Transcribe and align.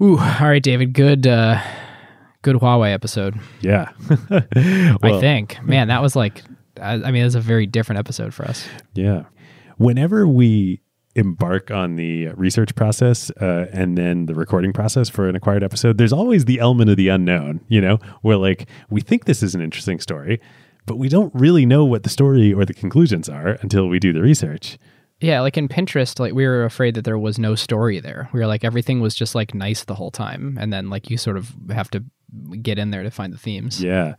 Ooh, 0.00 0.18
all 0.18 0.48
right, 0.48 0.62
David. 0.62 0.92
Good, 0.92 1.26
uh, 1.26 1.60
good 2.42 2.56
Huawei 2.56 2.92
episode. 2.92 3.38
Yeah. 3.60 3.90
I 4.30 5.18
think, 5.20 5.62
man, 5.62 5.88
that 5.88 6.02
was 6.02 6.14
like, 6.14 6.42
I, 6.80 6.92
I 6.94 7.10
mean, 7.10 7.24
it's 7.24 7.34
a 7.34 7.40
very 7.40 7.66
different 7.66 7.98
episode 7.98 8.32
for 8.32 8.44
us. 8.44 8.66
Yeah. 8.94 9.24
Whenever 9.76 10.26
we 10.26 10.80
embark 11.14 11.70
on 11.72 11.96
the 11.96 12.28
research 12.28 12.74
process 12.76 13.30
uh, 13.40 13.66
and 13.72 13.98
then 13.98 14.26
the 14.26 14.34
recording 14.34 14.72
process 14.72 15.08
for 15.08 15.28
an 15.28 15.34
acquired 15.34 15.64
episode, 15.64 15.98
there's 15.98 16.12
always 16.12 16.44
the 16.44 16.60
element 16.60 16.90
of 16.90 16.96
the 16.96 17.08
unknown, 17.08 17.60
you 17.68 17.80
know, 17.80 17.98
where 18.22 18.36
like 18.36 18.68
we 18.88 19.00
think 19.00 19.24
this 19.24 19.42
is 19.42 19.54
an 19.54 19.60
interesting 19.60 19.98
story, 19.98 20.40
but 20.86 20.96
we 20.96 21.08
don't 21.08 21.34
really 21.34 21.66
know 21.66 21.84
what 21.84 22.04
the 22.04 22.08
story 22.08 22.52
or 22.52 22.64
the 22.64 22.74
conclusions 22.74 23.28
are 23.28 23.58
until 23.62 23.88
we 23.88 23.98
do 23.98 24.12
the 24.12 24.22
research. 24.22 24.78
Yeah, 25.20 25.40
like 25.40 25.56
in 25.56 25.68
Pinterest, 25.68 26.18
like 26.20 26.32
we 26.32 26.46
were 26.46 26.64
afraid 26.64 26.94
that 26.94 27.04
there 27.04 27.18
was 27.18 27.38
no 27.38 27.54
story 27.54 27.98
there. 27.98 28.28
We 28.32 28.40
were 28.40 28.46
like 28.46 28.64
everything 28.64 29.00
was 29.00 29.14
just 29.14 29.34
like 29.34 29.54
nice 29.54 29.84
the 29.84 29.94
whole 29.94 30.12
time, 30.12 30.56
and 30.60 30.72
then 30.72 30.90
like 30.90 31.10
you 31.10 31.16
sort 31.16 31.36
of 31.36 31.52
have 31.70 31.90
to 31.90 32.04
get 32.62 32.78
in 32.78 32.90
there 32.90 33.02
to 33.02 33.10
find 33.10 33.32
the 33.32 33.38
themes. 33.38 33.82
Yeah. 33.82 34.14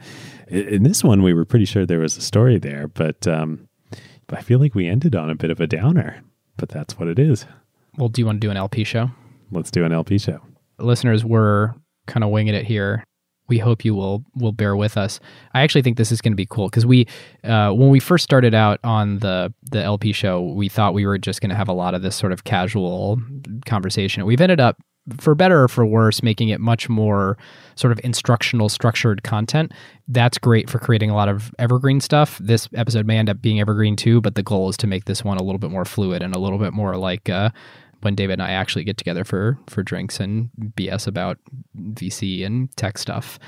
In 0.47 0.83
this 0.83 1.03
one, 1.03 1.21
we 1.21 1.33
were 1.33 1.45
pretty 1.45 1.65
sure 1.65 1.85
there 1.85 1.99
was 1.99 2.17
a 2.17 2.21
story 2.21 2.57
there, 2.57 2.87
but 2.87 3.27
um, 3.27 3.69
I 4.29 4.41
feel 4.41 4.59
like 4.59 4.75
we 4.75 4.87
ended 4.87 5.15
on 5.15 5.29
a 5.29 5.35
bit 5.35 5.51
of 5.51 5.59
a 5.59 5.67
downer, 5.67 6.21
but 6.57 6.69
that's 6.69 6.97
what 6.97 7.07
it 7.07 7.19
is. 7.19 7.45
Well, 7.97 8.09
do 8.09 8.21
you 8.21 8.25
want 8.25 8.41
to 8.41 8.47
do 8.47 8.51
an 8.51 8.57
LP 8.57 8.83
show? 8.83 9.11
Let's 9.51 9.71
do 9.71 9.85
an 9.85 9.91
LP 9.91 10.17
show. 10.17 10.41
Listeners, 10.79 11.23
we're 11.23 11.73
kind 12.07 12.23
of 12.23 12.29
winging 12.29 12.55
it 12.55 12.65
here. 12.65 13.03
We 13.49 13.57
hope 13.57 13.83
you 13.83 13.95
will 13.95 14.23
will 14.35 14.51
bear 14.51 14.75
with 14.75 14.95
us. 14.97 15.19
I 15.53 15.61
actually 15.61 15.81
think 15.81 15.97
this 15.97 16.11
is 16.11 16.21
going 16.21 16.31
to 16.33 16.37
be 16.37 16.45
cool 16.45 16.69
because 16.69 16.85
we, 16.85 17.07
uh, 17.43 17.71
when 17.71 17.89
we 17.89 17.99
first 17.99 18.23
started 18.23 18.53
out 18.53 18.79
on 18.83 19.19
the 19.19 19.53
the 19.71 19.83
LP 19.83 20.13
show, 20.13 20.41
we 20.41 20.69
thought 20.69 20.93
we 20.93 21.05
were 21.05 21.17
just 21.17 21.41
going 21.41 21.49
to 21.49 21.55
have 21.55 21.67
a 21.67 21.73
lot 21.73 21.93
of 21.93 22.01
this 22.01 22.15
sort 22.15 22.31
of 22.31 22.43
casual 22.43 23.19
conversation. 23.65 24.25
We've 24.25 24.41
ended 24.41 24.59
up, 24.59 24.77
for 25.19 25.35
better 25.35 25.63
or 25.63 25.67
for 25.67 25.85
worse, 25.85 26.21
making 26.21 26.49
it 26.49 26.59
much 26.59 26.87
more 26.89 27.37
sort 27.75 27.91
of 27.91 27.99
instructional, 28.03 28.69
structured 28.69 29.23
content. 29.23 29.71
That's 30.07 30.37
great 30.37 30.69
for 30.69 30.79
creating 30.79 31.09
a 31.09 31.15
lot 31.15 31.29
of 31.29 31.51
evergreen 31.57 31.99
stuff. 31.99 32.37
This 32.39 32.67
episode 32.75 33.05
may 33.05 33.17
end 33.17 33.29
up 33.29 33.41
being 33.41 33.59
evergreen 33.59 33.95
too, 33.95 34.21
but 34.21 34.35
the 34.35 34.43
goal 34.43 34.69
is 34.69 34.77
to 34.77 34.87
make 34.87 35.05
this 35.05 35.23
one 35.23 35.37
a 35.37 35.43
little 35.43 35.59
bit 35.59 35.71
more 35.71 35.85
fluid 35.85 36.21
and 36.21 36.35
a 36.35 36.39
little 36.39 36.59
bit 36.59 36.73
more 36.73 36.95
like. 36.95 37.29
Uh, 37.29 37.49
when 38.01 38.15
David 38.15 38.33
and 38.33 38.43
I 38.43 38.51
actually 38.51 38.83
get 38.83 38.97
together 38.97 39.23
for 39.23 39.57
for 39.67 39.83
drinks 39.83 40.19
and 40.19 40.49
BS 40.75 41.07
about 41.07 41.37
VC 41.77 42.45
and 42.45 42.75
tech 42.75 42.97
stuff. 42.97 43.39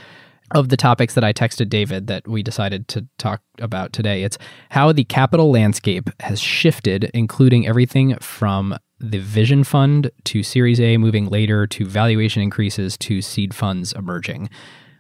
Of 0.54 0.68
the 0.68 0.76
topics 0.76 1.14
that 1.14 1.24
I 1.24 1.32
texted 1.32 1.70
David 1.70 2.08
that 2.08 2.28
we 2.28 2.44
decided 2.44 2.90
to 2.90 3.08
talk 3.18 3.42
about 3.60 3.94
today, 3.94 4.24
it's 4.24 4.38
how 4.70 4.92
the 4.92 5.06
capital 5.06 5.50
landscape 5.50 6.10
has 6.20 6.42
shifted, 6.42 7.10
including 7.14 7.66
everything 7.66 8.18
from 8.18 8.78
the 9.00 9.20
Vision 9.20 9.64
Fund 9.64 10.12
to 10.26 10.44
Series 10.44 10.82
A 10.82 10.98
moving 10.98 11.30
later 11.30 11.66
to 11.68 11.86
valuation 11.86 12.42
increases 12.42 12.98
to 12.98 13.22
seed 13.22 13.54
funds 13.54 13.94
emerging. 13.94 14.50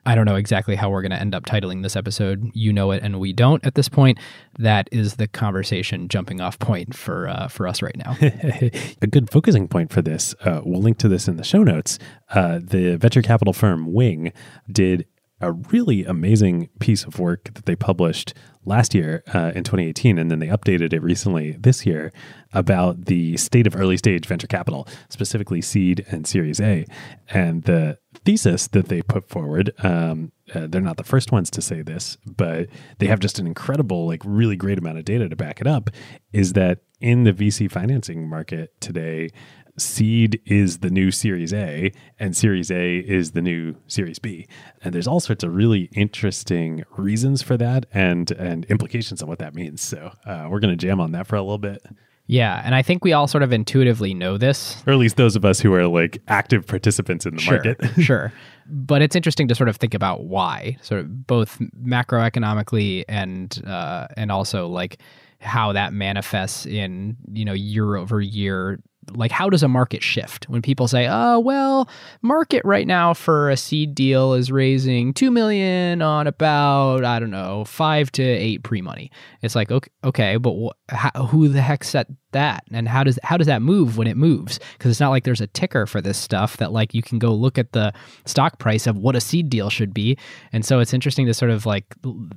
I 0.06 0.16
don't 0.16 0.26
know 0.26 0.36
exactly 0.36 0.76
how 0.76 0.90
we're 0.90 1.02
going 1.02 1.12
to 1.12 1.20
end 1.20 1.36
up 1.36 1.46
titling 1.46 1.84
this 1.84 1.96
episode. 1.96 2.50
You 2.54 2.74
know 2.74 2.92
it, 2.92 3.04
and 3.04 3.20
we 3.20 3.34
don't 3.34 3.64
at 3.66 3.76
this 3.76 3.88
point. 3.88 4.18
That 4.58 4.90
is 4.92 5.16
the 5.16 5.28
conversation 5.28 6.08
jumping 6.08 6.42
off 6.42 6.58
point 6.60 6.96
for 6.96 7.28
uh, 7.28 7.48
for 7.48 7.68
us 7.68 7.82
right 7.82 7.96
now. 7.96 8.18
a 8.22 9.08
good 9.08 9.30
focusing 9.30 9.68
point 9.68 9.92
for 9.92 10.02
this, 10.02 10.34
uh, 10.44 10.62
we'll 10.64 10.82
link 10.82 10.98
to 11.00 11.08
this 11.08 11.28
in 11.28 11.38
the 11.38 11.44
show 11.44 11.64
notes. 11.64 12.00
Uh, 12.30 12.60
the 12.62 12.96
venture 12.96 13.22
capital 13.22 13.54
firm 13.54 13.94
Wing 13.94 14.34
did 14.72 15.06
a 15.42 15.52
really 15.52 16.06
amazing 16.06 16.70
piece 16.80 17.04
of 17.04 17.20
work 17.20 17.54
that 17.54 17.66
they 17.66 17.76
published 17.76 18.34
last 18.66 18.94
year 18.94 19.24
uh, 19.34 19.52
in 19.56 19.64
2018, 19.64 20.18
and 20.18 20.30
then 20.30 20.40
they 20.40 20.48
updated 20.48 20.94
it 20.94 21.02
recently 21.02 21.54
this 21.54 21.86
year 21.86 22.12
about 22.54 23.06
the 23.06 23.36
state 23.38 23.66
of 23.66 23.76
early 23.76 23.98
stage 23.98 24.26
venture 24.26 24.48
capital, 24.48 24.88
specifically 25.10 25.62
seed 25.62 26.06
and 26.10 26.28
Series 26.28 26.60
A. 26.60 26.86
And 27.30 27.64
the 27.64 27.98
thesis 28.24 28.68
that 28.68 28.88
they 28.88 29.02
put 29.02 29.28
forward, 29.30 29.74
um, 29.84 30.32
uh, 30.54 30.68
they're 30.68 30.82
not 30.82 30.98
the 30.98 31.04
first 31.04 31.32
ones 31.32 31.50
to 31.52 31.62
say 31.62 31.82
this, 31.82 32.18
but 32.26 32.68
they 33.00 33.08
have 33.08 33.20
just 33.20 33.40
an 33.40 33.48
incredible, 33.48 34.06
like, 34.06 34.22
really 34.26 34.56
great 34.56 34.78
amount 34.78 35.00
of 35.00 35.06
data 35.06 35.28
to 35.28 35.36
back 35.36 35.60
it 35.60 35.68
up, 35.68 35.90
is 36.32 36.54
that 36.54 36.80
in 37.00 37.24
the 37.24 37.34
VC 37.34 37.70
financing 37.72 38.30
market 38.30 38.80
today, 38.80 39.32
seed 39.78 40.42
is 40.46 40.80
the 40.80 40.90
new 40.90 41.12
series 41.12 41.54
A 41.54 41.92
and 42.20 42.36
series 42.36 42.72
A 42.72 42.98
is 42.98 43.32
the 43.32 43.42
new 43.42 43.76
series 43.88 44.20
B. 44.20 44.48
And 44.84 44.94
there's 44.94 45.08
all 45.08 45.20
sorts 45.20 45.44
of 45.44 45.54
really 45.54 45.90
interesting 45.94 46.84
reasons 46.98 47.42
for 47.42 47.58
that 47.58 47.86
and 47.94 48.32
and 48.32 48.66
implications 48.66 49.22
of 49.22 49.28
what 49.28 49.40
that 49.40 49.56
means. 49.56 49.82
So 49.82 50.12
uh, 50.26 50.48
we're 50.50 50.60
going 50.60 50.78
to 50.78 50.86
jam 50.86 51.00
on 51.00 51.12
that 51.14 51.28
for 51.28 51.36
a 51.36 51.42
little 51.42 51.58
bit. 51.58 51.84
Yeah, 52.28 52.62
and 52.64 52.74
I 52.74 52.82
think 52.82 53.04
we 53.04 53.12
all 53.12 53.28
sort 53.28 53.44
of 53.44 53.52
intuitively 53.52 54.14
know 54.14 54.38
this. 54.38 54.82
Or 54.88 54.94
at 54.94 55.00
least 55.00 55.18
those 55.18 55.36
of 55.36 55.44
us 55.44 55.60
who 55.60 55.74
are 55.74 55.86
like 55.88 56.22
active 56.30 56.66
participants 56.66 57.26
in 57.26 57.36
the 57.36 57.42
sure, 57.42 57.56
market. 57.56 57.78
sure. 58.02 58.32
But 58.68 59.02
it's 59.02 59.16
interesting 59.16 59.50
to 59.50 59.56
sort 59.56 59.68
of 59.68 59.76
think 59.76 59.94
about 59.94 60.24
why, 60.24 60.78
sort 60.82 61.02
of 61.02 61.28
both 61.28 61.60
macroeconomically 61.86 63.04
and 63.10 63.62
uh, 63.68 64.08
and 64.16 64.32
also 64.32 64.68
like 64.68 65.02
how 65.42 65.74
that 65.74 65.92
manifests 65.92 66.66
in 66.66 67.18
you 67.34 67.44
know 67.44 67.54
year 67.54 67.96
over 67.96 68.22
year 68.22 68.80
like 69.12 69.32
how 69.32 69.50
does 69.50 69.64
a 69.64 69.68
market 69.68 70.04
shift? 70.04 70.50
When 70.50 70.62
people 70.62 70.88
say 70.88 71.08
oh 71.10 71.40
well 71.40 71.90
market 72.22 72.64
right 72.66 72.88
now 72.88 73.14
for 73.14 73.50
a 73.50 73.58
seed 73.58 73.96
deal 73.96 74.34
is 74.34 74.52
raising 74.52 75.14
2 75.14 75.32
million 75.32 76.02
on 76.02 76.28
about 76.28 77.04
i 77.04 77.20
don't 77.20 77.32
know 77.32 77.66
5 77.66 78.12
to 78.14 78.24
8 78.24 78.64
pre-money. 78.64 79.12
It's 79.42 79.56
like 79.56 79.72
okay, 79.72 79.92
okay 80.04 80.38
but 80.38 80.54
wh- 80.54 80.94
how, 80.94 81.26
who 81.26 81.48
the 81.48 81.62
heck 81.62 81.84
set 81.84 82.08
that? 82.32 82.64
And 82.72 82.88
how 82.88 83.04
does 83.04 83.20
how 83.24 83.38
does 83.38 83.48
that 83.48 83.62
move 83.62 83.98
when 83.98 84.08
it 84.08 84.18
moves? 84.18 84.60
Because 84.74 84.92
it's 84.92 85.00
not 85.00 85.10
like 85.10 85.24
there's 85.24 85.42
a 85.42 85.48
ticker 85.48 85.86
for 85.86 86.02
this 86.02 86.18
stuff 86.18 86.58
that 86.58 86.72
like 86.72 86.94
you 86.94 87.02
can 87.02 87.20
go 87.20 87.34
look 87.34 87.58
at 87.58 87.72
the 87.74 87.94
stock 88.26 88.60
price 88.60 88.88
of 88.88 88.98
what 88.98 89.16
a 89.16 89.22
seed 89.22 89.50
deal 89.50 89.70
should 89.70 89.94
be. 89.94 90.18
And 90.52 90.66
so 90.66 90.80
it's 90.80 90.94
interesting 90.94 91.26
to 91.28 91.34
sort 91.34 91.52
of 91.52 91.66
like 91.66 91.86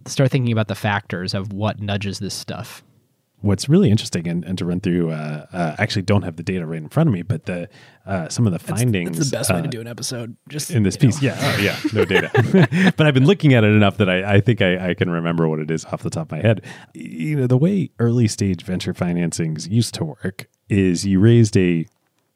start 0.06 0.30
thinking 0.30 0.52
about 0.52 0.68
the 0.68 0.74
factors 0.74 1.34
of 1.34 1.52
what 1.52 1.80
nudges 1.80 2.18
this 2.18 2.34
stuff 2.34 2.82
what's 3.44 3.68
really 3.68 3.90
interesting 3.90 4.26
and, 4.26 4.42
and 4.44 4.56
to 4.56 4.64
run 4.64 4.80
through 4.80 5.10
uh, 5.10 5.46
uh, 5.52 5.76
actually 5.78 6.02
don't 6.02 6.22
have 6.22 6.36
the 6.36 6.42
data 6.42 6.64
right 6.66 6.78
in 6.78 6.88
front 6.88 7.08
of 7.08 7.12
me 7.12 7.22
but 7.22 7.44
the 7.44 7.68
uh, 8.06 8.28
some 8.28 8.46
of 8.46 8.52
the 8.52 8.58
findings 8.58 9.18
that's 9.18 9.30
the 9.30 9.36
best 9.36 9.52
way 9.52 9.60
to 9.60 9.68
uh, 9.68 9.70
do 9.70 9.80
an 9.80 9.86
episode 9.86 10.36
just 10.48 10.70
in 10.70 10.82
this 10.82 10.96
piece 10.96 11.20
know. 11.20 11.28
yeah. 11.28 11.38
Oh, 11.40 11.60
yeah. 11.60 11.78
No 11.92 12.04
data. 12.04 12.30
But 12.96 13.06
i've 13.06 13.14
been 13.14 13.26
looking 13.26 13.52
at 13.54 13.64
it 13.64 13.72
enough 13.72 13.98
that 13.98 14.08
i, 14.08 14.36
I 14.36 14.40
think 14.40 14.62
I, 14.62 14.90
I, 14.90 14.94
can 14.94 15.10
remember 15.10 15.46
what 15.48 15.58
it 15.58 15.70
is 15.70 15.84
off 15.86 16.02
the 16.02 16.10
top 16.10 16.32
of 16.32 16.32
my 16.32 16.40
head. 16.40 16.64
You 16.94 17.36
know 17.36 17.46
the 17.46 17.58
way 17.58 17.90
early 17.98 18.28
stage 18.28 18.62
venture 18.62 18.94
financings 18.94 19.70
used 19.70 19.94
to 19.94 20.04
work 20.04 20.48
is 20.68 21.04
you 21.04 21.20
raised 21.20 21.56
a 21.56 21.86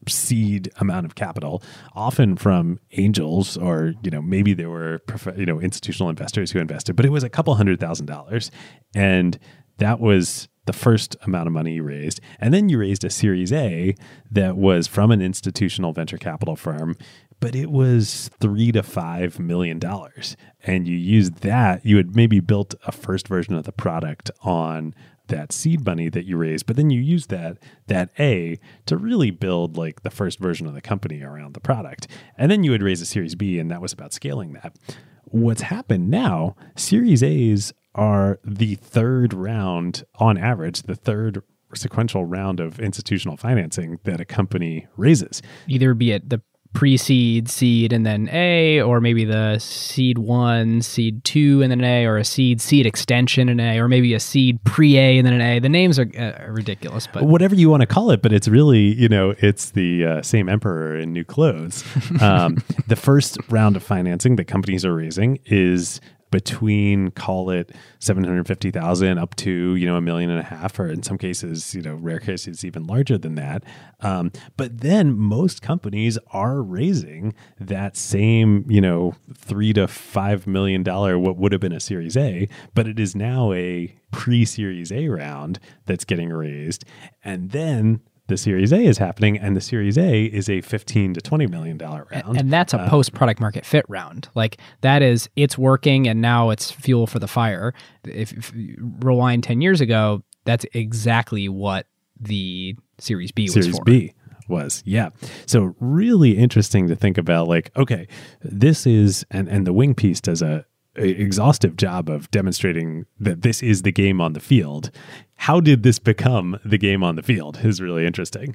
seed 0.07 0.71
amount 0.79 1.07
of 1.07 1.15
capital 1.15 1.63
often 1.95 2.37
from 2.37 2.79
angels 2.93 3.57
or 3.57 3.95
you 4.03 4.11
know 4.11 4.23
maybe 4.23 4.53
there 4.55 4.71
were 4.71 5.03
you 5.37 5.47
know 5.47 5.61
institutional 5.61 6.09
investors 6.09 6.53
who 6.53 6.59
invested 6.59 6.95
but 6.95 7.05
it 7.05 7.11
was 7.11 7.25
a 7.25 7.29
couple 7.29 7.55
hundred 7.55 7.81
thousand 7.81 8.07
dollars. 8.07 8.51
And 8.95 9.39
that 9.79 10.01
was 10.01 10.49
the 10.69 10.73
first 10.75 11.17
amount 11.23 11.47
of 11.47 11.53
money 11.55 11.73
you 11.73 11.83
raised. 11.83 12.21
And 12.39 12.53
then 12.53 12.69
you 12.69 12.79
raised 12.79 13.03
a 13.03 13.09
Series 13.09 13.55
A 13.55 13.95
that 14.31 14.55
was 14.55 14.87
from 14.87 15.11
an 15.11 15.23
institutional 15.23 15.95
venture 15.95 16.19
capital 16.19 16.57
firm, 16.57 16.95
but 17.41 17.55
it 17.55 17.71
was 17.71 18.29
three 18.39 18.71
to 18.73 18.83
five 18.83 19.39
million 19.39 19.79
dollars. 19.79 20.37
And 20.63 20.87
you 20.87 20.95
used 20.95 21.37
that, 21.37 21.87
you 21.87 21.97
had 21.97 22.15
maybe 22.15 22.41
built 22.41 22.75
a 22.87 22.93
first 22.93 23.29
version 23.29 23.55
of 23.55 23.65
the 23.65 23.73
product 23.73 24.31
on 24.43 24.95
that 25.29 25.53
seed 25.53 25.87
money 25.87 26.11
that 26.11 26.27
you 26.27 26.37
raised, 26.37 26.67
but 26.67 26.77
then 26.77 26.91
you 26.91 27.01
used 27.01 27.31
that 27.31 27.57
that 27.87 28.11
A 28.19 28.59
to 28.85 28.99
really 28.99 29.31
build 29.31 29.79
like 29.79 30.03
the 30.03 30.11
first 30.11 30.39
version 30.39 30.67
of 30.67 30.75
the 30.75 30.83
company 30.83 31.23
around 31.23 31.55
the 31.55 31.61
product. 31.61 32.09
And 32.37 32.51
then 32.51 32.63
you 32.63 32.73
would 32.73 32.83
raise 32.83 33.01
a 33.01 33.07
Series 33.07 33.35
B, 33.35 33.59
and 33.59 33.71
that 33.71 33.81
was 33.81 33.95
about 33.95 34.13
scaling 34.13 34.53
that. 34.53 34.77
What's 35.25 35.63
happened 35.63 36.11
now, 36.11 36.57
Series 36.77 37.23
A's 37.23 37.73
are 37.99 38.39
the 38.45 38.77
third 38.77 39.35
round 39.35 40.05
on 40.17 40.39
average, 40.39 40.83
the 40.83 40.95
third 40.95 41.43
sequential 41.75 42.25
round 42.25 42.61
of 42.61 42.79
institutional 42.79 43.37
financing 43.37 43.99
that 44.05 44.21
a 44.21 44.25
company 44.25 44.87
raises. 44.97 45.43
Either 45.67 45.93
be 45.95 46.13
it 46.13 46.31
the 46.31 46.41
pre-seed, 46.75 47.49
seed, 47.49 47.93
and 47.93 48.05
then 48.05 48.29
A, 48.31 48.81
or 48.83 49.01
maybe 49.01 49.25
the 49.25 49.59
seed 49.59 50.19
one, 50.19 50.83
seed 50.83 51.25
two, 51.25 51.63
and 51.63 51.73
then 51.73 51.81
an 51.81 51.85
A, 51.85 52.05
or 52.05 52.19
a 52.19 52.25
seed, 52.25 52.61
seed 52.61 52.87
extension, 52.87 53.49
and 53.49 53.61
A, 53.61 53.79
or 53.79 53.89
maybe 53.89 54.15
a 54.15 54.21
seed 54.21 54.63
pre-A 54.65 55.19
and 55.19 55.27
then 55.27 55.35
an 55.35 55.41
A. 55.41 55.59
The 55.59 55.69
names 55.69 55.99
are 55.99 56.09
uh, 56.17 56.51
ridiculous, 56.51 57.09
but 57.13 57.25
whatever 57.25 57.55
you 57.55 57.69
want 57.71 57.81
to 57.81 57.87
call 57.87 58.11
it, 58.11 58.23
but 58.23 58.33
it's 58.33 58.49
really 58.49 58.95
you 58.95 59.09
know 59.09 59.35
it's 59.39 59.71
the 59.71 60.05
uh, 60.05 60.23
same 60.23 60.49
emperor 60.49 60.97
in 60.97 61.13
new 61.13 61.25
clothes. 61.25 61.85
Um, 62.21 62.57
the 62.89 62.97
first 62.97 63.39
round 63.49 63.77
of 63.77 63.83
financing 63.83 64.37
that 64.37 64.47
companies 64.47 64.85
are 64.85 64.95
raising 64.95 65.39
is 65.45 66.01
between 66.31 67.11
call 67.11 67.51
it 67.51 67.75
750,000 68.01 69.19
up 69.19 69.35
to, 69.37 69.75
you 69.75 69.87
know, 69.87 69.97
a 69.97 70.01
million 70.01 70.31
and 70.31 70.41
a 70.41 70.45
half, 70.45 70.79
or 70.79 70.89
in 70.89 71.03
some 71.03 71.19
cases, 71.19 71.75
you 71.75 71.83
know, 71.83 71.95
rare 71.95 72.21
cases 72.21 72.65
even 72.65 72.87
larger 72.87 73.19
than 73.19 73.35
that. 73.37 73.65
Um, 74.01 74.33
but 74.57 74.81
then 74.81 75.17
most 75.17 75.63
companies 75.63 76.19
are 76.33 76.63
raising 76.63 77.35
that 77.59 77.97
same, 77.97 78.65
you 78.69 78.81
know, 78.81 79.15
three 79.35 79.73
to 79.73 79.89
five 79.89 80.47
million 80.47 80.83
dollar, 80.83 81.19
what 81.19 81.37
would 81.37 81.53
have 81.53 81.61
been 81.61 81.73
a 81.73 81.81
series 81.81 82.17
A, 82.17 82.49
but 82.75 82.87
it 82.87 82.99
is 82.99 83.15
now 83.15 83.53
a 83.53 83.95
pre 84.11 84.45
series 84.45 84.93
A 84.93 85.09
round 85.09 85.59
that's 85.87 86.05
getting 86.05 86.31
raised. 86.31 86.85
And 87.25 87.51
then 87.51 88.01
the 88.29 88.37
Series 88.37 88.73
A 88.73 88.79
is 88.79 88.99
happening, 88.99 89.39
and 89.39 89.57
the 89.57 89.61
Series 89.61 89.99
A 89.99 90.25
is 90.25 90.49
a 90.49 90.61
15 90.61 91.15
to 91.15 91.21
20 91.21 91.47
million 91.47 91.77
dollar 91.77 92.07
round. 92.13 92.39
And 92.39 92.53
that's 92.53 92.75
a 92.75 92.81
uh, 92.81 92.89
post 92.89 93.15
product 93.15 93.41
market 93.41 93.67
fit 93.67 93.85
round. 93.89 94.29
Like 94.35 94.59
that 94.83 95.03
is 95.03 95.29
it's 95.35 95.59
working 95.59 96.07
and 96.07 96.21
now 96.21 96.51
it's 96.51 96.71
fuel 96.71 97.07
for 97.07 97.19
the 97.19 97.27
fire. 97.27 97.75
If, 98.05 98.33
if 98.33 98.53
rewind 98.55 99.45
10 99.45 99.61
years 99.61 99.81
ago, 99.81 100.23
that's 100.45 100.67
exactly 100.73 101.49
what 101.49 101.87
the 102.21 102.77
Series 102.99 103.33
B 103.33 103.45
was 103.45 103.55
Series 103.55 103.77
for. 103.77 103.85
B 103.85 104.15
was 104.49 104.83
yeah 104.87 105.11
so 105.45 105.75
really 105.79 106.39
interesting 106.39 106.89
to 106.89 106.97
think 106.97 107.19
about 107.19 107.47
like 107.49 107.71
okay 107.77 108.09
this 108.41 108.87
is 108.87 109.23
and 109.31 109.47
and 109.47 109.67
the 109.67 109.75
wing 109.75 109.95
piece 109.95 110.23
does 110.23 110.41
a, 110.41 110.65
a 110.97 111.07
exhaustive 111.07 111.77
job 111.77 112.09
of 112.09 112.31
demonstrating 112.31 113.05
that 113.21 113.43
this 113.43 113.63
is 113.63 113.83
the 113.83 113.93
game 113.93 114.23
on 114.23 114.33
the 114.33 114.41
field 114.41 114.91
how 115.39 115.61
did 115.61 115.83
this 115.83 115.99
become 115.99 116.59
the 116.65 116.79
game 116.79 117.03
on 117.03 117.17
the 117.17 117.23
field 117.23 117.59
is 117.65 117.81
really 117.81 118.07
interesting 118.07 118.55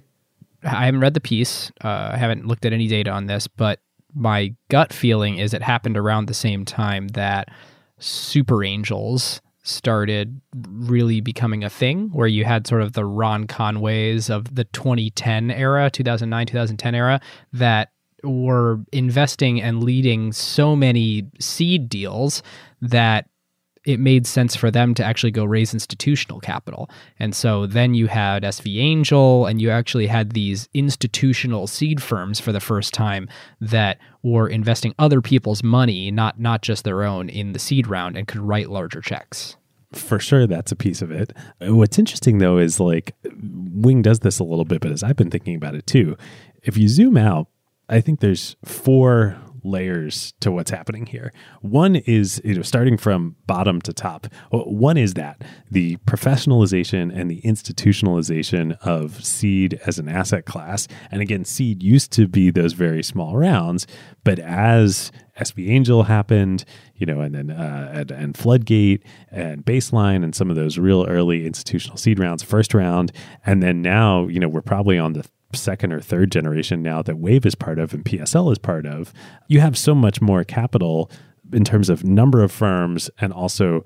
I 0.66 0.86
haven't 0.86 1.02
read 1.02 1.14
the 1.14 1.22
piece. 1.22 1.72
Uh, 1.84 2.12
I 2.14 2.18
haven't 2.18 2.46
looked 2.46 2.66
at 2.66 2.74
any 2.74 2.88
data 2.88 3.12
on 3.12 3.28
this, 3.28 3.48
but 3.48 3.80
my 4.14 4.56
gut 4.70 4.94
feeling 4.94 5.38
is 5.38 5.54
it 5.54 5.62
happened 5.62 5.98
around 5.98 6.28
the 6.28 6.34
same 6.34 6.66
time 6.66 7.10
that 7.10 7.50
super 8.00 8.64
angels 8.64 9.42
started 9.64 10.42
really 10.54 11.22
becoming 11.22 11.64
a 11.64 11.70
thing 11.70 12.10
where 12.10 12.28
you 12.28 12.44
had 12.44 12.68
sort 12.68 12.82
of 12.82 12.94
the 12.94 13.06
Ron 13.06 13.48
Conways 13.48 14.30
of 14.30 14.56
the 14.56 14.66
2010 14.66 15.52
era, 15.52 15.90
2009, 15.90 16.48
2010 16.48 16.96
era 16.96 17.22
that 17.54 17.90
were 18.24 18.80
investing 18.92 19.62
and 19.62 19.84
leading 19.84 20.32
so 20.32 20.76
many 20.76 21.30
seed 21.40 21.90
deals 21.90 22.44
that 22.82 23.28
it 23.86 24.00
made 24.00 24.26
sense 24.26 24.56
for 24.56 24.72
them 24.72 24.94
to 24.94 25.04
actually 25.04 25.32
go 25.32 25.44
raise 25.44 25.74
institutional 25.74 26.40
capital. 26.40 26.90
And 27.20 27.36
so 27.36 27.66
then 27.68 27.94
you 27.94 28.08
had 28.08 28.44
SV 28.44 28.80
Angel, 28.80 29.46
and 29.46 29.62
you 29.62 29.70
actually 29.70 30.08
had 30.08 30.32
these 30.32 30.70
institutional 30.74 31.68
seed 31.68 32.02
firms 32.02 32.40
for 32.40 32.52
the 32.52 32.60
first 32.60 32.94
time 32.94 33.28
that 33.60 34.00
were 34.22 34.48
investing 34.48 34.96
other 34.98 35.22
people's 35.22 35.64
money, 35.64 36.12
not 36.12 36.40
not 36.40 36.62
just 36.62 36.84
their 36.86 37.04
own, 37.04 37.30
in 37.30 37.52
the 37.54 37.60
seed 37.60 37.88
round 37.88 38.18
and 38.18 38.28
could 38.28 38.40
write 38.42 38.70
larger 38.70 39.02
checks. 39.02 39.58
for 39.92 40.18
sure 40.20 40.48
that's 40.48 40.72
a 40.72 40.76
piece 40.76 41.04
of 41.04 41.12
it 41.12 41.32
what's 41.62 42.00
interesting 42.00 42.40
though 42.40 42.58
is 42.58 42.80
like 42.80 43.14
wing 43.72 44.02
does 44.02 44.22
this 44.22 44.40
a 44.40 44.44
little 44.44 44.66
bit 44.66 44.82
but 44.82 44.92
as 44.92 45.04
i've 45.04 45.16
been 45.16 45.30
thinking 45.30 45.56
about 45.56 45.76
it 45.76 45.86
too 45.86 46.18
if 46.64 46.76
you 46.78 46.88
zoom 46.88 47.16
out 47.16 47.48
i 47.90 48.02
think 48.02 48.20
there's 48.20 48.56
four 48.66 49.38
layers 49.64 50.34
to 50.42 50.52
what's 50.52 50.72
happening 50.72 51.06
here. 51.06 51.32
One 51.62 51.96
is 51.96 52.42
you 52.44 52.56
know 52.56 52.62
starting 52.62 52.98
from 52.98 53.36
bottom 53.48 53.82
to 53.82 53.94
top. 53.94 54.28
One 54.52 54.98
is 54.98 55.14
that 55.16 55.44
the 55.70 55.98
professionalization 56.08 57.12
and 57.14 57.30
the 57.30 57.42
institutionalization 57.42 58.78
of 58.82 59.24
seed 59.24 59.80
as 59.86 60.00
an 60.00 60.10
asset 60.10 60.46
class. 60.46 60.88
And 61.12 61.22
again, 61.22 61.46
seed 61.46 61.84
used 61.84 62.12
to 62.14 62.28
be 62.28 62.52
those 62.52 62.74
very 62.74 63.04
small 63.04 63.38
rounds, 63.38 63.88
but 64.24 64.40
as 64.40 65.12
SV 65.40 65.70
Angel 65.70 66.04
happened, 66.04 66.64
you 66.96 67.06
know, 67.06 67.22
and 67.22 67.34
then 67.34 67.50
uh, 67.50 67.92
and, 67.94 68.12
and 68.12 68.38
Floodgate 68.38 69.04
and 69.32 69.66
Baseline 69.66 70.24
and 70.24 70.36
some 70.36 70.50
of 70.50 70.56
those 70.56 70.78
real 70.78 71.06
early 71.08 71.46
institutional 71.46 71.98
seed 71.98 72.20
rounds, 72.20 72.44
first 72.44 72.74
round, 72.74 73.12
and 73.46 73.64
then 73.64 73.82
now, 73.82 74.28
you 74.28 74.40
know, 74.40 74.48
we're 74.48 74.62
probably 74.62 74.98
on 74.98 75.14
the 75.14 75.26
second 75.56 75.92
or 75.92 76.00
third 76.00 76.32
generation 76.32 76.82
now 76.82 77.02
that 77.02 77.18
Wave 77.18 77.46
is 77.46 77.56
part 77.56 77.80
of 77.80 77.94
and 77.94 78.04
PSL 78.04 78.52
is 78.52 78.58
part 78.58 78.86
of, 78.86 79.14
you 79.48 79.60
have 79.60 79.78
so 79.78 79.94
much 79.96 80.22
more 80.22 80.44
capital 80.44 81.10
in 81.52 81.64
terms 81.64 81.90
of 81.90 82.04
number 82.04 82.44
of 82.44 82.52
firms 82.52 83.10
and 83.20 83.34
also 83.34 83.84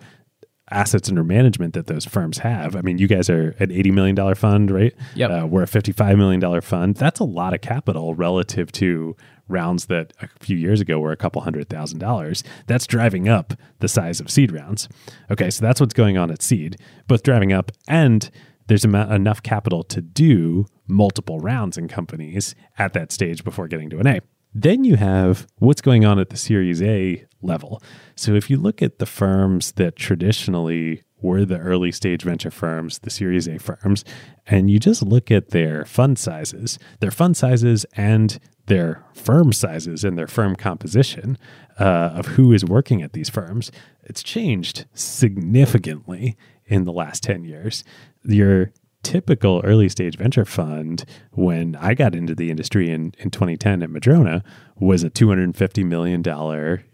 assets 0.70 1.08
under 1.08 1.24
management 1.24 1.74
that 1.74 1.88
those 1.88 2.06
firms 2.06 2.40
have. 2.40 2.76
I 2.76 2.82
mean, 2.82 2.98
you 2.98 3.08
guys 3.08 3.30
are 3.30 3.56
an 3.60 3.70
$80 3.70 3.94
million 3.94 4.36
fund, 4.36 4.70
right? 4.70 4.94
Yep. 5.16 5.32
Uh, 5.32 5.48
we're 5.48 5.64
a 5.64 5.68
$55 5.68 6.18
million 6.18 6.62
fund. 6.62 6.96
That's 6.96 7.20
a 7.20 7.24
lot 7.24 7.54
of 7.54 7.62
capital 7.62 8.16
relative 8.16 8.72
to 8.74 9.16
rounds 9.48 9.86
that 9.86 10.12
a 10.22 10.28
few 10.40 10.58
years 10.58 10.82
ago 10.82 11.00
were 11.00 11.14
a 11.14 11.18
couple 11.18 11.42
hundred 11.42 11.70
thousand 11.70 12.00
dollars. 12.00 12.44
That's 12.68 12.86
driving 12.86 13.30
up 13.30 13.54
the 13.80 13.88
size 13.88 14.20
of 14.20 14.30
seed 14.30 14.52
rounds. 14.52 14.90
Okay, 15.32 15.50
so 15.50 15.64
that's 15.64 15.80
what's 15.80 15.94
going 15.94 16.18
on 16.18 16.32
at 16.32 16.42
seed, 16.42 16.78
both 17.08 17.24
driving 17.24 17.54
up 17.54 17.72
and 17.88 18.30
there's 18.68 18.86
enough 18.86 19.42
capital 19.44 19.84
to 19.84 20.02
do 20.02 20.66
multiple 20.88 21.40
rounds 21.40 21.78
in 21.78 21.88
companies 21.88 22.56
at 22.78 22.94
that 22.94 23.12
stage 23.12 23.44
before 23.44 23.68
getting 23.68 23.90
to 23.90 24.00
an 24.00 24.08
A. 24.08 24.20
Then 24.54 24.84
you 24.84 24.96
have 24.96 25.48
what's 25.58 25.82
going 25.82 26.06
on 26.06 26.20
at 26.20 26.30
the 26.30 26.38
Series 26.38 26.82
A 26.82 27.26
level. 27.42 27.82
So 28.16 28.34
if 28.34 28.50
you 28.50 28.58
look 28.58 28.82
at 28.82 29.00
the 29.00 29.06
firms 29.06 29.74
that 29.74 29.96
traditionally 29.96 31.04
were 31.22 31.46
the 31.46 31.58
early 31.58 31.92
stage 31.92 32.24
venture 32.24 32.52
firms, 32.52 33.00
the 33.00 33.10
Series 33.10 33.48
A 33.48 33.60
firms, 33.60 34.04
and 34.46 34.70
you 34.70 34.80
just 34.80 35.02
look 35.02 35.32
at 35.32 35.50
their 35.50 35.86
fund 35.86 36.18
sizes, 36.18 36.80
their 37.00 37.12
fund 37.12 37.36
sizes 37.36 37.86
and 37.94 38.40
their 38.68 39.04
firm 39.14 39.54
sizes 39.54 40.04
and 40.04 40.18
their 40.18 40.28
firm 40.28 40.56
composition 40.56 41.38
uh, 41.80 42.12
of 42.14 42.26
who 42.28 42.52
is 42.52 42.66
working 42.66 43.02
at 43.02 43.14
these 43.14 43.30
firms, 43.30 43.72
it's 44.04 44.24
changed 44.24 44.86
significantly 44.94 46.38
in 46.66 46.84
the 46.84 46.92
last 46.92 47.24
10 47.24 47.44
years. 47.46 47.84
Your 48.28 48.72
typical 49.04 49.62
early 49.64 49.88
stage 49.88 50.18
venture 50.18 50.44
fund, 50.44 51.06
when 51.32 51.78
I 51.78 51.94
got 51.94 52.14
into 52.14 52.36
the 52.36 52.52
industry 52.52 52.92
in, 52.92 53.14
in 53.20 53.32
2010 53.32 53.82
at 53.82 53.90
Madrona, 53.90 54.44
was 54.76 55.04
a 55.04 55.10
$250 55.10 55.86
million, 55.86 56.22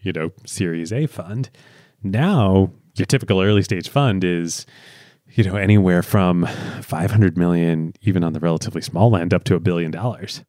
you 0.01 0.11
know, 0.13 0.31
Series 0.45 0.93
A 0.93 1.07
fund. 1.07 1.49
Now, 2.03 2.71
your 2.95 3.07
typical 3.07 3.41
early 3.41 3.63
stage 3.63 3.89
fund 3.89 4.23
is, 4.23 4.67
you 5.31 5.43
know, 5.43 5.55
anywhere 5.55 6.03
from 6.03 6.45
500 6.81 7.37
million, 7.37 7.93
even 8.01 8.23
on 8.23 8.33
the 8.33 8.39
relatively 8.39 8.81
small 8.81 9.15
end, 9.15 9.33
up 9.33 9.43
to 9.45 9.55
a 9.55 9.59
billion 9.59 9.89
dollars. 9.89 10.43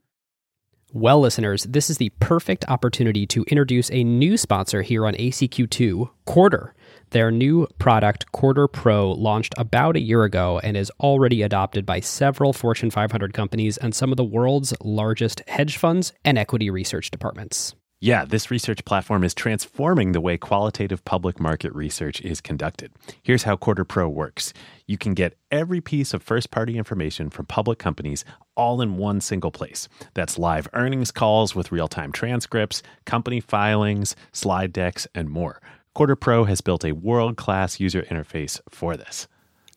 Well, 0.92 1.18
listeners, 1.18 1.64
this 1.64 1.90
is 1.90 1.98
the 1.98 2.10
perfect 2.20 2.64
opportunity 2.68 3.26
to 3.28 3.42
introduce 3.44 3.90
a 3.90 4.04
new 4.04 4.36
sponsor 4.36 4.82
here 4.82 5.06
on 5.06 5.14
ACQ2, 5.14 6.10
Quartr. 6.26 6.70
Their 7.14 7.30
new 7.30 7.68
product, 7.78 8.32
Quartr 8.32 8.66
Pro, 8.72 9.12
launched 9.12 9.54
about 9.56 9.94
a 9.94 10.00
year 10.00 10.24
ago 10.24 10.58
and 10.64 10.76
is 10.76 10.90
already 10.98 11.42
adopted 11.42 11.86
by 11.86 12.00
several 12.00 12.52
Fortune 12.52 12.90
500 12.90 13.32
companies 13.32 13.76
and 13.76 13.94
some 13.94 14.10
of 14.10 14.16
the 14.16 14.24
world's 14.24 14.74
largest 14.82 15.40
hedge 15.46 15.76
funds 15.76 16.12
and 16.24 16.36
equity 16.36 16.70
research 16.70 17.12
departments. 17.12 17.76
Yeah, 18.00 18.24
this 18.24 18.50
research 18.50 18.84
platform 18.84 19.22
is 19.22 19.32
transforming 19.32 20.10
the 20.10 20.20
way 20.20 20.36
qualitative 20.36 21.04
public 21.04 21.38
market 21.38 21.72
research 21.72 22.20
is 22.20 22.40
conducted. 22.40 22.90
Here's 23.22 23.44
how 23.44 23.54
Quartr 23.54 23.86
Pro 23.86 24.08
works 24.08 24.52
you 24.88 24.98
can 24.98 25.14
get 25.14 25.38
every 25.52 25.80
piece 25.80 26.14
of 26.14 26.22
first 26.22 26.50
party 26.50 26.76
information 26.76 27.30
from 27.30 27.46
public 27.46 27.78
companies 27.78 28.24
all 28.56 28.82
in 28.82 28.96
one 28.96 29.20
single 29.20 29.52
place. 29.52 29.88
That's 30.14 30.36
live 30.36 30.66
earnings 30.72 31.12
calls 31.12 31.54
with 31.54 31.70
real 31.70 31.86
time 31.86 32.10
transcripts, 32.10 32.82
company 33.06 33.38
filings, 33.38 34.16
slide 34.32 34.72
decks, 34.72 35.06
and 35.14 35.30
more. 35.30 35.60
Quartr 35.94 36.18
Pro 36.18 36.44
has 36.44 36.60
built 36.60 36.84
a 36.84 36.92
world 36.92 37.36
class 37.36 37.78
user 37.78 38.02
interface 38.02 38.60
for 38.68 38.96
this. 38.96 39.28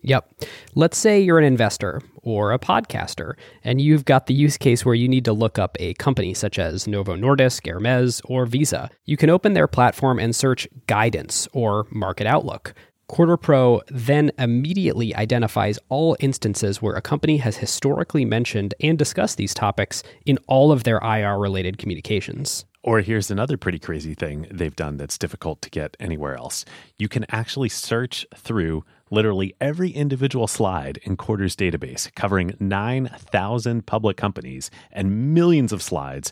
Yep. 0.01 0.31
Let's 0.73 0.97
say 0.97 1.19
you're 1.19 1.37
an 1.37 1.43
investor 1.43 2.01
or 2.23 2.51
a 2.51 2.59
podcaster, 2.59 3.33
and 3.63 3.81
you've 3.81 4.05
got 4.05 4.27
the 4.27 4.33
use 4.33 4.57
case 4.57 4.85
where 4.85 4.95
you 4.95 5.07
need 5.07 5.25
to 5.25 5.33
look 5.33 5.59
up 5.59 5.75
a 5.79 5.93
company 5.95 6.33
such 6.33 6.57
as 6.57 6.87
Novo 6.87 7.15
Nordisk, 7.15 7.67
Hermes, 7.67 8.21
or 8.25 8.45
Visa. 8.45 8.89
You 9.05 9.17
can 9.17 9.29
open 9.29 9.53
their 9.53 9.67
platform 9.67 10.19
and 10.19 10.35
search 10.35 10.67
guidance 10.87 11.47
or 11.53 11.87
market 11.91 12.25
outlook. 12.25 12.73
Quartr 13.09 13.41
Pro 13.41 13.81
then 13.87 14.31
immediately 14.37 15.15
identifies 15.15 15.79
all 15.87 16.17
instances 16.19 16.81
where 16.81 16.95
a 16.95 17.01
company 17.01 17.37
has 17.37 17.57
historically 17.57 18.25
mentioned 18.25 18.73
and 18.81 18.97
discussed 18.97 19.37
these 19.37 19.53
topics 19.53 20.03
in 20.25 20.37
all 20.47 20.71
of 20.71 20.83
their 20.83 20.97
IR 20.97 21.37
related 21.37 21.77
communications. 21.77 22.65
Or 22.87 23.01
here's 23.01 23.29
another 23.29 23.57
pretty 23.57 23.79
crazy 23.79 24.13
thing 24.13 24.47
they've 24.49 24.73
done 24.73 24.95
that's 24.95 25.17
difficult 25.17 25.61
to 25.63 25.69
get 25.69 25.97
anywhere 25.99 26.37
else. 26.37 26.63
You 26.97 27.09
can 27.09 27.25
actually 27.27 27.67
search 27.67 28.25
through 28.33 28.85
literally 29.11 29.53
every 29.59 29.89
individual 29.89 30.47
slide 30.47 30.97
in 31.03 31.17
Quartr's 31.17 31.57
database, 31.57 32.09
covering 32.15 32.55
9,000 32.61 33.85
public 33.85 34.15
companies 34.15 34.71
and 34.89 35.33
millions 35.33 35.73
of 35.73 35.81
slides 35.81 36.31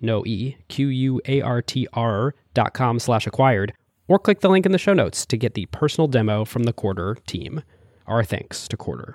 no 0.00 0.24
E, 0.26 0.56
Q 0.68 0.88
U 0.88 1.20
A 1.26 1.40
R 1.40 1.62
T 1.62 1.86
R 1.92 2.34
dot 2.54 2.74
com 2.74 2.98
slash 2.98 3.26
acquired, 3.26 3.72
or 4.06 4.18
click 4.18 4.40
the 4.40 4.48
link 4.48 4.66
in 4.66 4.72
the 4.72 4.78
show 4.78 4.94
notes 4.94 5.26
to 5.26 5.36
get 5.36 5.54
the 5.54 5.66
personal 5.66 6.08
demo 6.08 6.44
from 6.44 6.64
the 6.64 6.72
Quartr 6.72 7.24
team. 7.26 7.62
Our 8.06 8.24
thanks 8.24 8.68
to 8.68 8.76
Quartr. 8.76 9.14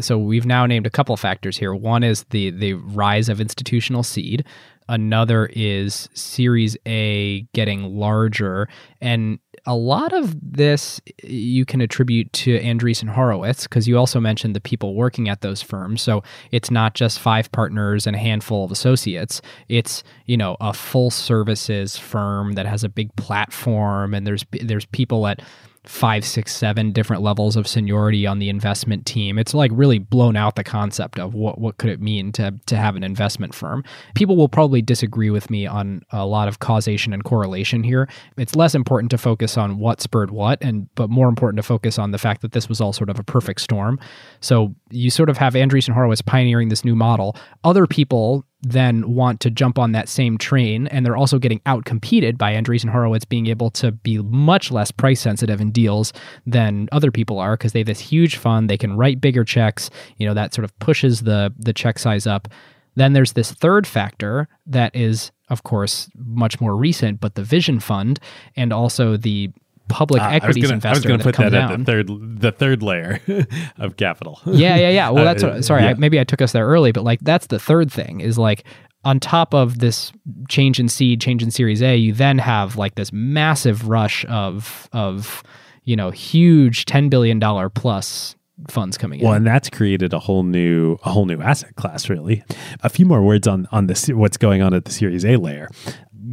So 0.00 0.18
we've 0.18 0.44
now 0.46 0.66
named 0.66 0.86
a 0.86 0.90
couple 0.90 1.16
factors 1.16 1.58
here. 1.58 1.72
One 1.72 2.02
is 2.02 2.24
the 2.30 2.50
the 2.50 2.74
rise 2.74 3.28
of 3.28 3.40
institutional 3.40 4.02
seed. 4.02 4.44
Another 4.88 5.46
is 5.52 6.08
Series 6.12 6.76
A 6.86 7.42
getting 7.54 7.84
larger, 7.84 8.68
and 9.00 9.38
a 9.66 9.74
lot 9.74 10.12
of 10.12 10.36
this 10.42 11.00
you 11.22 11.64
can 11.64 11.80
attribute 11.80 12.30
to 12.34 12.58
Andreessen 12.60 13.08
Horowitz 13.08 13.62
because 13.62 13.88
you 13.88 13.96
also 13.96 14.20
mentioned 14.20 14.54
the 14.54 14.60
people 14.60 14.94
working 14.94 15.28
at 15.28 15.40
those 15.40 15.62
firms. 15.62 16.02
So 16.02 16.22
it's 16.50 16.70
not 16.70 16.94
just 16.94 17.18
five 17.18 17.50
partners 17.50 18.06
and 18.06 18.14
a 18.14 18.18
handful 18.18 18.64
of 18.64 18.70
associates. 18.70 19.40
It's 19.68 20.02
you 20.26 20.36
know 20.36 20.56
a 20.60 20.74
full 20.74 21.10
services 21.10 21.96
firm 21.96 22.52
that 22.52 22.66
has 22.66 22.84
a 22.84 22.88
big 22.88 23.14
platform, 23.16 24.12
and 24.12 24.26
there's 24.26 24.44
there's 24.60 24.84
people 24.86 25.26
at 25.26 25.40
five, 25.86 26.24
six, 26.24 26.54
seven 26.54 26.92
different 26.92 27.22
levels 27.22 27.56
of 27.56 27.68
seniority 27.68 28.26
on 28.26 28.38
the 28.38 28.48
investment 28.48 29.04
team. 29.04 29.38
It's 29.38 29.52
like 29.52 29.70
really 29.74 29.98
blown 29.98 30.36
out 30.36 30.56
the 30.56 30.64
concept 30.64 31.18
of 31.18 31.34
what 31.34 31.60
what 31.60 31.76
could 31.76 31.90
it 31.90 32.00
mean 32.00 32.32
to 32.32 32.54
to 32.66 32.76
have 32.76 32.96
an 32.96 33.04
investment 33.04 33.54
firm. 33.54 33.84
People 34.14 34.36
will 34.36 34.48
probably 34.48 34.80
disagree 34.80 35.30
with 35.30 35.50
me 35.50 35.66
on 35.66 36.02
a 36.10 36.26
lot 36.26 36.48
of 36.48 36.58
causation 36.58 37.12
and 37.12 37.22
correlation 37.24 37.82
here. 37.82 38.08
It's 38.36 38.56
less 38.56 38.74
important 38.74 39.10
to 39.10 39.18
focus 39.18 39.58
on 39.58 39.78
what 39.78 40.00
spurred 40.00 40.30
what, 40.30 40.62
and 40.62 40.88
but 40.94 41.10
more 41.10 41.28
important 41.28 41.58
to 41.58 41.62
focus 41.62 41.98
on 41.98 42.12
the 42.12 42.18
fact 42.18 42.40
that 42.42 42.52
this 42.52 42.68
was 42.68 42.80
all 42.80 42.92
sort 42.92 43.10
of 43.10 43.18
a 43.18 43.24
perfect 43.24 43.60
storm. 43.60 43.98
So 44.40 44.74
you 44.90 45.10
sort 45.10 45.28
of 45.28 45.36
have 45.38 45.54
Andreessen 45.54 45.92
Horowitz 45.92 46.22
pioneering 46.22 46.68
this 46.68 46.84
new 46.84 46.96
model. 46.96 47.36
Other 47.62 47.86
people 47.86 48.46
then 48.64 49.14
want 49.14 49.40
to 49.40 49.50
jump 49.50 49.78
on 49.78 49.92
that 49.92 50.08
same 50.08 50.38
train 50.38 50.86
and 50.88 51.04
they're 51.04 51.16
also 51.16 51.38
getting 51.38 51.60
outcompeted 51.60 52.36
by 52.38 52.52
Andreessen 52.52 52.90
Horowitz 52.90 53.24
being 53.24 53.46
able 53.46 53.70
to 53.72 53.92
be 53.92 54.18
much 54.18 54.70
less 54.70 54.90
price 54.90 55.20
sensitive 55.20 55.60
in 55.60 55.70
deals 55.70 56.12
than 56.46 56.88
other 56.92 57.10
people 57.10 57.38
are 57.38 57.56
because 57.56 57.72
they 57.72 57.80
have 57.80 57.86
this 57.86 58.00
huge 58.00 58.36
fund 58.36 58.68
they 58.68 58.78
can 58.78 58.96
write 58.96 59.20
bigger 59.20 59.44
checks 59.44 59.90
you 60.16 60.26
know 60.26 60.34
that 60.34 60.54
sort 60.54 60.64
of 60.64 60.78
pushes 60.78 61.22
the 61.22 61.52
the 61.58 61.72
check 61.72 61.98
size 61.98 62.26
up. 62.26 62.48
Then 62.96 63.12
there's 63.12 63.32
this 63.32 63.52
third 63.52 63.86
factor 63.86 64.48
that 64.66 64.94
is 64.94 65.32
of 65.48 65.62
course 65.62 66.08
much 66.16 66.60
more 66.60 66.76
recent 66.76 67.20
but 67.20 67.34
the 67.34 67.42
vision 67.42 67.80
fund 67.80 68.18
and 68.56 68.72
also 68.72 69.16
the 69.16 69.50
public 69.88 70.22
Ah, 70.22 70.30
equities 70.32 70.64
I 70.64 70.66
was 70.66 70.70
investor 70.72 71.08
going 71.08 71.18
to 71.20 71.24
put 71.24 71.36
that 71.36 71.50
down. 71.50 71.72
at 71.72 71.78
the 71.78 71.84
third, 71.84 72.08
the 72.40 72.52
third 72.52 72.82
layer 72.82 73.20
of 73.78 73.96
capital. 73.96 74.40
yeah, 74.46 74.76
yeah, 74.76 74.88
yeah. 74.90 75.10
Well, 75.14 75.24
that's 75.24 75.42
Uh, 75.42 75.48
what, 75.50 75.64
sorry. 75.64 75.82
yeah. 75.82 75.90
I, 75.90 75.94
maybe 75.94 76.18
I 76.18 76.24
took 76.24 76.40
us 76.42 76.52
there 76.52 76.66
early, 76.66 76.92
but 76.92 77.04
like 77.04 77.20
that's 77.20 77.46
the 77.48 77.58
third 77.58 77.92
thing 77.92 78.20
is 78.20 78.38
like 78.38 78.64
on 79.04 79.20
top 79.20 79.52
of 79.54 79.80
this 79.80 80.12
change 80.48 80.80
in 80.80 80.88
seed, 80.88 81.20
change 81.20 81.42
in 81.42 81.50
Series 81.50 81.82
A, 81.82 81.94
you 81.96 82.12
then 82.14 82.38
have 82.38 82.76
like 82.76 82.94
this 82.94 83.12
massive 83.12 83.86
rush 83.88 84.24
of 84.26 84.88
of 84.92 85.42
you 85.84 85.94
know 85.96 86.10
huge 86.10 86.86
ten 86.86 87.08
billion 87.10 87.38
dollar 87.38 87.68
plus 87.68 88.34
funds 88.68 88.96
coming 88.96 89.18
in. 89.20 89.26
Well, 89.26 89.34
and 89.34 89.46
that's 89.46 89.68
created 89.68 90.14
a 90.14 90.18
whole 90.20 90.42
new 90.44 90.96
a 91.04 91.10
whole 91.10 91.26
new 91.26 91.42
asset 91.42 91.74
class. 91.76 92.08
Really, 92.08 92.42
a 92.82 92.88
few 92.88 93.04
more 93.04 93.22
words 93.22 93.46
on 93.46 93.68
on 93.72 93.88
this 93.88 94.08
what's 94.08 94.38
going 94.38 94.62
on 94.62 94.72
at 94.72 94.86
the 94.86 94.90
Series 94.92 95.24
A 95.26 95.36
layer. 95.36 95.68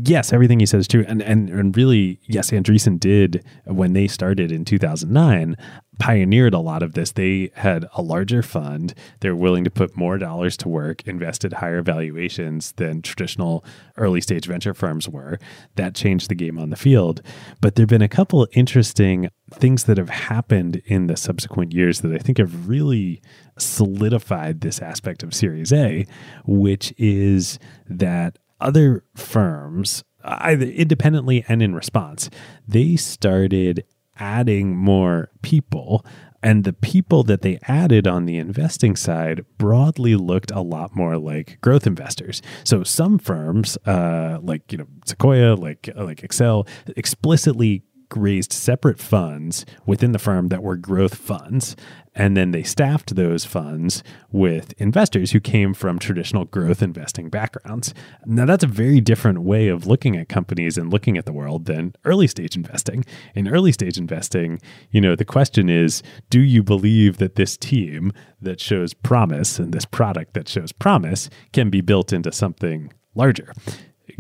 Yes, 0.04 0.34
everything 0.34 0.60
he 0.60 0.66
says 0.66 0.82
is 0.82 0.88
true, 0.88 1.06
and 1.08 1.22
and 1.22 1.50
and 1.50 1.76
really, 1.76 2.20
yes, 2.24 2.52
Andreessen 2.52 3.00
did 3.00 3.44
when 3.66 3.94
they 3.94 4.08
started 4.08 4.52
in 4.52 4.66
two 4.66 4.78
thousand 4.78 5.12
nine. 5.12 5.56
Pioneered 6.00 6.56
a 6.56 6.60
lot 6.60 6.82
of 6.82 6.94
this. 6.94 7.12
They 7.12 7.52
had 7.54 7.86
a 7.94 8.02
larger 8.02 8.42
fund. 8.42 8.96
They're 9.20 9.36
willing 9.36 9.64
to 9.66 9.70
put 9.70 9.96
more 9.96 10.18
dollars 10.18 10.58
to 10.58 10.70
work, 10.70 11.04
invested 11.08 11.54
higher 11.54 11.84
valuations 11.84 12.72
than 12.78 13.04
traditional 13.04 13.64
early 13.98 14.22
stage 14.22 14.46
venture 14.48 14.74
firms 14.74 15.08
were. 15.08 15.38
That 15.76 15.94
changed 15.94 16.30
the 16.30 16.36
game 16.36 16.58
on 16.58 16.72
the 16.72 16.76
field. 16.76 17.22
But 17.60 17.76
there 17.76 17.84
have 17.84 17.90
been 17.90 18.02
a 18.02 18.08
couple 18.08 18.48
interesting 18.54 19.30
things 19.54 19.84
that 19.84 19.98
have 19.98 20.10
happened 20.10 20.82
in 20.86 21.06
the 21.06 21.18
subsequent 21.18 21.74
years 21.74 22.02
that 22.02 22.12
I 22.12 22.18
think 22.18 22.40
have 22.40 22.68
really 22.68 23.22
solidified 23.60 24.62
this 24.62 24.82
aspect 24.82 25.22
of 25.22 25.36
Series 25.36 25.72
A, 25.72 26.08
which 26.46 26.92
is 26.98 27.60
that 27.88 28.40
other 28.62 29.04
firms, 29.16 30.04
either 30.24 30.66
independently 30.66 31.44
and 31.48 31.62
in 31.62 31.76
response, 31.76 32.30
they 32.68 32.96
started 32.96 33.84
adding 34.18 34.76
more 34.76 35.32
people. 35.42 36.06
And 36.44 36.64
the 36.64 36.74
people 36.74 37.24
that 37.24 37.42
they 37.42 37.60
added 37.68 38.08
on 38.08 38.26
the 38.26 38.38
investing 38.38 38.96
side 38.96 39.46
broadly 39.58 40.16
looked 40.16 40.50
a 40.52 40.62
lot 40.62 40.96
more 40.96 41.18
like 41.18 41.60
growth 41.62 41.86
investors. 41.86 42.42
So 42.64 42.84
some 42.84 43.20
firms, 43.20 43.78
uh, 43.86 44.40
like 44.42 44.72
you 44.72 44.80
know 44.80 44.88
Sequoia, 45.06 45.54
like 45.54 45.90
like 45.96 46.22
Accel, 46.22 46.68
explicitly 46.98 47.84
raised 48.16 48.52
separate 48.52 49.00
funds 49.00 49.66
within 49.86 50.12
the 50.12 50.20
firm 50.20 50.48
that 50.48 50.64
were 50.64 50.78
growth 50.78 51.16
funds. 51.16 51.76
And 52.14 52.36
then 52.36 52.52
they 52.52 52.64
staffed 52.64 53.16
those 53.16 53.46
funds 53.46 54.04
with 54.32 54.74
investors 54.78 55.32
who 55.32 55.40
came 55.40 55.74
from 55.74 55.98
traditional 55.98 56.46
growth 56.46 56.82
investing 56.82 57.30
backgrounds. 57.30 57.94
Now, 58.26 58.46
that's 58.46 58.64
a 58.64 58.68
very 58.68 59.00
different 59.00 59.44
way 59.44 59.70
of 59.70 59.88
looking 59.88 60.18
at 60.18 60.28
companies 60.28 60.78
and 60.78 60.92
looking 60.92 61.18
at 61.18 61.26
the 61.26 61.32
world 61.32 61.66
than 61.66 61.94
early 62.04 62.28
stage 62.28 62.56
investing. 62.56 63.06
In 63.34 63.48
early 63.48 63.72
stage 63.72 63.98
investing, 63.98 64.60
you 64.90 65.00
know, 65.00 65.16
the 65.16 65.26
question 65.26 65.70
is 65.70 66.04
do 66.30 66.42
you 66.42 66.64
believe 66.64 67.18
that 67.18 67.36
this 67.36 67.56
team 67.56 68.12
that 68.42 68.60
shows 68.60 68.94
promise 68.94 69.58
and 69.58 69.74
this 69.74 69.86
product 69.86 70.34
that 70.34 70.50
shows 70.50 70.72
promise 70.72 71.30
can 71.54 71.70
be 71.70 71.82
built 71.82 72.12
into 72.12 72.32
something 72.32 72.92
larger? 73.16 73.54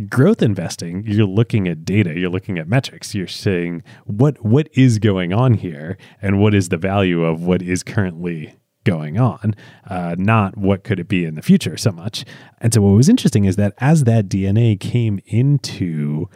Growth 0.10 0.42
investing 0.42 1.04
you're 1.06 1.26
looking 1.26 1.68
at 1.68 1.86
data 1.86 2.18
you're 2.18 2.30
looking 2.30 2.58
at 2.58 2.68
metrics. 2.68 3.14
You're 3.16 3.28
saying 3.28 3.84
what 4.06 4.44
what 4.44 4.70
is 4.74 5.00
going 5.00 5.34
on 5.34 5.56
here 5.56 5.98
and 6.22 6.40
what 6.40 6.54
is 6.54 6.70
the 6.70 6.78
value 6.78 7.24
of 7.24 7.44
what 7.44 7.62
is 7.62 7.84
currently 7.84 8.56
going 8.84 9.20
on? 9.20 9.56
Uh, 9.88 10.16
not 10.18 10.58
what 10.58 10.84
could 10.84 11.00
it 11.00 11.08
be 11.08 11.24
in 11.26 11.36
the 11.36 11.42
future 11.42 11.78
so 11.78 11.92
much. 11.92 12.26
And 12.60 12.74
so 12.74 12.82
what 12.82 12.96
was 12.96 13.10
interesting 13.10 13.46
is 13.46 13.56
that 13.58 13.74
as 13.78 14.06
that 14.06 14.28
dna 14.28 14.80
came 14.80 15.20
into 15.26 16.28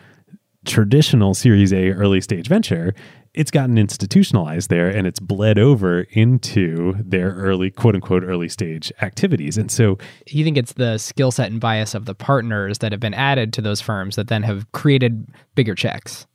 traditional 0.65 1.33
series 1.33 1.71
a 1.71 1.91
early 1.91 2.21
stage 2.21 2.47
venture 2.47 2.93
it's 3.35 3.51
gotten 3.51 3.77
institutionalized 3.77 4.69
there 4.69 4.89
and 4.89 5.05
it's 5.05 5.19
bled 5.19 5.59
over 5.59 6.01
into 6.11 6.93
their 6.99 7.31
early 7.31 7.69
quote 7.69 7.95
unquote 7.95 8.23
early 8.23 8.49
stage 8.49 8.91
activities 9.01 9.57
and 9.57 9.71
so 9.71 9.97
you 10.27 10.43
think 10.43 10.57
it's 10.57 10.73
the 10.73 10.97
skill 10.97 11.31
set 11.31 11.51
and 11.51 11.59
bias 11.59 11.93
of 11.93 12.05
the 12.05 12.15
partners 12.15 12.79
that 12.79 12.91
have 12.91 13.01
been 13.01 13.13
added 13.13 13.53
to 13.53 13.61
those 13.61 13.81
firms 13.81 14.15
that 14.15 14.27
then 14.27 14.43
have 14.43 14.71
created 14.71 15.27
bigger 15.55 15.75
checks. 15.75 16.25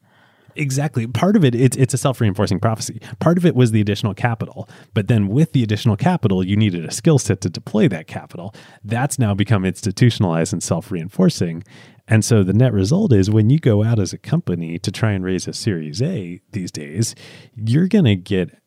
Exactly. 0.57 1.07
Part 1.07 1.37
of 1.37 1.45
it, 1.45 1.55
it's, 1.55 1.77
it's 1.77 1.95
a 1.95 1.99
self 1.99 2.21
reinforcing 2.21 2.59
prophecy. 2.59 3.01
Part 3.21 3.39
of 3.39 3.47
it 3.47 3.55
was 3.55 3.71
the 3.71 3.81
additional 3.81 4.15
capital. 4.15 4.69
But 4.95 5.09
then 5.09 5.29
with 5.29 5.53
the 5.53 5.63
additional 5.63 5.97
capital, 5.97 6.45
you 6.45 6.57
needed 6.57 6.85
a 6.85 6.91
skill 6.91 7.19
set 7.19 7.41
to 7.43 7.51
deploy 7.51 7.89
that 7.89 8.07
capital. 8.07 8.55
That's 8.83 9.19
now 9.19 9.33
become 9.35 9.65
institutionalized 9.65 10.53
and 10.53 10.63
self 10.63 10.91
reinforcing. 10.91 11.63
And 12.11 12.25
so 12.25 12.43
the 12.43 12.53
net 12.53 12.73
result 12.73 13.13
is 13.13 13.31
when 13.31 13.49
you 13.51 13.61
go 13.61 13.85
out 13.85 14.01
as 14.01 14.13
a 14.13 14.19
company 14.19 14.79
to 14.81 14.91
try 14.91 15.13
and 15.13 15.25
raise 15.25 15.47
a 15.47 15.53
Series 15.53 16.03
A 16.03 16.41
these 16.51 16.73
days, 16.73 17.15
you're 17.55 17.87
going 17.87 18.05
to 18.05 18.17
get 18.17 18.59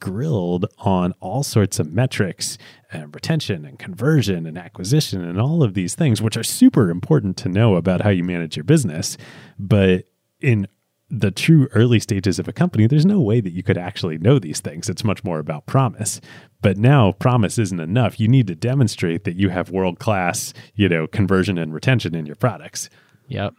grilled 0.00 0.66
on 0.78 1.12
all 1.20 1.42
sorts 1.42 1.78
of 1.78 1.90
metrics 1.90 2.58
and 2.92 3.14
retention 3.14 3.64
and 3.64 3.78
conversion 3.78 4.44
and 4.46 4.58
acquisition 4.58 5.24
and 5.24 5.40
all 5.40 5.62
of 5.62 5.74
these 5.74 5.94
things, 5.94 6.20
which 6.20 6.36
are 6.36 6.42
super 6.42 6.90
important 6.90 7.36
to 7.38 7.48
know 7.48 7.76
about 7.76 8.02
how 8.02 8.10
you 8.10 8.24
manage 8.24 8.56
your 8.56 8.64
business. 8.64 9.16
But 9.58 10.04
in 10.40 10.66
the 11.10 11.30
true 11.30 11.68
early 11.72 12.00
stages 12.00 12.38
of 12.38 12.48
a 12.48 12.52
company, 12.52 12.86
there's 12.86 13.06
no 13.06 13.20
way 13.20 13.40
that 13.40 13.52
you 13.52 13.62
could 13.62 13.78
actually 13.78 14.18
know 14.18 14.38
these 14.38 14.60
things. 14.60 14.88
It's 14.88 15.04
much 15.04 15.24
more 15.24 15.38
about 15.38 15.66
promise. 15.66 16.20
But 16.60 16.76
now 16.76 17.12
promise 17.12 17.58
isn't 17.58 17.80
enough. 17.80 18.20
You 18.20 18.28
need 18.28 18.46
to 18.48 18.54
demonstrate 18.54 19.24
that 19.24 19.36
you 19.36 19.48
have 19.48 19.70
world 19.70 19.98
class, 19.98 20.52
you 20.74 20.88
know, 20.88 21.06
conversion 21.06 21.56
and 21.56 21.72
retention 21.72 22.14
in 22.14 22.26
your 22.26 22.36
products. 22.36 22.90
Yep. 23.28 23.54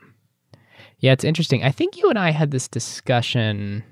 Yeah, 0.99 1.13
it's 1.13 1.23
interesting. 1.23 1.63
I 1.63 1.71
think 1.71 1.97
you 1.97 2.09
and 2.09 2.19
I 2.19 2.31
had 2.31 2.51
this 2.51 2.67
discussion 2.67 3.83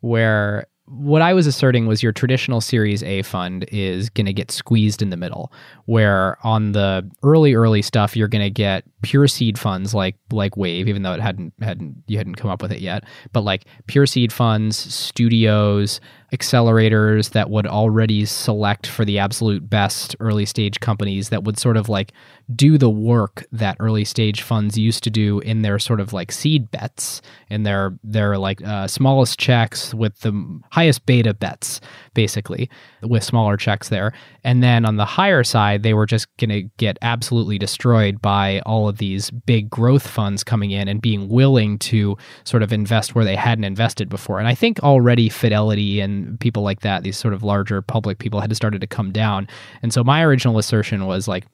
where 0.00 0.66
what 0.86 1.22
I 1.22 1.32
was 1.32 1.46
asserting 1.46 1.86
was 1.86 2.02
your 2.02 2.12
traditional 2.12 2.60
Series 2.60 3.02
A 3.02 3.22
fund 3.22 3.64
is 3.70 4.10
going 4.10 4.26
to 4.26 4.32
get 4.32 4.50
squeezed 4.50 5.00
in 5.00 5.10
the 5.10 5.16
middle, 5.16 5.52
where 5.84 6.38
on 6.44 6.72
the 6.72 7.08
early 7.22 7.54
early 7.54 7.82
stuff 7.82 8.16
you're 8.16 8.28
going 8.28 8.42
to 8.42 8.50
get 8.50 8.84
pure 9.02 9.28
seed 9.28 9.58
funds 9.58 9.94
like 9.94 10.16
like 10.30 10.56
Wave, 10.56 10.88
even 10.88 11.02
though 11.02 11.12
it 11.12 11.20
hadn't 11.20 11.54
hadn't 11.60 12.02
you 12.08 12.18
hadn't 12.18 12.34
come 12.34 12.50
up 12.50 12.62
with 12.62 12.72
it 12.72 12.80
yet, 12.80 13.04
but 13.32 13.42
like 13.42 13.64
pure 13.86 14.06
seed 14.06 14.32
funds, 14.32 14.76
studios, 14.76 16.00
accelerators 16.32 17.30
that 17.30 17.50
would 17.50 17.66
already 17.66 18.24
select 18.24 18.86
for 18.86 19.04
the 19.04 19.18
absolute 19.18 19.68
best 19.68 20.16
early 20.18 20.46
stage 20.46 20.80
companies 20.80 21.28
that 21.28 21.44
would 21.44 21.58
sort 21.58 21.76
of 21.76 21.90
like 21.90 22.12
do 22.56 22.78
the 22.78 22.88
work 22.88 23.44
that 23.52 23.76
early 23.80 24.04
stage 24.04 24.40
funds 24.40 24.78
used 24.78 25.04
to 25.04 25.10
do 25.10 25.40
in 25.40 25.60
their 25.60 25.78
sort 25.78 26.00
of 26.00 26.12
like 26.12 26.32
seed 26.32 26.70
bets 26.70 27.20
in 27.50 27.64
their 27.64 27.96
their 28.02 28.38
like 28.38 28.62
uh, 28.66 28.86
smallest 28.86 29.38
checks 29.38 29.92
with 29.92 30.20
the 30.20 30.60
highest 30.70 31.04
beta 31.04 31.34
bets 31.34 31.80
basically 32.14 32.70
with 33.02 33.22
smaller 33.22 33.56
checks 33.56 33.88
there. 33.88 34.12
And 34.44 34.62
then 34.62 34.84
on 34.84 34.96
the 34.96 35.04
higher 35.04 35.44
side 35.44 35.82
they 35.82 35.94
were 35.94 36.06
just 36.06 36.26
going 36.36 36.50
to 36.50 36.62
get 36.76 36.98
absolutely 37.02 37.58
destroyed 37.58 38.20
by 38.20 38.60
all 38.66 38.88
of 38.88 38.98
these 38.98 39.30
big 39.30 39.70
growth 39.70 40.06
funds 40.06 40.44
coming 40.44 40.70
in 40.70 40.88
and 40.88 41.00
being 41.00 41.28
willing 41.28 41.78
to 41.78 42.16
sort 42.44 42.62
of 42.62 42.72
invest 42.72 43.14
where 43.14 43.24
they 43.24 43.36
hadn't 43.36 43.64
invested 43.64 44.08
before. 44.08 44.38
And 44.38 44.48
i 44.48 44.54
think 44.54 44.80
already 44.80 45.28
fidelity 45.28 46.00
and 46.00 46.38
people 46.40 46.62
like 46.62 46.80
that 46.80 47.02
these 47.02 47.16
sort 47.16 47.34
of 47.34 47.42
larger 47.42 47.82
public 47.82 48.18
people 48.18 48.40
had 48.40 48.54
started 48.54 48.80
to 48.80 48.86
come 48.86 49.12
down. 49.12 49.48
And 49.82 49.92
so 49.92 50.04
my 50.04 50.22
original 50.22 50.58
assertion 50.58 51.06
was 51.06 51.28
like 51.28 51.44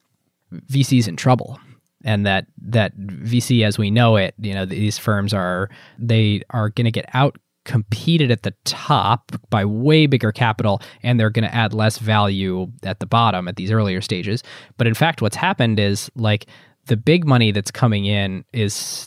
VC's 0.52 1.08
in 1.08 1.16
trouble. 1.16 1.58
And 2.04 2.24
that 2.26 2.46
that 2.62 2.96
VC 2.96 3.64
as 3.64 3.76
we 3.76 3.90
know 3.90 4.16
it, 4.16 4.34
you 4.38 4.54
know, 4.54 4.64
these 4.64 4.98
firms 4.98 5.34
are 5.34 5.68
they 5.98 6.42
are 6.50 6.70
going 6.70 6.84
to 6.84 6.92
get 6.92 7.06
out 7.12 7.36
competed 7.68 8.30
at 8.30 8.42
the 8.42 8.54
top 8.64 9.30
by 9.50 9.62
way 9.62 10.06
bigger 10.06 10.32
capital 10.32 10.80
and 11.02 11.20
they're 11.20 11.30
going 11.30 11.48
to 11.48 11.54
add 11.54 11.74
less 11.74 11.98
value 11.98 12.66
at 12.82 12.98
the 12.98 13.06
bottom 13.06 13.46
at 13.46 13.56
these 13.56 13.70
earlier 13.70 14.00
stages. 14.00 14.42
But 14.78 14.86
in 14.86 14.94
fact 14.94 15.20
what's 15.20 15.36
happened 15.36 15.78
is 15.78 16.10
like 16.16 16.46
the 16.86 16.96
big 16.96 17.26
money 17.26 17.52
that's 17.52 17.70
coming 17.70 18.06
in 18.06 18.44
is 18.54 19.06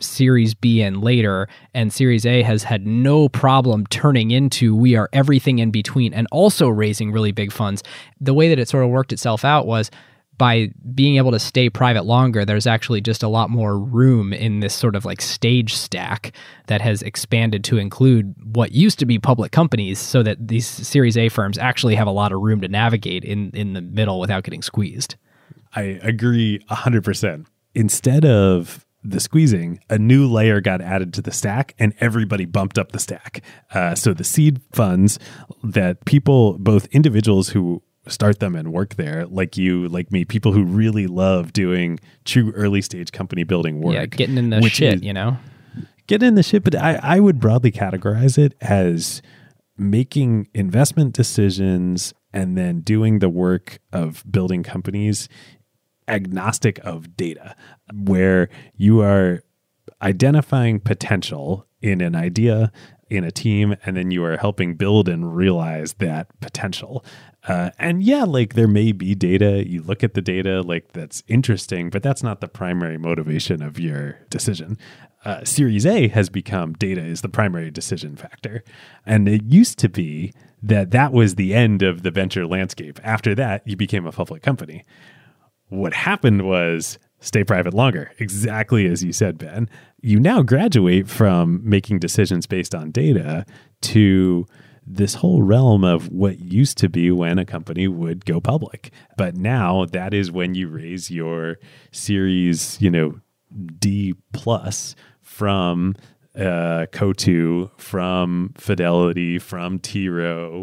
Series 0.00 0.54
B 0.54 0.82
and 0.82 1.02
later, 1.02 1.48
and 1.74 1.92
Series 1.92 2.26
A 2.26 2.42
has 2.42 2.64
had 2.64 2.86
no 2.86 3.28
problem 3.28 3.86
turning 3.86 4.30
into 4.30 4.74
we 4.74 4.96
are 4.96 5.08
everything 5.12 5.58
in 5.58 5.70
between 5.70 6.12
and 6.12 6.26
also 6.32 6.68
raising 6.68 7.12
really 7.12 7.32
big 7.32 7.52
funds. 7.52 7.82
The 8.20 8.34
way 8.34 8.48
that 8.48 8.58
it 8.58 8.68
sort 8.68 8.84
of 8.84 8.90
worked 8.90 9.12
itself 9.12 9.44
out 9.44 9.66
was 9.66 9.90
by 10.42 10.72
being 10.92 11.18
able 11.18 11.30
to 11.30 11.38
stay 11.38 11.70
private 11.70 12.04
longer, 12.04 12.44
there's 12.44 12.66
actually 12.66 13.00
just 13.00 13.22
a 13.22 13.28
lot 13.28 13.48
more 13.48 13.78
room 13.78 14.32
in 14.32 14.58
this 14.58 14.74
sort 14.74 14.96
of 14.96 15.04
like 15.04 15.20
stage 15.20 15.72
stack 15.72 16.32
that 16.66 16.80
has 16.80 17.00
expanded 17.00 17.62
to 17.62 17.78
include 17.78 18.34
what 18.42 18.72
used 18.72 18.98
to 18.98 19.06
be 19.06 19.20
public 19.20 19.52
companies 19.52 20.00
so 20.00 20.20
that 20.20 20.48
these 20.48 20.66
Series 20.66 21.16
A 21.16 21.28
firms 21.28 21.58
actually 21.58 21.94
have 21.94 22.08
a 22.08 22.10
lot 22.10 22.32
of 22.32 22.40
room 22.40 22.60
to 22.60 22.66
navigate 22.66 23.24
in, 23.24 23.52
in 23.54 23.74
the 23.74 23.80
middle 23.80 24.18
without 24.18 24.42
getting 24.42 24.62
squeezed. 24.62 25.14
I 25.76 26.00
agree 26.02 26.58
100%. 26.68 27.46
Instead 27.76 28.24
of 28.24 28.84
the 29.04 29.20
squeezing, 29.20 29.78
a 29.88 29.96
new 29.96 30.26
layer 30.26 30.60
got 30.60 30.80
added 30.80 31.14
to 31.14 31.22
the 31.22 31.30
stack 31.30 31.72
and 31.78 31.94
everybody 32.00 32.46
bumped 32.46 32.78
up 32.78 32.90
the 32.90 32.98
stack. 32.98 33.44
Uh, 33.72 33.94
so 33.94 34.12
the 34.12 34.24
seed 34.24 34.60
funds 34.72 35.20
that 35.62 36.04
people, 36.04 36.58
both 36.58 36.86
individuals 36.86 37.50
who 37.50 37.80
start 38.08 38.40
them 38.40 38.54
and 38.56 38.72
work 38.72 38.96
there 38.96 39.26
like 39.26 39.56
you 39.56 39.88
like 39.88 40.10
me 40.10 40.24
people 40.24 40.52
who 40.52 40.64
really 40.64 41.06
love 41.06 41.52
doing 41.52 42.00
true 42.24 42.50
early 42.52 42.82
stage 42.82 43.12
company 43.12 43.44
building 43.44 43.80
work 43.80 43.94
yeah 43.94 44.06
getting 44.06 44.36
in 44.36 44.50
the 44.50 44.60
shit 44.68 44.94
is, 44.94 45.02
you 45.02 45.12
know? 45.12 45.36
Getting 46.08 46.28
in 46.28 46.34
the 46.34 46.42
shit 46.42 46.64
but 46.64 46.74
I, 46.74 46.98
I 47.02 47.20
would 47.20 47.38
broadly 47.38 47.70
categorize 47.70 48.36
it 48.38 48.54
as 48.60 49.22
making 49.78 50.48
investment 50.52 51.14
decisions 51.14 52.12
and 52.32 52.58
then 52.58 52.80
doing 52.80 53.20
the 53.20 53.28
work 53.28 53.78
of 53.92 54.24
building 54.30 54.62
companies 54.62 55.28
agnostic 56.08 56.78
of 56.80 57.16
data 57.16 57.54
where 57.94 58.48
you 58.74 59.00
are 59.00 59.42
identifying 60.02 60.80
potential 60.80 61.66
in 61.80 62.00
an 62.00 62.14
idea 62.14 62.72
in 63.12 63.24
a 63.24 63.30
team 63.30 63.76
and 63.84 63.96
then 63.96 64.10
you 64.10 64.24
are 64.24 64.36
helping 64.36 64.74
build 64.74 65.08
and 65.08 65.36
realize 65.36 65.94
that 65.94 66.28
potential 66.40 67.04
uh, 67.48 67.70
and 67.78 68.02
yeah, 68.02 68.22
like 68.22 68.54
there 68.54 68.68
may 68.68 68.92
be 68.92 69.14
data, 69.14 69.66
you 69.66 69.82
look 69.82 70.04
at 70.04 70.14
the 70.14 70.22
data, 70.22 70.62
like 70.62 70.92
that's 70.92 71.24
interesting, 71.26 71.90
but 71.90 72.02
that's 72.02 72.22
not 72.22 72.40
the 72.40 72.48
primary 72.48 72.98
motivation 72.98 73.62
of 73.62 73.80
your 73.80 74.18
decision. 74.30 74.78
Uh, 75.24 75.44
Series 75.44 75.84
A 75.84 76.08
has 76.08 76.28
become 76.28 76.72
data 76.74 77.02
is 77.02 77.20
the 77.20 77.28
primary 77.28 77.70
decision 77.70 78.16
factor. 78.16 78.62
And 79.04 79.28
it 79.28 79.42
used 79.44 79.78
to 79.80 79.88
be 79.88 80.32
that 80.62 80.92
that 80.92 81.12
was 81.12 81.34
the 81.34 81.52
end 81.52 81.82
of 81.82 82.02
the 82.02 82.12
venture 82.12 82.46
landscape. 82.46 83.00
After 83.02 83.34
that, 83.34 83.66
you 83.66 83.76
became 83.76 84.06
a 84.06 84.12
public 84.12 84.42
company. 84.42 84.84
What 85.68 85.94
happened 85.94 86.42
was 86.46 86.98
stay 87.22 87.44
private 87.44 87.72
longer, 87.72 88.12
exactly 88.18 88.86
as 88.86 89.02
you 89.02 89.12
said, 89.12 89.38
Ben. 89.38 89.68
You 90.02 90.20
now 90.20 90.42
graduate 90.42 91.08
from 91.08 91.60
making 91.64 92.00
decisions 92.00 92.46
based 92.46 92.74
on 92.74 92.90
data 92.90 93.46
to 93.82 94.46
this 94.84 95.14
whole 95.14 95.42
realm 95.42 95.84
of 95.84 96.10
what 96.10 96.40
used 96.40 96.76
to 96.78 96.88
be 96.88 97.10
when 97.10 97.38
a 97.38 97.44
company 97.44 97.86
would 97.86 98.26
go 98.26 98.40
public. 98.40 98.90
But 99.16 99.36
now 99.36 99.86
that 99.86 100.12
is 100.12 100.30
when 100.30 100.54
you 100.54 100.68
raise 100.68 101.10
your 101.10 101.58
series, 101.92 102.80
you 102.80 102.90
know, 102.90 103.20
D 103.78 104.14
plus 104.32 104.96
from 105.20 105.94
uh, 106.34 106.86
Coatue, 106.92 107.70
from 107.76 108.54
Fidelity, 108.56 109.38
from 109.38 109.78
T 109.78 110.08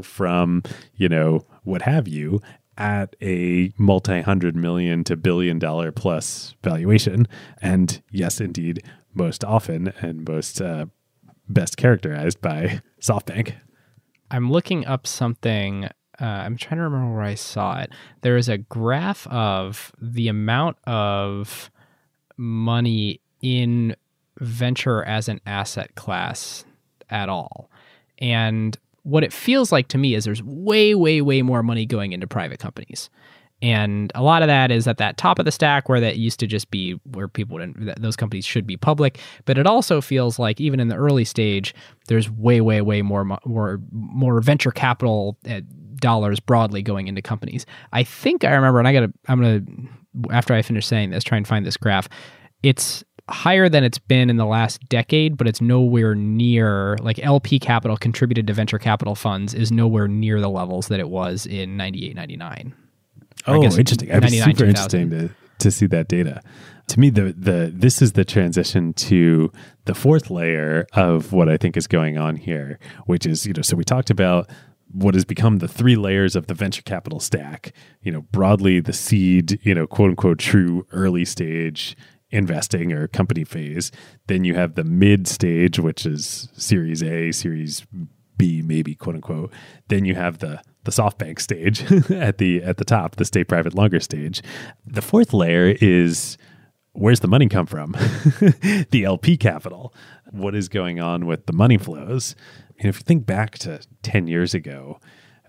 from, 0.04 0.64
you 0.96 1.08
know, 1.08 1.46
what 1.64 1.84
have 1.84 2.08
you, 2.08 2.42
at 2.80 3.16
a 3.22 3.74
multi 3.78 4.22
hundred 4.22 4.56
million 4.56 5.04
to 5.04 5.16
billion 5.16 5.60
dollar 5.60 5.92
plus 5.92 6.56
valuation. 6.64 7.28
And 7.62 8.02
yes, 8.10 8.40
indeed, 8.42 8.84
most 9.14 9.44
often 9.44 9.94
and 10.02 10.28
most 10.28 10.62
uh, 10.62 10.86
best 11.48 11.78
characterized 11.78 12.42
by 12.42 12.82
SoftBank. 13.02 13.56
I'm 14.32 14.52
looking 14.52 14.86
up 14.86 15.06
something. 15.06 15.86
Uh, 15.86 16.26
I'm 16.26 16.58
trying 16.58 16.78
to 16.78 16.84
remember 16.84 17.14
where 17.14 17.24
I 17.24 17.36
saw 17.36 17.80
it. 17.80 17.92
There 18.22 18.38
is 18.38 18.50
a 18.50 18.58
graph 18.58 19.28
of 19.28 19.92
the 20.02 20.28
amount 20.28 20.78
of 20.86 21.70
money 22.38 23.22
in 23.42 23.96
venture 24.40 25.04
as 25.04 25.28
an 25.28 25.42
asset 25.46 25.96
class 25.96 26.66
at 27.10 27.30
all. 27.30 27.70
And 28.20 28.78
what 29.10 29.24
it 29.24 29.34
feels 29.34 29.72
like 29.72 29.88
to 29.90 29.98
me 29.98 30.16
is 30.16 30.26
there's 30.26 30.44
way, 30.44 30.96
way, 30.96 31.22
way 31.22 31.42
more 31.42 31.64
money 31.64 31.86
going 31.86 32.12
into 32.12 32.28
private 32.28 32.60
companies. 32.60 33.10
And 33.62 34.10
a 34.16 34.24
lot 34.24 34.42
of 34.42 34.48
that 34.48 34.72
is 34.72 34.88
at 34.88 35.00
that 35.00 35.18
top 35.18 35.38
of 35.38 35.44
the 35.44 35.52
stack 35.52 35.90
where 35.90 36.00
that 36.00 36.18
used 36.18 36.40
to 36.40 36.48
just 36.48 36.72
be 36.72 36.94
where 37.04 37.28
people 37.28 37.58
would, 37.58 37.96
those 38.00 38.16
companies 38.16 38.46
should 38.46 38.66
be 38.66 38.78
public. 38.78 39.20
But 39.44 39.58
it 39.58 39.68
also 39.68 40.00
feels 40.00 40.40
like 40.40 40.62
even 40.62 40.80
in 40.80 40.88
the 40.88 40.96
early 40.96 41.26
stage, 41.26 41.76
there's 42.08 42.30
way, 42.30 42.62
way, 42.62 42.82
way 42.82 43.02
more, 43.02 43.26
more, 43.46 43.82
more 43.92 44.40
venture 44.40 44.72
capital 44.72 45.38
uh, 45.50 45.60
dollars 45.96 46.40
broadly 46.40 46.82
going 46.82 47.08
into 47.08 47.22
companies. 47.22 47.66
I 47.92 48.04
think 48.04 48.46
I 48.46 48.52
remember, 48.52 48.80
and 48.80 48.88
I 48.88 48.94
got 48.94 49.02
to, 49.02 49.14
I'm 49.28 49.42
going 49.42 49.66
to, 49.66 50.34
after 50.34 50.54
I 50.54 50.62
finish 50.62 50.88
saying 50.88 51.10
this, 51.10 51.26
try 51.26 51.38
and 51.38 51.48
find 51.48 51.66
this 51.66 51.76
graph. 51.76 52.08
It's 52.64 53.04
higher 53.30 53.70
than 53.70 53.84
it's 53.84 53.98
been 53.98 54.30
in 54.30 54.38
the 54.38 54.46
last 54.46 54.88
decade, 54.90 55.38
but 55.38 55.48
it's 55.48 55.62
nowhere 55.62 56.16
near 56.16 56.98
like 57.02 57.20
LP 57.20 57.60
capital 57.60 57.98
contributed 57.98 58.48
to 58.48 58.54
venture 58.54 58.80
capital 58.80 59.16
funds 59.16 59.54
is 59.54 59.72
nowhere 59.72 60.08
near 60.08 60.42
the 60.42 60.50
levels 60.50 60.88
that 60.88 61.00
it 61.00 61.10
was 61.10 61.46
in 61.46 61.78
98, 61.78 62.16
99. 62.16 62.74
Oh, 63.48 63.64
interesting. 63.64 64.10
It's 64.12 64.44
super 64.44 64.66
interesting 64.66 65.10
to, 65.12 65.30
to 65.60 65.72
see 65.72 65.86
that 65.88 66.08
data. 66.08 66.42
To 66.88 67.00
me, 67.00 67.10
the 67.10 67.34
the 67.38 67.72
this 67.74 68.02
is 68.02 68.14
the 68.14 68.26
transition 68.26 68.94
to 68.94 69.52
the 69.86 69.94
fourth 69.94 70.32
layer 70.32 70.88
of 70.94 71.32
what 71.32 71.48
I 71.48 71.58
think 71.58 71.78
is 71.78 71.88
going 71.88 72.18
on 72.18 72.36
here, 72.36 72.80
which 73.06 73.26
is 73.26 73.46
you 73.46 73.54
know 73.54 73.62
so 73.62 73.78
we 73.78 73.84
talked 73.84 74.10
about 74.10 74.50
what 74.92 75.14
has 75.14 75.24
become 75.24 75.60
the 75.60 75.68
three 75.68 75.96
layers 75.96 76.36
of 76.36 76.48
the 76.48 76.56
venture 76.56 76.82
capital 76.82 77.20
stack. 77.20 77.74
You 78.02 78.12
know, 78.12 78.22
broadly 78.22 78.80
the 78.80 78.94
seed, 78.94 79.60
you 79.64 79.76
know, 79.76 79.86
quote 79.86 80.10
unquote 80.10 80.40
true 80.40 80.88
early 80.92 81.26
stage 81.26 81.96
investing 82.32 82.94
or 82.94 83.08
company 83.08 83.44
phase. 83.44 83.92
Then 84.28 84.44
you 84.44 84.56
have 84.56 84.76
the 84.76 84.84
mid 84.84 85.28
stage, 85.28 85.80
which 85.80 86.06
is 86.06 86.50
Series 86.54 87.02
A, 87.04 87.32
Series 87.32 87.86
B, 88.38 88.62
maybe 88.64 88.96
quote 88.96 89.16
unquote. 89.16 89.52
Then 89.88 90.06
you 90.06 90.16
have 90.16 90.40
the 90.40 90.62
the 90.86 90.92
SoftBank 90.92 91.40
stage 91.40 91.84
at 92.12 92.38
the 92.38 92.64
at 92.64 92.78
the 92.78 92.86
top, 92.86 93.18
the 93.18 93.26
stay 93.26 93.44
private 93.44 93.76
longer 93.76 94.00
stage. 94.00 94.42
The 94.86 95.02
fourth 95.02 95.34
layer 95.34 95.76
is 95.82 96.38
where's 96.94 97.20
the 97.20 97.28
money 97.28 97.48
come 97.48 97.66
from? 97.66 97.92
the 98.92 99.04
LP 99.06 99.38
capital. 99.38 99.94
What 100.32 100.56
is 100.56 100.70
going 100.70 101.00
on 101.00 101.26
with 101.26 101.46
the 101.46 101.54
money 101.54 101.78
flows? 101.78 102.36
And 102.80 102.88
if 102.88 102.98
you 102.98 103.04
think 103.04 103.26
back 103.26 103.58
to 103.60 103.82
10 104.04 104.28
years 104.28 104.54
ago, 104.54 105.00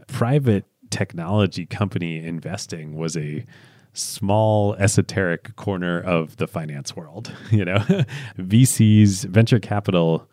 private 0.09 0.65
technology 0.91 1.67
company 1.67 2.25
investing 2.25 2.97
was 2.97 3.17
a 3.17 3.47
small 3.93 4.75
esoteric 4.75 5.57
corner 5.57 6.01
of 6.01 6.37
the 6.37 6.47
finance 6.47 6.95
world, 6.97 7.35
you 7.51 7.65
know. 7.65 7.79
VCs, 8.39 9.25
venture 9.25 9.61
capital 9.61 10.29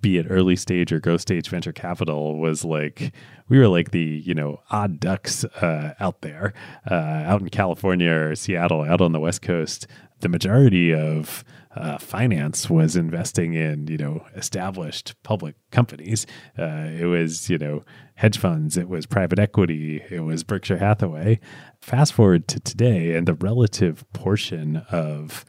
be 0.00 0.18
it 0.18 0.26
early 0.30 0.56
stage 0.56 0.92
or 0.92 1.00
growth 1.00 1.20
stage 1.20 1.48
venture 1.48 1.72
capital 1.72 2.38
was 2.38 2.64
like 2.64 3.12
we 3.48 3.58
were 3.58 3.68
like 3.68 3.90
the 3.90 4.22
you 4.24 4.34
know 4.34 4.60
odd 4.70 4.98
ducks 5.00 5.44
uh, 5.44 5.94
out 6.00 6.22
there 6.22 6.54
uh, 6.90 6.94
out 6.94 7.40
in 7.40 7.48
california 7.48 8.10
or 8.10 8.34
seattle 8.34 8.82
out 8.82 9.00
on 9.00 9.12
the 9.12 9.20
west 9.20 9.42
coast 9.42 9.86
the 10.20 10.28
majority 10.28 10.94
of 10.94 11.44
uh, 11.74 11.98
finance 11.98 12.70
was 12.70 12.96
investing 12.96 13.54
in 13.54 13.86
you 13.86 13.98
know 13.98 14.24
established 14.34 15.14
public 15.22 15.56
companies. 15.70 16.26
Uh, 16.58 16.88
it 16.98 17.06
was 17.06 17.50
you 17.50 17.58
know 17.58 17.84
hedge 18.14 18.38
funds, 18.38 18.76
it 18.76 18.88
was 18.88 19.06
private 19.06 19.38
equity, 19.38 20.02
it 20.10 20.20
was 20.20 20.42
Berkshire 20.42 20.78
Hathaway. 20.78 21.38
Fast 21.80 22.14
forward 22.14 22.48
to 22.48 22.60
today, 22.60 23.14
and 23.14 23.28
the 23.28 23.34
relative 23.34 24.10
portion 24.12 24.78
of 24.90 25.44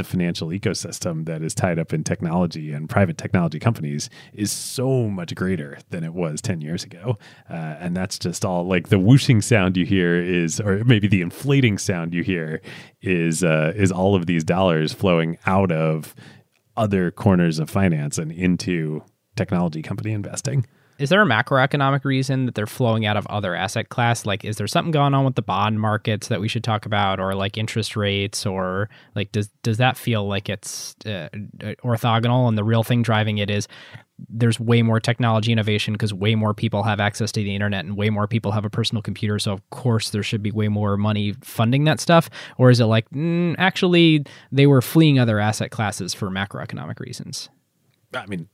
the 0.00 0.04
financial 0.04 0.48
ecosystem 0.48 1.26
that 1.26 1.42
is 1.42 1.54
tied 1.54 1.78
up 1.78 1.92
in 1.92 2.02
technology 2.02 2.72
and 2.72 2.88
private 2.88 3.18
technology 3.18 3.58
companies 3.58 4.08
is 4.32 4.50
so 4.50 5.10
much 5.10 5.34
greater 5.34 5.78
than 5.90 6.02
it 6.02 6.14
was 6.14 6.40
10 6.40 6.62
years 6.62 6.84
ago. 6.84 7.18
Uh, 7.50 7.76
and 7.78 7.94
that's 7.94 8.18
just 8.18 8.42
all 8.42 8.64
like 8.64 8.88
the 8.88 8.98
whooshing 8.98 9.42
sound 9.42 9.76
you 9.76 9.84
hear 9.84 10.14
is, 10.14 10.58
or 10.58 10.82
maybe 10.84 11.06
the 11.06 11.20
inflating 11.20 11.76
sound 11.76 12.14
you 12.14 12.22
hear 12.22 12.62
is, 13.02 13.44
uh, 13.44 13.74
is 13.76 13.92
all 13.92 14.14
of 14.14 14.24
these 14.24 14.42
dollars 14.42 14.94
flowing 14.94 15.36
out 15.44 15.70
of 15.70 16.14
other 16.78 17.10
corners 17.10 17.58
of 17.58 17.68
finance 17.68 18.16
and 18.16 18.32
into 18.32 19.04
technology 19.36 19.82
company 19.82 20.12
investing 20.12 20.64
is 21.00 21.08
there 21.08 21.22
a 21.22 21.26
macroeconomic 21.26 22.04
reason 22.04 22.44
that 22.44 22.54
they're 22.54 22.66
flowing 22.66 23.06
out 23.06 23.16
of 23.16 23.26
other 23.28 23.54
asset 23.54 23.88
class? 23.88 24.26
Like 24.26 24.44
is 24.44 24.56
there 24.56 24.66
something 24.66 24.90
going 24.90 25.14
on 25.14 25.24
with 25.24 25.34
the 25.34 25.42
bond 25.42 25.80
markets 25.80 26.28
that 26.28 26.40
we 26.40 26.46
should 26.46 26.62
talk 26.62 26.84
about 26.84 27.18
or 27.18 27.34
like 27.34 27.56
interest 27.56 27.96
rates 27.96 28.44
or 28.44 28.90
like 29.14 29.32
does 29.32 29.48
does 29.62 29.78
that 29.78 29.96
feel 29.96 30.28
like 30.28 30.50
it's 30.50 30.94
uh, 31.06 31.28
orthogonal 31.82 32.48
and 32.48 32.58
the 32.58 32.64
real 32.64 32.82
thing 32.82 33.02
driving 33.02 33.38
it 33.38 33.50
is 33.50 33.66
there's 34.28 34.60
way 34.60 34.82
more 34.82 35.00
technology 35.00 35.50
innovation 35.50 35.94
because 35.94 36.12
way 36.12 36.34
more 36.34 36.52
people 36.52 36.82
have 36.82 37.00
access 37.00 37.32
to 37.32 37.42
the 37.42 37.54
internet 37.54 37.86
and 37.86 37.96
way 37.96 38.10
more 38.10 38.28
people 38.28 38.52
have 38.52 38.66
a 38.66 38.70
personal 38.70 39.00
computer 39.00 39.38
so 39.38 39.52
of 39.52 39.70
course 39.70 40.10
there 40.10 40.22
should 40.22 40.42
be 40.42 40.50
way 40.50 40.68
more 40.68 40.98
money 40.98 41.34
funding 41.42 41.84
that 41.84 41.98
stuff? 41.98 42.28
Or 42.58 42.68
is 42.68 42.78
it 42.78 42.84
like 42.84 43.08
mm, 43.08 43.54
actually 43.56 44.26
they 44.52 44.66
were 44.66 44.82
fleeing 44.82 45.18
other 45.18 45.40
asset 45.40 45.70
classes 45.70 46.12
for 46.12 46.28
macroeconomic 46.28 47.00
reasons? 47.00 47.48
I 48.12 48.26
mean 48.26 48.48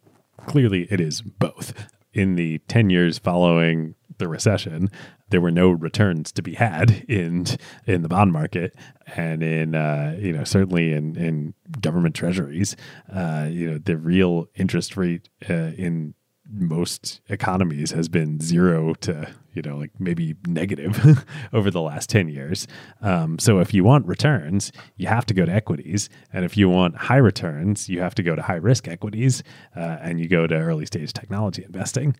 clearly 0.46 0.86
it 0.90 1.00
is 1.00 1.22
both 1.22 1.72
in 2.16 2.34
the 2.36 2.58
10 2.66 2.88
years 2.88 3.18
following 3.18 3.94
the 4.18 4.26
recession, 4.26 4.90
there 5.28 5.40
were 5.40 5.50
no 5.50 5.68
returns 5.68 6.32
to 6.32 6.42
be 6.42 6.54
had 6.54 7.04
in 7.08 7.44
in 7.86 8.00
the 8.00 8.08
bond 8.08 8.32
market 8.32 8.74
and 9.14 9.42
in 9.42 9.74
uh, 9.74 10.16
you 10.18 10.32
know 10.32 10.44
certainly 10.44 10.92
in 10.92 11.14
in 11.16 11.52
government 11.80 12.14
treasuries. 12.14 12.74
Uh, 13.12 13.46
you 13.50 13.70
know 13.70 13.78
the 13.78 13.98
real 13.98 14.48
interest 14.54 14.96
rate 14.96 15.28
uh, 15.50 15.72
in 15.76 16.14
most 16.50 17.20
economies 17.28 17.90
has 17.90 18.08
been 18.08 18.40
zero 18.40 18.94
to 18.94 19.28
you 19.56 19.62
know 19.62 19.76
like 19.76 19.90
maybe 19.98 20.34
negative 20.46 21.24
over 21.52 21.70
the 21.70 21.80
last 21.80 22.10
10 22.10 22.28
years. 22.28 22.66
Um, 23.00 23.38
so 23.38 23.58
if 23.58 23.74
you 23.74 23.84
want 23.84 24.06
returns 24.06 24.72
you 24.96 25.08
have 25.08 25.26
to 25.26 25.34
go 25.34 25.44
to 25.44 25.52
equities. 25.52 26.08
And 26.32 26.44
if 26.44 26.56
you 26.56 26.68
want 26.68 26.96
high 26.96 27.16
returns 27.16 27.88
you 27.88 28.00
have 28.00 28.14
to 28.16 28.22
go 28.22 28.36
to 28.36 28.42
high 28.42 28.56
risk 28.56 28.86
equities 28.88 29.42
uh, 29.74 29.98
and 30.00 30.20
you 30.20 30.28
go 30.28 30.46
to 30.46 30.54
early 30.54 30.86
stage 30.86 31.12
technology 31.12 31.64
investing. 31.64 32.16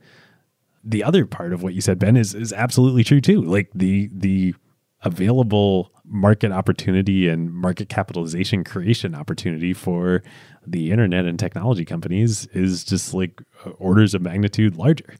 The 0.82 1.02
other 1.04 1.26
part 1.26 1.52
of 1.52 1.62
what 1.62 1.74
you 1.74 1.80
said 1.80 1.98
ben 1.98 2.16
is 2.16 2.34
is 2.34 2.52
absolutely 2.52 3.04
true 3.04 3.20
too. 3.20 3.42
Like 3.42 3.70
the 3.74 4.08
the 4.12 4.54
available 5.02 5.92
market 6.04 6.52
opportunity 6.52 7.28
and 7.28 7.52
market 7.52 7.88
capitalization 7.88 8.64
creation 8.64 9.14
opportunity 9.14 9.72
for 9.72 10.22
the 10.66 10.90
internet 10.90 11.26
and 11.26 11.38
technology 11.38 11.84
companies 11.84 12.46
is 12.46 12.84
just 12.84 13.12
like 13.12 13.42
orders 13.78 14.14
of 14.14 14.22
magnitude 14.22 14.76
larger 14.76 15.14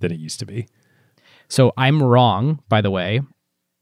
than 0.00 0.12
it 0.12 0.18
used 0.18 0.38
to 0.40 0.46
be. 0.46 0.66
So 1.50 1.72
I'm 1.76 2.02
wrong, 2.02 2.62
by 2.68 2.80
the 2.80 2.90
way 2.90 3.20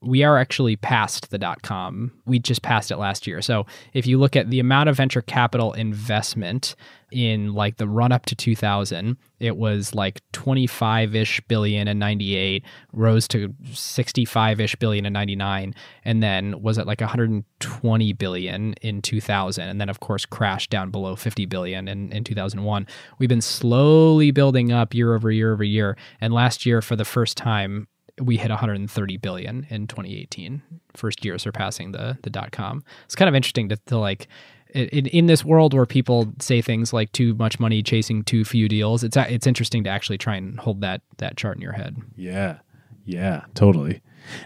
we 0.01 0.23
are 0.23 0.39
actually 0.39 0.77
past 0.77 1.31
the 1.31 1.39
dot 1.39 1.63
com. 1.63 2.13
We 2.25 2.39
just 2.39 2.63
passed 2.63 2.91
it 2.91 2.99
last 2.99 3.27
year. 3.27 3.43
So 3.43 3.67
if 3.95 4.07
you 4.07 4.19
look 4.19 4.37
at 4.37 4.49
the 4.49 4.61
amount 4.61 4.89
of 4.89 4.97
venture 4.97 5.23
capital 5.23 5.73
investment 5.73 6.77
in 7.11 7.53
like 7.55 7.79
the 7.79 7.89
run 7.89 8.13
up 8.13 8.27
to 8.27 8.37
2000, 8.37 9.17
it 9.41 9.57
was 9.57 9.95
like 9.95 10.21
25 10.33 11.17
ish 11.17 11.41
billion 11.49 11.89
in 11.89 11.99
98, 11.99 12.65
rose 12.93 13.27
to 13.29 13.53
65 13.73 14.61
ish 14.61 14.77
billion 14.77 15.05
in 15.05 15.13
99, 15.13 15.75
and 16.05 16.23
then 16.23 16.63
was 16.63 16.79
at 16.79 16.87
like 16.87 17.01
120 17.01 18.13
billion 18.13 18.75
in 18.75 19.03
2000. 19.03 19.69
And 19.69 19.81
then, 19.81 19.89
of 19.89 19.99
course, 19.99 20.25
crashed 20.25 20.71
down 20.71 20.91
below 20.93 21.17
50 21.17 21.47
billion 21.47 21.89
in, 21.89 22.13
in 22.13 22.23
2001. 22.23 22.87
We've 23.19 23.29
been 23.29 23.41
slowly 23.41 24.31
building 24.31 24.71
up 24.71 24.95
year 24.95 25.15
over 25.15 25.33
year 25.33 25.53
over 25.53 25.65
year. 25.65 25.97
And 26.21 26.33
last 26.33 26.67
year, 26.67 26.83
for 26.83 26.95
the 26.95 27.05
first 27.05 27.37
time, 27.37 27.89
we 28.21 28.37
hit 28.37 28.51
130 28.51 29.17
billion 29.19 29.67
in 29.71 29.87
2018, 29.87 30.63
first 30.95 31.25
year 31.25 31.39
surpassing 31.39 31.93
the 31.93 32.19
the 32.23 32.31
dot 32.31 32.53
com. 32.53 32.83
It's 33.05 33.15
kind 33.15 33.29
of 33.29 33.35
interesting 33.35 33.69
to, 33.69 33.77
to 33.87 33.99
like 33.99 34.29
in, 34.75 35.07
in 35.07 35.27
this 35.27 35.45
world 35.45 35.75
where 35.75 35.87
people 35.87 36.33
say 36.41 36.61
things 36.61 36.93
like 36.93 37.13
too 37.13 37.35
much 37.35 37.59
money 37.59 37.83
chasing 37.83 38.23
too 38.23 38.45
few 38.45 38.69
deals. 38.69 39.03
It's 39.03 39.17
it's 39.17 39.47
interesting 39.47 39.85
to 39.85 39.91
actually 39.91 40.19
try 40.19 40.37
and 40.37 40.59
hold 40.59 40.81
that 40.83 41.03
that 41.19 41.37
chart 41.37 41.57
in 41.57 41.63
your 41.63 41.73
head. 41.73 41.97
Yeah, 42.17 42.59
yeah, 43.05 43.45
totally. 43.55 44.03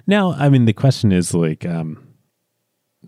Now, 0.07 0.33
I 0.33 0.49
mean, 0.49 0.67
the 0.67 0.73
question 0.73 1.11
is 1.11 1.35
like, 1.35 1.67
um, 1.67 2.07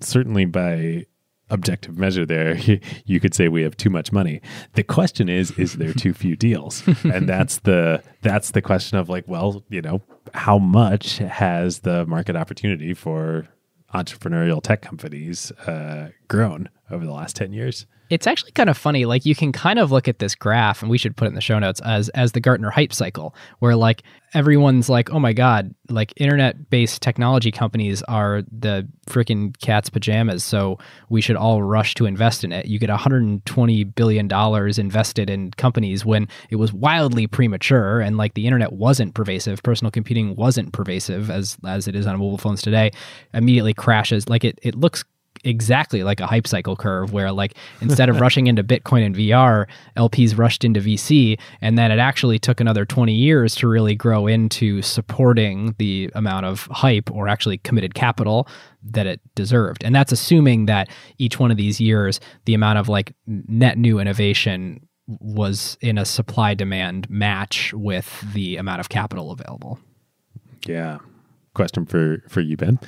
certainly 0.00 0.44
by 0.44 1.06
objective 1.54 1.96
measure 1.96 2.26
there 2.26 2.56
you 3.06 3.20
could 3.20 3.34
say 3.34 3.48
we 3.48 3.62
have 3.62 3.76
too 3.76 3.90
much 3.90 4.12
money. 4.12 4.40
The 4.74 4.82
question 4.82 5.28
is 5.28 5.52
is 5.52 5.74
there 5.74 5.92
too 5.92 6.12
few 6.12 6.36
deals? 6.36 6.82
And 7.04 7.28
that's 7.28 7.58
the 7.58 8.02
that's 8.22 8.50
the 8.50 8.62
question 8.62 8.98
of 8.98 9.08
like 9.08 9.24
well 9.28 9.64
you 9.68 9.82
know 9.82 10.02
how 10.32 10.58
much 10.58 11.18
has 11.18 11.80
the 11.80 12.04
market 12.06 12.34
opportunity 12.34 12.94
for 12.94 13.48
entrepreneurial 13.94 14.60
tech 14.60 14.82
companies 14.82 15.52
uh, 15.66 16.08
grown 16.28 16.68
over 16.90 17.04
the 17.04 17.12
last 17.12 17.36
10 17.36 17.52
years 17.52 17.86
it's 18.10 18.26
actually 18.26 18.52
kind 18.52 18.68
of 18.68 18.76
funny. 18.76 19.06
Like 19.06 19.24
you 19.24 19.34
can 19.34 19.52
kind 19.52 19.78
of 19.78 19.90
look 19.90 20.08
at 20.08 20.18
this 20.18 20.34
graph, 20.34 20.82
and 20.82 20.90
we 20.90 20.98
should 20.98 21.16
put 21.16 21.24
it 21.24 21.28
in 21.28 21.34
the 21.34 21.40
show 21.40 21.58
notes 21.58 21.80
as 21.80 22.08
as 22.10 22.32
the 22.32 22.40
Gartner 22.40 22.70
hype 22.70 22.92
cycle, 22.92 23.34
where 23.60 23.74
like 23.74 24.02
everyone's 24.34 24.88
like, 24.88 25.10
"Oh 25.10 25.18
my 25.18 25.32
god!" 25.32 25.74
Like 25.88 26.12
internet 26.16 26.68
based 26.68 27.00
technology 27.00 27.50
companies 27.50 28.02
are 28.02 28.42
the 28.42 28.86
freaking 29.06 29.58
cat's 29.60 29.88
pajamas, 29.88 30.44
so 30.44 30.78
we 31.08 31.22
should 31.22 31.36
all 31.36 31.62
rush 31.62 31.94
to 31.94 32.04
invest 32.04 32.44
in 32.44 32.52
it. 32.52 32.66
You 32.66 32.78
get 32.78 32.90
120 32.90 33.84
billion 33.84 34.28
dollars 34.28 34.78
invested 34.78 35.30
in 35.30 35.52
companies 35.52 36.04
when 36.04 36.28
it 36.50 36.56
was 36.56 36.72
wildly 36.72 37.26
premature, 37.26 38.00
and 38.00 38.18
like 38.18 38.34
the 38.34 38.46
internet 38.46 38.74
wasn't 38.74 39.14
pervasive, 39.14 39.62
personal 39.62 39.90
computing 39.90 40.36
wasn't 40.36 40.72
pervasive 40.72 41.30
as 41.30 41.56
as 41.66 41.88
it 41.88 41.96
is 41.96 42.06
on 42.06 42.18
mobile 42.18 42.38
phones 42.38 42.60
today. 42.60 42.90
Immediately 43.32 43.74
crashes. 43.74 44.28
Like 44.28 44.44
it 44.44 44.58
it 44.62 44.74
looks 44.74 45.04
exactly 45.44 46.02
like 46.02 46.20
a 46.20 46.26
hype 46.26 46.46
cycle 46.46 46.76
curve 46.76 47.12
where 47.12 47.32
like 47.32 47.56
instead 47.80 48.08
of 48.08 48.20
rushing 48.20 48.46
into 48.46 48.64
Bitcoin 48.64 49.04
and 49.04 49.14
VR, 49.14 49.66
LPs 49.96 50.36
rushed 50.36 50.64
into 50.64 50.80
VC 50.80 51.38
and 51.60 51.78
then 51.78 51.90
it 51.90 51.98
actually 51.98 52.38
took 52.38 52.60
another 52.60 52.84
20 52.84 53.12
years 53.12 53.54
to 53.56 53.68
really 53.68 53.94
grow 53.94 54.26
into 54.26 54.82
supporting 54.82 55.74
the 55.78 56.10
amount 56.14 56.46
of 56.46 56.66
hype 56.70 57.10
or 57.10 57.28
actually 57.28 57.58
committed 57.58 57.94
capital 57.94 58.48
that 58.82 59.06
it 59.06 59.20
deserved. 59.34 59.84
And 59.84 59.94
that's 59.94 60.12
assuming 60.12 60.66
that 60.66 60.88
each 61.18 61.38
one 61.38 61.50
of 61.50 61.56
these 61.56 61.80
years 61.80 62.20
the 62.44 62.54
amount 62.54 62.78
of 62.78 62.88
like 62.88 63.14
net 63.26 63.78
new 63.78 63.98
innovation 63.98 64.86
was 65.06 65.76
in 65.80 65.98
a 65.98 66.04
supply 66.04 66.54
demand 66.54 67.08
match 67.10 67.72
with 67.74 68.24
the 68.32 68.56
amount 68.56 68.80
of 68.80 68.88
capital 68.88 69.30
available. 69.30 69.78
Yeah. 70.66 70.98
Question 71.54 71.86
for 71.86 72.22
for 72.28 72.40
you 72.40 72.56
Ben 72.56 72.80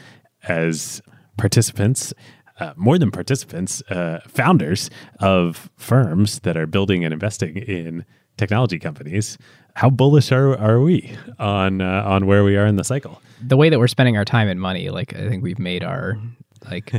as 0.49 1.03
participants 1.37 2.15
uh, 2.59 2.73
more 2.77 2.99
than 2.99 3.11
participants, 3.11 3.83
uh, 3.91 4.21
founders 4.27 4.91
of 5.21 5.71
firms 5.77 6.41
that 6.41 6.57
are 6.57 6.67
building 6.67 7.05
and 7.05 7.13
investing 7.13 7.57
in 7.57 8.05
technology 8.37 8.79
companies. 8.79 9.39
How 9.75 9.91
bullish 9.91 10.33
are 10.33 10.57
are 10.57 10.81
we 10.81 11.17
on 11.39 11.81
uh, 11.81 12.03
on 12.07 12.27
where 12.27 12.45
we 12.45 12.57
are 12.57 12.67
in 12.67 12.77
the 12.77 12.85
cycle? 12.85 13.21
The 13.47 13.57
way 13.57 13.69
that 13.69 13.79
we're 13.79 13.89
spending 13.89 14.17
our 14.17 14.25
time 14.25 14.49
and 14.49 14.61
money, 14.61 14.91
like 14.91 15.15
I 15.15 15.29
think 15.29 15.43
we've 15.43 15.59
made 15.59 15.85
our 15.85 16.19
like 16.71 16.93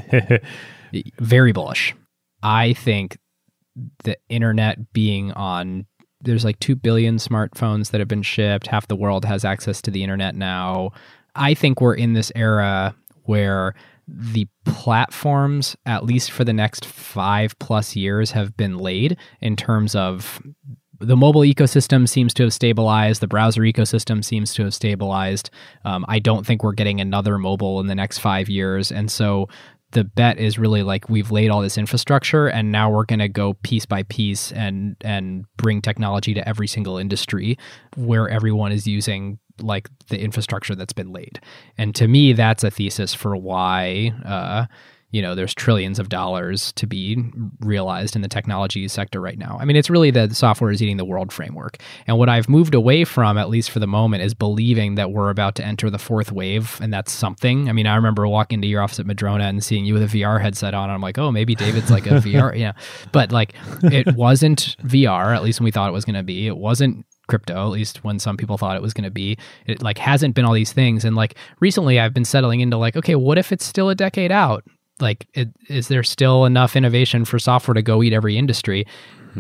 very 1.19 1.51
bullish. 1.51 1.95
I 2.43 2.73
think 2.73 3.17
the 4.03 4.17
internet 4.29 4.93
being 4.93 5.31
on 5.33 5.85
there's 6.21 6.43
like 6.43 6.59
2 6.59 6.75
billion 6.75 7.17
smartphones 7.17 7.91
that 7.91 7.99
have 7.99 8.07
been 8.07 8.23
shipped 8.23 8.67
half 8.67 8.87
the 8.87 8.95
world 8.95 9.23
has 9.23 9.45
access 9.45 9.83
to 9.83 9.91
the 9.91 10.01
internet 10.01 10.33
now 10.33 10.89
i 11.35 11.53
think 11.53 11.79
we're 11.79 11.93
in 11.93 12.13
this 12.13 12.31
era 12.35 12.95
where 13.25 13.75
the 14.07 14.47
platforms, 14.65 15.75
at 15.85 16.05
least 16.05 16.31
for 16.31 16.43
the 16.43 16.53
next 16.53 16.85
five 16.85 17.57
plus 17.59 17.95
years, 17.95 18.31
have 18.31 18.55
been 18.55 18.77
laid 18.77 19.17
in 19.41 19.55
terms 19.55 19.95
of 19.95 20.41
the 20.99 21.17
mobile 21.17 21.41
ecosystem 21.41 22.09
seems 22.09 22.33
to 22.35 22.43
have 22.43 22.53
stabilized. 22.53 23.21
The 23.21 23.27
browser 23.27 23.61
ecosystem 23.61 24.23
seems 24.23 24.53
to 24.55 24.63
have 24.63 24.73
stabilized. 24.73 25.49
Um, 25.85 26.05
I 26.07 26.19
don't 26.19 26.45
think 26.45 26.63
we're 26.63 26.71
getting 26.71 26.99
another 26.99 27.37
mobile 27.37 27.79
in 27.79 27.87
the 27.87 27.95
next 27.95 28.17
five 28.17 28.49
years. 28.49 28.91
And 28.91 29.11
so 29.11 29.47
the 29.91 30.03
bet 30.03 30.37
is 30.37 30.57
really 30.57 30.83
like 30.83 31.09
we've 31.09 31.31
laid 31.31 31.49
all 31.49 31.61
this 31.61 31.77
infrastructure 31.77 32.47
and 32.47 32.71
now 32.71 32.89
we're 32.89 33.05
going 33.05 33.19
to 33.19 33.29
go 33.29 33.53
piece 33.63 33.85
by 33.85 34.03
piece 34.03 34.51
and 34.51 34.97
and 35.01 35.45
bring 35.55 35.81
technology 35.81 36.33
to 36.33 36.47
every 36.47 36.67
single 36.67 36.97
industry 36.97 37.57
where 37.95 38.27
everyone 38.27 38.71
is 38.71 38.85
using 38.85 39.39
like 39.61 39.89
the 40.09 40.19
infrastructure 40.19 40.75
that's 40.75 40.93
been 40.93 41.11
laid. 41.11 41.39
And 41.77 41.95
to 41.95 42.07
me, 42.07 42.33
that's 42.33 42.63
a 42.63 42.71
thesis 42.71 43.13
for 43.13 43.35
why 43.35 44.13
uh, 44.25 44.65
you 45.11 45.21
know 45.21 45.35
there's 45.35 45.53
trillions 45.53 45.99
of 45.99 46.09
dollars 46.09 46.73
to 46.73 46.85
be 46.85 47.17
realized 47.61 48.15
in 48.15 48.21
the 48.21 48.27
technology 48.27 48.87
sector 48.87 49.21
right 49.21 49.37
now. 49.37 49.57
I 49.59 49.65
mean 49.65 49.75
it's 49.75 49.89
really 49.89 50.11
the 50.11 50.33
software 50.33 50.69
is 50.69 50.81
eating 50.81 50.97
the 50.97 51.05
world 51.05 51.31
framework. 51.31 51.77
And 52.07 52.17
what 52.17 52.29
i've 52.29 52.49
moved 52.49 52.75
away 52.75 53.05
from 53.05 53.37
at 53.37 53.49
least 53.49 53.71
for 53.71 53.79
the 53.79 53.87
moment 53.87 54.23
is 54.23 54.33
believing 54.33 54.95
that 54.95 55.11
we're 55.11 55.29
about 55.29 55.55
to 55.55 55.65
enter 55.65 55.89
the 55.89 55.97
fourth 55.97 56.31
wave 56.31 56.77
and 56.81 56.93
that's 56.93 57.11
something. 57.11 57.69
I 57.69 57.71
mean 57.71 57.87
i 57.87 57.95
remember 57.95 58.27
walking 58.27 58.61
to 58.61 58.67
your 58.67 58.81
office 58.81 58.99
at 58.99 59.05
madrona 59.05 59.45
and 59.45 59.63
seeing 59.63 59.85
you 59.85 59.93
with 59.93 60.03
a 60.03 60.07
vr 60.07 60.41
headset 60.41 60.73
on 60.73 60.85
and 60.85 60.93
i'm 60.93 61.01
like 61.01 61.17
oh 61.17 61.31
maybe 61.31 61.55
david's 61.55 61.89
like 61.89 62.05
a 62.05 62.19
vr 62.19 62.55
yeah. 62.59 62.73
But 63.11 63.31
like 63.31 63.53
it 63.83 64.13
wasn't 64.15 64.75
vr 64.83 65.35
at 65.35 65.41
least 65.41 65.59
when 65.59 65.65
we 65.65 65.71
thought 65.71 65.89
it 65.89 65.93
was 65.93 66.05
going 66.05 66.15
to 66.15 66.23
be. 66.23 66.47
It 66.47 66.57
wasn't 66.57 67.05
crypto 67.27 67.65
at 67.65 67.71
least 67.71 68.03
when 68.03 68.19
some 68.19 68.37
people 68.37 68.57
thought 68.57 68.75
it 68.75 68.81
was 68.81 68.93
going 68.93 69.03
to 69.03 69.11
be. 69.11 69.37
It 69.65 69.81
like 69.81 69.97
hasn't 69.97 70.35
been 70.35 70.45
all 70.45 70.53
these 70.53 70.73
things. 70.73 71.05
And 71.05 71.15
like 71.15 71.35
recently 71.59 71.99
i've 71.99 72.13
been 72.13 72.25
settling 72.25 72.61
into 72.61 72.77
like 72.77 72.95
okay 72.95 73.15
what 73.15 73.37
if 73.37 73.51
it's 73.51 73.65
still 73.65 73.89
a 73.89 73.95
decade 73.95 74.31
out? 74.31 74.63
Like 74.99 75.27
it, 75.33 75.49
is 75.69 75.89
there 75.89 76.03
still 76.03 76.45
enough 76.45 76.75
innovation 76.75 77.23
for 77.25 77.37
software 77.37 77.75
to 77.75 77.83
go 77.83 78.01
eat 78.01 78.13
every 78.13 78.35
industry 78.37 78.87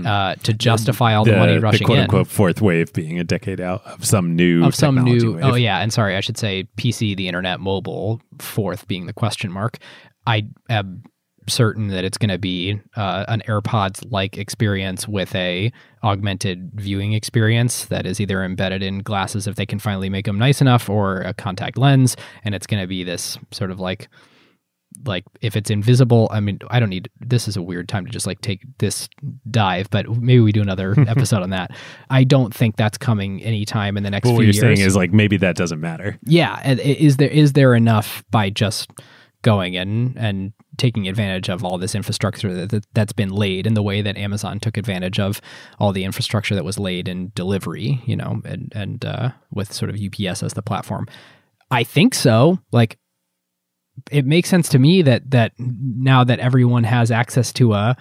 uh, 0.05 0.35
to 0.35 0.53
justify 0.53 1.15
all 1.15 1.25
the, 1.25 1.31
the 1.31 1.37
money 1.37 1.57
rushing 1.57 1.79
the 1.79 1.85
quote 1.85 1.97
in? 1.97 2.03
unquote 2.03 2.27
fourth 2.27 2.61
wave 2.61 2.93
being 2.93 3.19
a 3.19 3.23
decade 3.23 3.59
out 3.59 3.83
of 3.85 4.05
some 4.05 4.35
new 4.35 4.63
of 4.63 4.75
some 4.75 5.03
new 5.03 5.33
wave. 5.33 5.43
oh 5.43 5.55
yeah 5.55 5.79
and 5.79 5.91
sorry 5.91 6.15
i 6.15 6.19
should 6.19 6.37
say 6.37 6.67
pc 6.77 7.17
the 7.17 7.27
internet 7.27 7.59
mobile 7.59 8.21
fourth 8.39 8.87
being 8.87 9.07
the 9.07 9.13
question 9.13 9.51
mark. 9.51 9.77
I 10.27 10.47
am 10.69 11.03
certain 11.47 11.87
that 11.87 12.03
it's 12.03 12.17
going 12.17 12.29
to 12.29 12.37
be 12.37 12.79
uh, 12.95 13.25
an 13.27 13.41
airpods 13.47 14.03
like 14.11 14.37
experience 14.37 15.07
with 15.07 15.33
a 15.35 15.71
augmented 16.03 16.71
viewing 16.75 17.13
experience 17.13 17.85
that 17.85 18.05
is 18.05 18.19
either 18.19 18.43
embedded 18.43 18.83
in 18.83 18.99
glasses 18.99 19.47
if 19.47 19.55
they 19.55 19.65
can 19.65 19.79
finally 19.79 20.09
make 20.09 20.25
them 20.25 20.37
nice 20.37 20.61
enough 20.61 20.89
or 20.89 21.21
a 21.21 21.33
contact 21.33 21.77
lens 21.77 22.15
and 22.43 22.53
it's 22.53 22.67
going 22.67 22.81
to 22.81 22.87
be 22.87 23.03
this 23.03 23.37
sort 23.51 23.71
of 23.71 23.79
like 23.79 24.07
like 25.05 25.23
if 25.41 25.55
it's 25.55 25.69
invisible 25.69 26.27
i 26.31 26.39
mean 26.39 26.57
i 26.69 26.79
don't 26.79 26.89
need 26.89 27.09
this 27.19 27.47
is 27.47 27.55
a 27.57 27.61
weird 27.61 27.87
time 27.87 28.05
to 28.05 28.11
just 28.11 28.25
like 28.25 28.39
take 28.41 28.61
this 28.79 29.09
dive 29.51 29.89
but 29.89 30.09
maybe 30.09 30.39
we 30.39 30.51
do 30.51 30.61
another 30.61 30.95
episode 31.07 31.43
on 31.43 31.49
that. 31.51 31.71
I 32.09 32.23
don't 32.23 32.53
think 32.53 32.77
that's 32.77 32.97
coming 32.97 33.43
anytime 33.43 33.97
in 33.97 34.03
the 34.03 34.09
next 34.09 34.23
but 34.23 34.29
few 34.29 34.37
what 34.37 34.45
you're 34.45 34.53
years. 34.53 34.61
saying 34.61 34.79
is 34.79 34.95
like 34.95 35.11
maybe 35.11 35.37
that 35.37 35.55
doesn't 35.55 35.81
matter. 35.81 36.17
Yeah 36.23 36.61
is 36.73 37.17
there 37.17 37.29
is 37.29 37.53
there 37.53 37.75
enough 37.75 38.23
by 38.31 38.49
just 38.49 38.89
going 39.41 39.75
in 39.75 40.15
and 40.17 40.53
taking 40.77 41.07
advantage 41.07 41.49
of 41.49 41.63
all 41.63 41.77
this 41.77 41.95
infrastructure 41.95 42.53
that, 42.53 42.69
that 42.69 42.85
that's 42.93 43.13
been 43.13 43.29
laid 43.29 43.65
in 43.65 43.73
the 43.73 43.83
way 43.83 44.01
that 44.01 44.17
amazon 44.17 44.59
took 44.59 44.77
advantage 44.77 45.19
of 45.19 45.41
all 45.79 45.91
the 45.91 46.03
infrastructure 46.03 46.55
that 46.55 46.65
was 46.65 46.79
laid 46.79 47.07
in 47.07 47.31
delivery 47.35 48.01
you 48.05 48.15
know 48.15 48.41
and 48.45 48.71
and 48.75 49.05
uh, 49.05 49.31
with 49.51 49.73
sort 49.73 49.89
of 49.89 49.97
ups 50.01 50.43
as 50.43 50.53
the 50.53 50.61
platform. 50.61 51.07
I 51.71 51.83
think 51.83 52.13
so. 52.13 52.59
Like 52.71 52.97
it 54.11 54.25
makes 54.25 54.49
sense 54.49 54.69
to 54.69 54.79
me 54.79 55.01
that 55.01 55.31
that 55.31 55.53
now 55.57 56.23
that 56.23 56.39
everyone 56.39 56.83
has 56.83 57.11
access 57.11 57.51
to 57.53 57.73
uh 57.73 57.93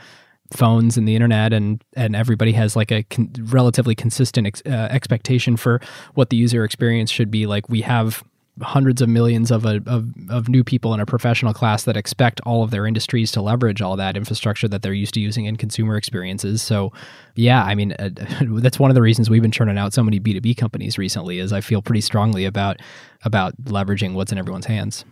phones 0.53 0.97
and 0.97 1.09
the 1.09 1.15
internet 1.15 1.53
and 1.53 1.83
and 1.97 2.15
everybody 2.15 2.53
has 2.53 2.77
like 2.77 2.93
a 2.93 3.03
con- 3.05 3.33
relatively 3.47 3.95
consistent 3.95 4.47
ex- 4.47 4.63
uh, 4.67 4.89
expectation 4.91 5.57
for 5.57 5.81
what 6.15 6.31
the 6.31 6.37
user 6.37 6.63
experience 6.63 7.11
should 7.11 7.31
be 7.31 7.47
like 7.47 7.69
we 7.69 7.81
have 7.81 8.23
hundreds 8.63 9.03
of 9.03 9.09
millions 9.09 9.51
of, 9.51 9.65
a, 9.67 9.83
of 9.87 10.09
of 10.31 10.49
new 10.49 10.65
people 10.65 10.95
in 10.95 11.01
a 11.01 11.07
professional 11.07 11.53
class 11.53 11.85
that 11.85 11.97
expect 11.97 12.41
all 12.47 12.63
of 12.63 12.71
their 12.71 12.87
industries 12.87 13.31
to 13.33 13.43
leverage 13.43 13.83
all 13.83 13.97
that 13.97 14.17
infrastructure 14.17 14.67
that 14.67 14.83
they're 14.83 14.95
used 14.95 15.15
to 15.15 15.21
using 15.21 15.45
in 15.45 15.57
consumer 15.57 15.97
experiences 15.97 16.63
so 16.63 16.91
yeah 17.35 17.65
i 17.65 17.75
mean 17.75 17.93
uh, 17.99 18.09
that's 18.61 18.79
one 18.79 18.91
of 18.91 18.95
the 18.95 19.03
reasons 19.03 19.29
we've 19.29 19.43
been 19.43 19.51
churning 19.51 19.77
out 19.77 19.93
so 19.93 20.03
many 20.03 20.19
b2b 20.19 20.57
companies 20.57 20.97
recently 20.97 21.39
is 21.39 21.53
i 21.53 21.61
feel 21.61 21.83
pretty 21.83 22.01
strongly 22.01 22.47
about 22.47 22.81
about 23.25 23.55
leveraging 23.65 24.15
what's 24.15 24.33
in 24.33 24.39
everyone's 24.39 24.67
hands 24.67 25.05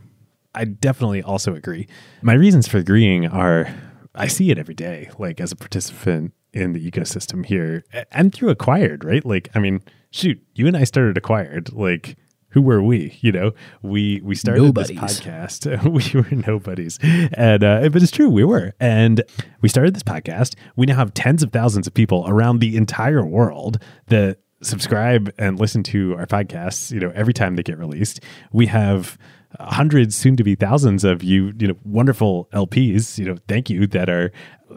I 0.54 0.64
definitely 0.64 1.22
also 1.22 1.54
agree. 1.54 1.88
My 2.22 2.34
reasons 2.34 2.68
for 2.68 2.78
agreeing 2.78 3.26
are 3.26 3.68
I 4.14 4.28
see 4.28 4.50
it 4.50 4.58
every 4.58 4.74
day, 4.74 5.10
like 5.18 5.40
as 5.40 5.50
a 5.50 5.56
participant 5.56 6.32
in 6.52 6.72
the 6.72 6.90
ecosystem 6.90 7.44
here 7.44 7.84
and 8.12 8.32
through 8.32 8.50
acquired, 8.50 9.04
right? 9.04 9.24
Like, 9.24 9.48
I 9.54 9.58
mean, 9.58 9.82
shoot, 10.12 10.40
you 10.54 10.68
and 10.68 10.76
I 10.76 10.84
started 10.84 11.18
acquired. 11.18 11.72
Like, 11.72 12.16
who 12.54 12.62
were 12.62 12.80
we? 12.80 13.18
You 13.20 13.32
know, 13.32 13.52
we 13.82 14.20
we 14.22 14.36
started 14.36 14.62
Nobodies. 14.62 15.00
this 15.00 15.20
podcast. 15.20 15.82
we 16.14 16.20
were 16.20 16.46
nobodies, 16.46 16.98
and 17.02 17.62
uh, 17.64 17.88
but 17.88 18.00
it's 18.00 18.12
true, 18.12 18.30
we 18.30 18.44
were. 18.44 18.72
And 18.78 19.22
we 19.60 19.68
started 19.68 19.94
this 19.94 20.04
podcast. 20.04 20.54
We 20.76 20.86
now 20.86 20.94
have 20.94 21.12
tens 21.14 21.42
of 21.42 21.52
thousands 21.52 21.88
of 21.88 21.94
people 21.94 22.24
around 22.28 22.60
the 22.60 22.76
entire 22.76 23.26
world 23.26 23.82
that 24.06 24.38
subscribe 24.62 25.34
and 25.36 25.58
listen 25.58 25.82
to 25.82 26.14
our 26.16 26.26
podcasts. 26.26 26.92
You 26.92 27.00
know, 27.00 27.12
every 27.14 27.34
time 27.34 27.56
they 27.56 27.64
get 27.64 27.76
released, 27.76 28.20
we 28.52 28.66
have 28.66 29.18
hundreds, 29.58 30.16
soon 30.16 30.36
to 30.36 30.44
be 30.44 30.54
thousands 30.54 31.02
of 31.02 31.24
you, 31.24 31.52
you 31.58 31.68
know, 31.68 31.76
wonderful 31.84 32.48
LPs, 32.52 33.18
you 33.18 33.24
know, 33.24 33.36
thank 33.48 33.68
you 33.68 33.86
that 33.88 34.08
are 34.08 34.30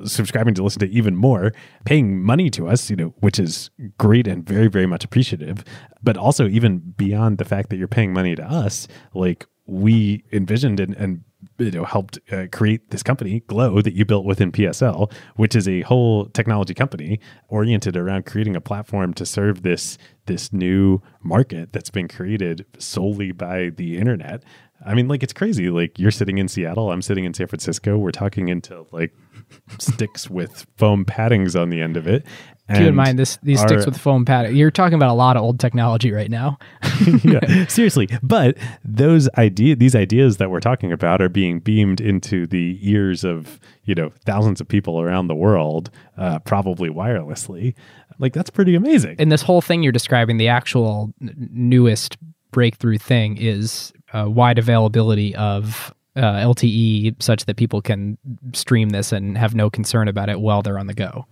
subscribing 0.05 0.53
to 0.55 0.63
listen 0.63 0.79
to 0.79 0.89
even 0.89 1.15
more, 1.15 1.53
paying 1.85 2.21
money 2.21 2.49
to 2.51 2.67
us, 2.67 2.89
you 2.89 2.95
know, 2.95 3.13
which 3.19 3.39
is 3.39 3.69
great 3.97 4.27
and 4.27 4.47
very, 4.47 4.67
very 4.67 4.85
much 4.85 5.03
appreciative. 5.03 5.63
But 6.03 6.17
also, 6.17 6.47
even 6.47 6.79
beyond 6.97 7.37
the 7.37 7.45
fact 7.45 7.69
that 7.69 7.77
you're 7.77 7.87
paying 7.87 8.13
money 8.13 8.35
to 8.35 8.43
us, 8.43 8.87
like 9.13 9.45
we 9.67 10.23
envisioned 10.31 10.79
and, 10.79 10.95
and 10.95 11.23
you 11.59 11.71
know 11.71 11.83
helped 11.83 12.19
uh, 12.31 12.45
create 12.51 12.89
this 12.89 13.03
company 13.03 13.41
glow 13.47 13.81
that 13.81 13.93
you 13.93 14.05
built 14.05 14.25
within 14.25 14.51
psl 14.51 15.11
which 15.35 15.55
is 15.55 15.67
a 15.67 15.81
whole 15.81 16.25
technology 16.27 16.73
company 16.73 17.19
oriented 17.49 17.95
around 17.95 18.25
creating 18.25 18.55
a 18.55 18.61
platform 18.61 19.13
to 19.13 19.25
serve 19.25 19.61
this 19.61 19.97
this 20.25 20.51
new 20.51 21.01
market 21.21 21.73
that's 21.73 21.89
been 21.89 22.07
created 22.07 22.65
solely 22.79 23.31
by 23.31 23.69
the 23.75 23.97
internet 23.97 24.43
i 24.85 24.93
mean 24.93 25.07
like 25.07 25.23
it's 25.23 25.33
crazy 25.33 25.69
like 25.69 25.97
you're 25.99 26.11
sitting 26.11 26.37
in 26.37 26.47
seattle 26.47 26.91
i'm 26.91 27.01
sitting 27.01 27.25
in 27.25 27.33
san 27.33 27.47
francisco 27.47 27.97
we're 27.97 28.11
talking 28.11 28.49
into 28.49 28.85
like 28.91 29.13
sticks 29.79 30.29
with 30.29 30.65
foam 30.77 31.05
paddings 31.05 31.59
on 31.59 31.69
the 31.69 31.81
end 31.81 31.97
of 31.97 32.07
it 32.07 32.25
keep 32.73 32.81
in 32.81 32.95
mind 32.95 33.17
this 33.17 33.37
these 33.43 33.61
sticks 33.61 33.85
with 33.85 33.97
foam 33.97 34.25
pad 34.25 34.53
you're 34.53 34.71
talking 34.71 34.95
about 34.95 35.09
a 35.09 35.13
lot 35.13 35.37
of 35.37 35.43
old 35.43 35.59
technology 35.59 36.11
right 36.11 36.29
now 36.29 36.57
yeah, 37.23 37.65
seriously. 37.67 38.09
But 38.23 38.57
those 38.83 39.29
idea, 39.37 39.75
these 39.75 39.95
ideas 39.95 40.37
that 40.37 40.49
we're 40.49 40.59
talking 40.59 40.91
about, 40.91 41.21
are 41.21 41.29
being 41.29 41.59
beamed 41.59 42.01
into 42.01 42.47
the 42.47 42.79
ears 42.81 43.23
of 43.23 43.59
you 43.83 43.95
know 43.95 44.11
thousands 44.25 44.61
of 44.61 44.67
people 44.67 45.01
around 45.01 45.27
the 45.27 45.35
world, 45.35 45.89
uh, 46.17 46.39
probably 46.39 46.89
wirelessly. 46.89 47.75
Like 48.19 48.33
that's 48.33 48.49
pretty 48.49 48.75
amazing. 48.75 49.15
and 49.19 49.31
this 49.31 49.41
whole 49.41 49.61
thing 49.61 49.83
you're 49.83 49.91
describing, 49.91 50.37
the 50.37 50.47
actual 50.47 51.13
n- 51.21 51.49
newest 51.51 52.17
breakthrough 52.51 52.97
thing 52.97 53.37
is 53.37 53.93
uh, 54.13 54.29
wide 54.29 54.57
availability 54.57 55.35
of 55.35 55.93
uh, 56.15 56.21
LTE, 56.21 57.21
such 57.21 57.45
that 57.45 57.57
people 57.57 57.81
can 57.81 58.17
stream 58.53 58.89
this 58.89 59.11
and 59.11 59.37
have 59.37 59.53
no 59.53 59.69
concern 59.69 60.07
about 60.07 60.29
it 60.29 60.39
while 60.39 60.61
they're 60.61 60.79
on 60.79 60.87
the 60.87 60.93
go. 60.93 61.25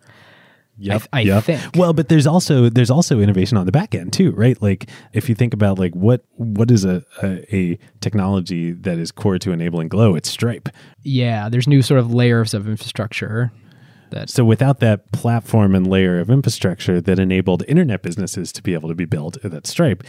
Yep, 0.77 1.03
I 1.13 1.21
yep. 1.21 1.43
think. 1.45 1.61
Well, 1.75 1.93
but 1.93 2.09
there's 2.09 2.27
also 2.27 2.69
there's 2.69 2.89
also 2.89 3.21
innovation 3.21 3.57
on 3.57 3.65
the 3.65 3.71
back 3.71 3.95
end 3.95 4.11
too, 4.11 4.31
right? 4.31 4.61
Like 4.61 4.89
if 5.13 5.29
you 5.29 5.35
think 5.35 5.53
about 5.53 5.79
like 5.79 5.93
what 5.93 6.25
what 6.35 6.69
is 6.69 6.83
a, 6.83 7.01
a 7.23 7.55
a 7.55 7.79
technology 8.01 8.73
that 8.73 8.97
is 8.97 9.11
core 9.11 9.39
to 9.39 9.51
enabling 9.51 9.87
Glow, 9.87 10.15
it's 10.15 10.29
Stripe. 10.29 10.67
Yeah, 11.01 11.47
there's 11.47 11.67
new 11.67 11.81
sort 11.81 12.01
of 12.01 12.13
layers 12.13 12.53
of 12.53 12.67
infrastructure 12.67 13.53
that 14.11 14.29
So 14.29 14.43
without 14.43 14.79
that 14.79 15.11
platform 15.11 15.75
and 15.75 15.87
layer 15.87 16.19
of 16.19 16.29
infrastructure 16.29 16.99
that 17.01 17.19
enabled 17.19 17.63
internet 17.67 18.01
businesses 18.01 18.51
to 18.53 18.63
be 18.63 18.73
able 18.73 18.89
to 18.89 18.95
be 18.95 19.05
built, 19.05 19.37
uh, 19.43 19.49
that 19.49 19.67
Stripe, 19.67 20.03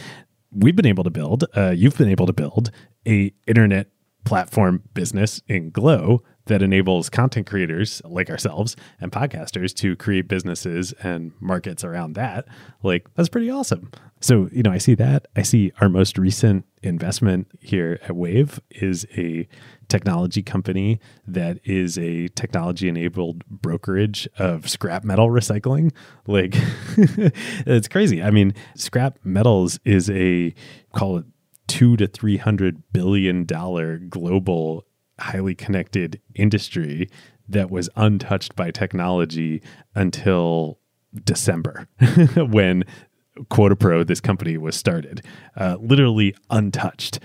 we've 0.51 0.75
been 0.75 0.85
able 0.85 1.03
to 1.03 1.09
build. 1.09 1.45
Uh, 1.55 1.71
you've 1.71 1.97
been 1.97 2.09
able 2.09 2.25
to 2.25 2.33
build 2.33 2.71
a 3.07 3.33
internet 3.45 3.87
platform 4.25 4.83
business 4.93 5.41
in 5.47 5.69
Glow 5.69 6.21
that 6.47 6.61
enables 6.61 7.09
content 7.09 7.47
creators 7.47 8.01
like 8.05 8.29
ourselves 8.29 8.75
and 8.99 9.11
podcasters 9.11 9.73
to 9.75 9.95
create 9.95 10.27
businesses 10.27 10.93
and 11.03 11.31
markets 11.39 11.83
around 11.83 12.13
that. 12.13 12.45
Like 12.83 13.07
that's 13.15 13.29
pretty 13.29 13.49
awesome. 13.49 13.91
So 14.19 14.49
you 14.51 14.63
know, 14.63 14.71
I 14.71 14.77
see 14.77 14.95
that. 14.95 15.27
I 15.35 15.43
see 15.43 15.71
our 15.79 15.89
most 15.89 16.17
recent 16.17 16.65
investment 16.83 17.47
here 17.59 17.99
at 18.03 18.15
Wave 18.15 18.59
is 18.71 19.05
a 19.15 19.47
technology 19.89 20.43
company 20.43 20.99
that 21.27 21.59
is 21.63 21.97
a 21.97 22.27
technology 22.29 22.87
enabled 22.89 23.45
brokerage 23.45 24.27
of 24.37 24.69
scrap 24.69 25.03
metal 25.03 25.29
recycling. 25.29 25.91
Like 26.25 26.53
it's 26.97 27.87
crazy. 27.87 28.21
I 28.23 28.31
mean, 28.31 28.53
scrap 28.75 29.19
metals 29.23 29.79
is 29.85 30.09
a 30.09 30.53
call 30.93 31.17
it 31.17 31.25
two 31.67 31.97
to 31.97 32.07
three 32.07 32.37
hundred 32.37 32.81
billion 32.91 33.45
dollar 33.45 33.97
global 33.97 34.86
highly 35.19 35.55
connected 35.55 36.21
industry 36.35 37.09
that 37.49 37.71
was 37.71 37.89
untouched 37.95 38.55
by 38.55 38.71
technology 38.71 39.61
until 39.95 40.79
December 41.23 41.87
when 42.35 42.83
Quota 43.49 43.75
Pro, 43.75 44.03
this 44.03 44.19
company, 44.19 44.57
was 44.57 44.75
started. 44.75 45.23
Uh, 45.55 45.77
literally 45.79 46.35
untouched. 46.49 47.19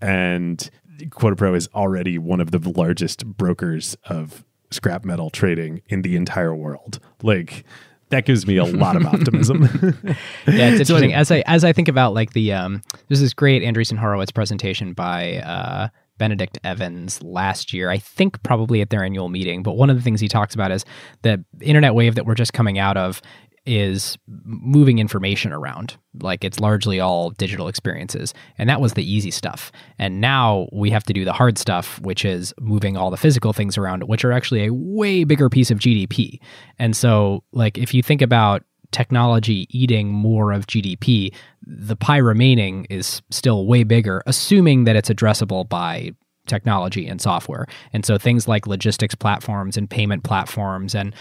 And 0.00 0.68
QuotaPro 1.04 1.56
is 1.56 1.68
already 1.74 2.18
one 2.18 2.40
of 2.40 2.50
the 2.50 2.58
largest 2.70 3.26
brokers 3.26 3.96
of 4.04 4.44
scrap 4.70 5.04
metal 5.04 5.30
trading 5.30 5.82
in 5.86 6.02
the 6.02 6.16
entire 6.16 6.54
world. 6.54 6.98
Like 7.22 7.64
that 8.10 8.24
gives 8.24 8.46
me 8.46 8.56
a 8.56 8.64
lot 8.64 8.96
of 8.96 9.06
optimism. 9.06 9.62
yeah, 10.46 10.70
it's 10.70 10.80
interesting. 10.80 11.12
as 11.12 11.30
I 11.30 11.42
as 11.46 11.64
I 11.64 11.72
think 11.72 11.88
about 11.88 12.14
like 12.14 12.32
the 12.32 12.52
um, 12.52 12.82
there's 13.08 13.20
this 13.20 13.34
great 13.34 13.62
Andreessen 13.62 13.98
Horowitz 13.98 14.30
presentation 14.30 14.92
by 14.92 15.36
uh, 15.38 15.88
Benedict 16.18 16.58
Evans 16.64 17.22
last 17.22 17.72
year. 17.72 17.90
I 17.90 17.98
think 17.98 18.42
probably 18.42 18.80
at 18.80 18.90
their 18.90 19.04
annual 19.04 19.28
meeting. 19.28 19.62
But 19.62 19.76
one 19.76 19.90
of 19.90 19.96
the 19.96 20.02
things 20.02 20.20
he 20.20 20.28
talks 20.28 20.54
about 20.54 20.70
is 20.70 20.84
the 21.22 21.44
internet 21.60 21.94
wave 21.94 22.14
that 22.14 22.26
we're 22.26 22.34
just 22.34 22.52
coming 22.52 22.78
out 22.78 22.96
of 22.96 23.20
is 23.66 24.16
moving 24.44 25.00
information 25.00 25.52
around. 25.52 25.96
Like 26.20 26.44
it's 26.44 26.60
largely 26.60 27.00
all 27.00 27.30
digital 27.30 27.66
experiences. 27.68 28.32
And 28.58 28.70
that 28.70 28.80
was 28.80 28.94
the 28.94 29.10
easy 29.10 29.32
stuff. 29.32 29.72
And 29.98 30.20
now 30.20 30.68
we 30.72 30.90
have 30.90 31.04
to 31.04 31.12
do 31.12 31.24
the 31.24 31.32
hard 31.32 31.58
stuff, 31.58 32.00
which 32.00 32.24
is 32.24 32.54
moving 32.60 32.96
all 32.96 33.10
the 33.10 33.16
physical 33.16 33.52
things 33.52 33.76
around, 33.76 34.04
which 34.04 34.24
are 34.24 34.32
actually 34.32 34.66
a 34.66 34.72
way 34.72 35.24
bigger 35.24 35.50
piece 35.50 35.70
of 35.70 35.78
GDP. 35.78 36.38
And 36.78 36.96
so, 36.96 37.42
like, 37.52 37.76
if 37.76 37.92
you 37.92 38.02
think 38.02 38.22
about 38.22 38.62
technology 38.92 39.66
eating 39.70 40.08
more 40.08 40.52
of 40.52 40.66
GDP, 40.66 41.34
the 41.62 41.96
pie 41.96 42.18
remaining 42.18 42.86
is 42.90 43.22
still 43.30 43.66
way 43.66 43.84
bigger, 43.84 44.22
assuming 44.26 44.84
that 44.84 44.96
it's 44.96 45.08
addressable 45.08 45.68
by 45.68 46.12
technology 46.46 47.06
and 47.06 47.20
software. 47.20 47.66
And 47.92 48.04
so 48.04 48.18
things 48.18 48.48
like 48.48 48.66
logistics 48.66 49.14
platforms 49.14 49.76
and 49.76 49.90
payment 49.90 50.22
platforms 50.24 50.94
and 50.94 51.14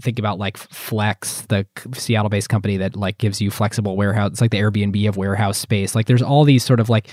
think 0.00 0.18
about 0.18 0.38
like 0.38 0.56
Flex, 0.56 1.42
the 1.42 1.66
Seattle 1.94 2.28
based 2.28 2.48
company 2.48 2.76
that 2.76 2.96
like 2.96 3.18
gives 3.18 3.40
you 3.40 3.50
flexible 3.50 3.96
warehouse. 3.96 4.32
It's 4.32 4.40
like 4.40 4.50
the 4.50 4.58
Airbnb 4.58 5.08
of 5.08 5.16
warehouse 5.16 5.58
space. 5.58 5.94
Like 5.94 6.06
there's 6.06 6.22
all 6.22 6.44
these 6.44 6.64
sort 6.64 6.80
of 6.80 6.88
like 6.88 7.08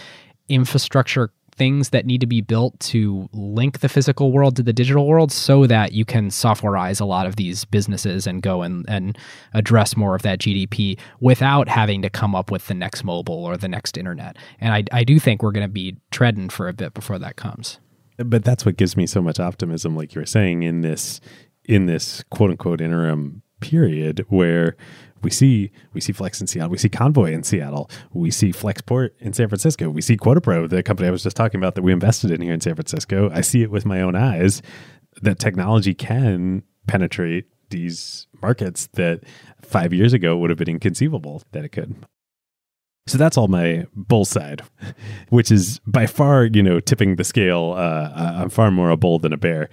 infrastructure 0.49 1.31
things 1.53 1.89
that 1.89 2.05
need 2.05 2.21
to 2.21 2.27
be 2.27 2.41
built 2.41 2.79
to 2.79 3.29
link 3.33 3.79
the 3.79 3.89
physical 3.89 4.31
world 4.31 4.55
to 4.55 4.63
the 4.63 4.73
digital 4.73 5.07
world 5.07 5.31
so 5.31 5.65
that 5.67 5.93
you 5.93 6.05
can 6.05 6.29
softwareize 6.29 6.99
a 6.99 7.05
lot 7.05 7.25
of 7.25 7.35
these 7.35 7.65
businesses 7.65 8.27
and 8.27 8.41
go 8.41 8.61
and, 8.61 8.85
and 8.87 9.17
address 9.53 9.95
more 9.95 10.15
of 10.15 10.21
that 10.23 10.39
GDP 10.39 10.99
without 11.19 11.67
having 11.67 12.01
to 12.01 12.09
come 12.09 12.35
up 12.35 12.51
with 12.51 12.67
the 12.67 12.73
next 12.73 13.03
mobile 13.03 13.45
or 13.45 13.57
the 13.57 13.67
next 13.67 13.97
internet. 13.97 14.37
And 14.59 14.73
I, 14.73 14.83
I 14.91 15.03
do 15.03 15.19
think 15.19 15.43
we're 15.43 15.51
going 15.51 15.67
to 15.67 15.71
be 15.71 15.97
treading 16.11 16.49
for 16.49 16.67
a 16.67 16.73
bit 16.73 16.93
before 16.93 17.19
that 17.19 17.35
comes. 17.35 17.79
But 18.17 18.43
that's 18.43 18.65
what 18.65 18.77
gives 18.77 18.95
me 18.95 19.07
so 19.07 19.21
much 19.21 19.39
optimism, 19.39 19.95
like 19.95 20.13
you 20.13 20.21
were 20.21 20.25
saying, 20.25 20.63
in 20.63 20.81
this 20.81 21.19
in 21.65 21.85
this 21.85 22.23
quote 22.29 22.51
unquote 22.51 22.81
interim 22.81 23.41
period 23.59 24.25
where 24.27 24.75
we 25.23 25.29
see 25.29 25.71
we 25.93 26.01
see 26.01 26.13
Flexe 26.13 26.41
in 26.41 26.47
Seattle, 26.47 26.69
we 26.69 26.77
see 26.77 26.89
Convoy 26.89 27.31
in 27.31 27.43
Seattle, 27.43 27.89
we 28.11 28.31
see 28.31 28.51
Flexport 28.51 29.11
in 29.19 29.33
San 29.33 29.47
Francisco, 29.47 29.89
we 29.89 30.01
see 30.01 30.17
QuotaPro, 30.17 30.69
the 30.69 30.83
company 30.83 31.07
I 31.07 31.11
was 31.11 31.23
just 31.23 31.37
talking 31.37 31.59
about 31.59 31.75
that 31.75 31.81
we 31.81 31.91
invested 31.91 32.31
in 32.31 32.41
here 32.41 32.53
in 32.53 32.61
San 32.61 32.75
Francisco. 32.75 33.29
I 33.33 33.41
see 33.41 33.61
it 33.61 33.71
with 33.71 33.85
my 33.85 34.01
own 34.01 34.15
eyes 34.15 34.61
that 35.21 35.39
technology 35.39 35.93
can 35.93 36.63
penetrate 36.87 37.45
these 37.69 38.27
markets 38.41 38.87
that 38.93 39.21
five 39.61 39.93
years 39.93 40.13
ago 40.13 40.37
would 40.37 40.49
have 40.49 40.59
been 40.59 40.69
inconceivable 40.69 41.41
that 41.51 41.63
it 41.63 41.69
could. 41.69 41.95
So 43.05 43.17
that's 43.17 43.37
all 43.37 43.49
my 43.49 43.85
bull 43.95 44.23
side, 44.23 44.61
which 45.29 45.51
is 45.51 45.79
by 45.85 46.05
far, 46.05 46.45
you 46.45 46.63
know, 46.63 46.79
tipping 46.79 47.17
the 47.17 47.25
scale. 47.25 47.73
Uh, 47.77 48.11
I'm 48.15 48.49
far 48.49 48.71
more 48.71 48.91
a 48.91 48.97
bull 48.97 49.19
than 49.19 49.33
a 49.33 49.37
bear. 49.37 49.69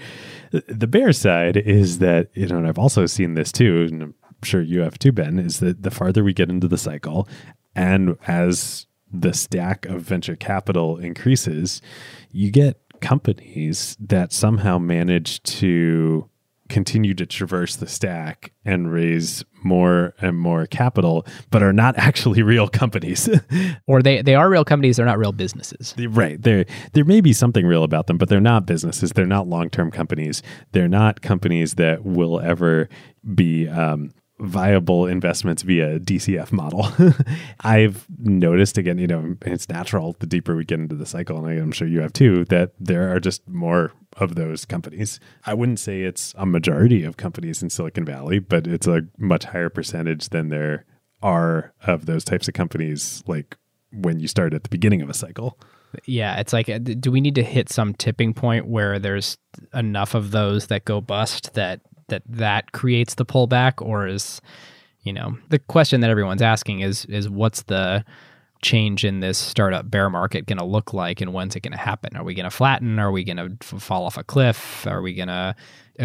The 0.50 0.88
bear 0.88 1.12
side 1.12 1.56
is 1.56 2.00
that, 2.00 2.30
you 2.34 2.48
know, 2.48 2.56
and 2.56 2.66
I've 2.66 2.78
also 2.78 3.06
seen 3.06 3.34
this 3.34 3.52
too, 3.52 4.14
sure 4.42 4.62
you 4.62 4.80
have 4.80 4.98
too, 4.98 5.12
Ben, 5.12 5.38
is 5.38 5.60
that 5.60 5.82
the 5.82 5.90
farther 5.90 6.24
we 6.24 6.32
get 6.32 6.50
into 6.50 6.68
the 6.68 6.78
cycle 6.78 7.28
and 7.74 8.16
as 8.26 8.86
the 9.12 9.32
stack 9.32 9.86
of 9.86 10.02
venture 10.02 10.36
capital 10.36 10.96
increases, 10.96 11.82
you 12.30 12.50
get 12.50 12.80
companies 13.00 13.96
that 14.00 14.32
somehow 14.32 14.78
manage 14.78 15.42
to 15.42 16.28
continue 16.68 17.14
to 17.14 17.26
traverse 17.26 17.74
the 17.76 17.86
stack 17.86 18.52
and 18.64 18.92
raise 18.92 19.44
more 19.64 20.14
and 20.20 20.38
more 20.38 20.66
capital, 20.66 21.26
but 21.50 21.62
are 21.62 21.72
not 21.72 21.94
actually 21.98 22.42
real 22.42 22.68
companies. 22.68 23.28
or 23.86 24.00
they, 24.02 24.22
they 24.22 24.36
are 24.36 24.48
real 24.48 24.64
companies, 24.64 24.96
they're 24.96 25.06
not 25.06 25.18
real 25.18 25.32
businesses. 25.32 25.94
Right. 25.98 26.40
There 26.40 26.64
there 26.92 27.04
may 27.04 27.20
be 27.20 27.32
something 27.32 27.66
real 27.66 27.82
about 27.82 28.06
them, 28.06 28.16
but 28.16 28.28
they're 28.28 28.40
not 28.40 28.66
businesses. 28.66 29.10
They're 29.12 29.26
not 29.26 29.48
long 29.48 29.68
term 29.68 29.90
companies. 29.90 30.42
They're 30.72 30.88
not 30.88 31.20
companies 31.20 31.74
that 31.74 32.04
will 32.04 32.40
ever 32.40 32.88
be 33.34 33.68
um, 33.68 34.12
viable 34.40 35.06
investments 35.06 35.62
via 35.62 36.00
DCF 36.00 36.50
model. 36.52 36.88
I've 37.60 38.06
noticed 38.18 38.78
again, 38.78 38.98
you 38.98 39.06
know, 39.06 39.36
it's 39.42 39.68
natural 39.68 40.16
the 40.18 40.26
deeper 40.26 40.56
we 40.56 40.64
get 40.64 40.80
into 40.80 40.96
the 40.96 41.06
cycle, 41.06 41.44
and 41.44 41.60
I'm 41.60 41.72
sure 41.72 41.86
you 41.86 42.00
have 42.00 42.12
too, 42.12 42.44
that 42.46 42.72
there 42.80 43.14
are 43.14 43.20
just 43.20 43.46
more 43.48 43.92
of 44.16 44.34
those 44.34 44.64
companies. 44.64 45.20
I 45.46 45.54
wouldn't 45.54 45.78
say 45.78 46.02
it's 46.02 46.34
a 46.36 46.46
majority 46.46 47.04
of 47.04 47.16
companies 47.16 47.62
in 47.62 47.70
Silicon 47.70 48.04
Valley, 48.04 48.38
but 48.38 48.66
it's 48.66 48.86
a 48.86 49.02
much 49.18 49.44
higher 49.44 49.68
percentage 49.68 50.30
than 50.30 50.48
there 50.48 50.84
are 51.22 51.72
of 51.86 52.06
those 52.06 52.24
types 52.24 52.48
of 52.48 52.54
companies 52.54 53.22
like 53.26 53.56
when 53.92 54.20
you 54.20 54.28
start 54.28 54.54
at 54.54 54.62
the 54.62 54.68
beginning 54.68 55.02
of 55.02 55.10
a 55.10 55.14
cycle. 55.14 55.58
Yeah, 56.04 56.38
it's 56.38 56.52
like, 56.52 56.68
uh, 56.68 56.78
do 56.78 57.10
we 57.10 57.20
need 57.20 57.34
to 57.34 57.42
hit 57.42 57.68
some 57.68 57.94
tipping 57.94 58.32
point 58.32 58.66
where 58.66 58.98
there's 58.98 59.36
enough 59.74 60.14
of 60.14 60.30
those 60.30 60.68
that 60.68 60.84
go 60.84 61.00
bust 61.00 61.54
that 61.54 61.80
that 62.10 62.22
that 62.28 62.72
creates 62.72 63.14
the 63.14 63.24
pullback, 63.24 63.84
or 63.84 64.06
is 64.06 64.40
you 65.02 65.12
know 65.12 65.36
the 65.48 65.58
question 65.58 66.00
that 66.02 66.10
everyone's 66.10 66.42
asking 66.42 66.80
is 66.80 67.04
is 67.06 67.28
what's 67.28 67.62
the 67.62 68.04
change 68.62 69.04
in 69.04 69.20
this 69.20 69.38
startup 69.38 69.90
bear 69.90 70.10
market 70.10 70.46
going 70.46 70.58
to 70.58 70.64
look 70.64 70.92
like 70.92 71.20
and 71.20 71.32
when's 71.32 71.56
it 71.56 71.60
going 71.60 71.72
to 71.72 71.78
happen? 71.78 72.14
Are 72.16 72.24
we 72.24 72.34
going 72.34 72.44
to 72.44 72.50
flatten? 72.50 72.98
Are 72.98 73.10
we 73.10 73.24
going 73.24 73.38
to 73.38 73.56
f- 73.62 73.82
fall 73.82 74.04
off 74.04 74.18
a 74.18 74.24
cliff? 74.24 74.86
Are 74.86 75.00
we 75.00 75.14
going 75.14 75.28
to 75.28 75.56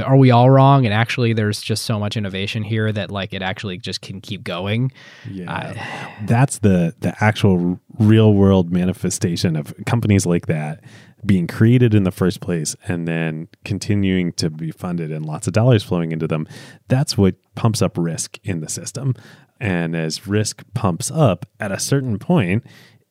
are 0.04 0.18
we 0.18 0.32
all 0.32 0.50
wrong? 0.50 0.86
And 0.86 0.94
actually 0.94 1.34
there's 1.34 1.62
just 1.62 1.86
so 1.86 2.00
much 2.00 2.18
innovation 2.18 2.64
here 2.64 2.92
that 2.92 3.12
like 3.12 3.34
it 3.34 3.42
actually 3.42 3.78
just 3.78 4.02
can 4.02 4.20
keep 4.20 4.44
going. 4.44 4.92
Yeah. 5.30 5.54
Uh, 5.54 6.26
that's 6.26 6.60
the 6.60 6.96
the 7.00 7.16
actual 7.24 7.80
real 8.00 8.34
world 8.34 8.72
manifestation 8.72 9.56
of 9.56 9.74
companies 9.86 10.26
like 10.26 10.48
that 10.48 10.84
being 11.26 11.48
created 11.48 11.94
in 11.94 12.04
the 12.04 12.12
first 12.12 12.40
place 12.40 12.76
and 12.88 13.08
then 13.08 13.48
continuing 13.64 14.32
to 14.34 14.50
be 14.50 14.72
funded 14.72 15.12
and 15.12 15.26
lots 15.26 15.48
of 15.48 15.54
dollars 15.54 15.84
flowing 15.84 16.12
into 16.12 16.28
them, 16.28 16.48
that's 16.88 17.18
what 17.18 17.36
pumps 17.56 17.82
up 17.82 17.98
risk 17.98 18.38
in 18.44 18.62
the 18.62 18.70
system. 18.70 19.14
And 19.60 19.96
as 19.96 20.28
risk 20.28 20.64
pumps 20.74 21.10
up 21.12 21.46
at 21.60 21.72
a 21.72 21.80
certain 21.80 22.20
point, 22.20 22.64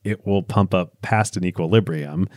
it 0.04 0.26
will 0.26 0.42
pump 0.42 0.74
up 0.74 1.00
past 1.02 1.36
an 1.36 1.44
equilibrium. 1.44 2.28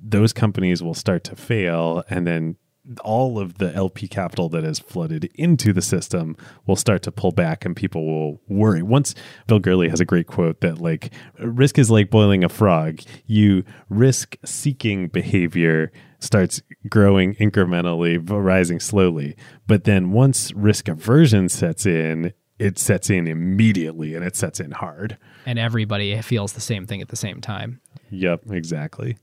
Those 0.00 0.32
companies 0.32 0.82
will 0.82 0.94
start 0.94 1.24
to 1.24 1.36
fail 1.36 2.04
and 2.08 2.26
then 2.26 2.56
all 3.02 3.38
of 3.38 3.58
the 3.58 3.74
LP 3.74 4.08
capital 4.08 4.48
that 4.50 4.64
has 4.64 4.78
flooded 4.78 5.30
into 5.34 5.72
the 5.72 5.82
system 5.82 6.36
will 6.66 6.76
start 6.76 7.02
to 7.02 7.12
pull 7.12 7.32
back 7.32 7.64
and 7.64 7.74
people 7.74 8.06
will 8.06 8.40
worry. 8.48 8.82
Once 8.82 9.14
Bill 9.46 9.58
Gurley 9.58 9.88
has 9.88 10.00
a 10.00 10.04
great 10.04 10.26
quote 10.26 10.60
that 10.60 10.78
like 10.78 11.12
risk 11.38 11.78
is 11.78 11.90
like 11.90 12.10
boiling 12.10 12.44
a 12.44 12.48
frog. 12.48 13.00
You 13.26 13.64
risk 13.88 14.36
seeking 14.44 15.08
behavior 15.08 15.92
starts 16.20 16.62
growing 16.88 17.34
incrementally, 17.36 18.18
rising 18.28 18.80
slowly. 18.80 19.36
But 19.66 19.84
then 19.84 20.12
once 20.12 20.52
risk 20.52 20.88
aversion 20.88 21.48
sets 21.48 21.86
in, 21.86 22.32
it 22.58 22.78
sets 22.78 23.10
in 23.10 23.26
immediately 23.26 24.14
and 24.14 24.24
it 24.24 24.36
sets 24.36 24.60
in 24.60 24.70
hard. 24.70 25.18
And 25.44 25.58
everybody 25.58 26.20
feels 26.22 26.54
the 26.54 26.60
same 26.60 26.86
thing 26.86 27.02
at 27.02 27.08
the 27.08 27.16
same 27.16 27.40
time. 27.40 27.80
Yep, 28.10 28.50
exactly. 28.50 29.18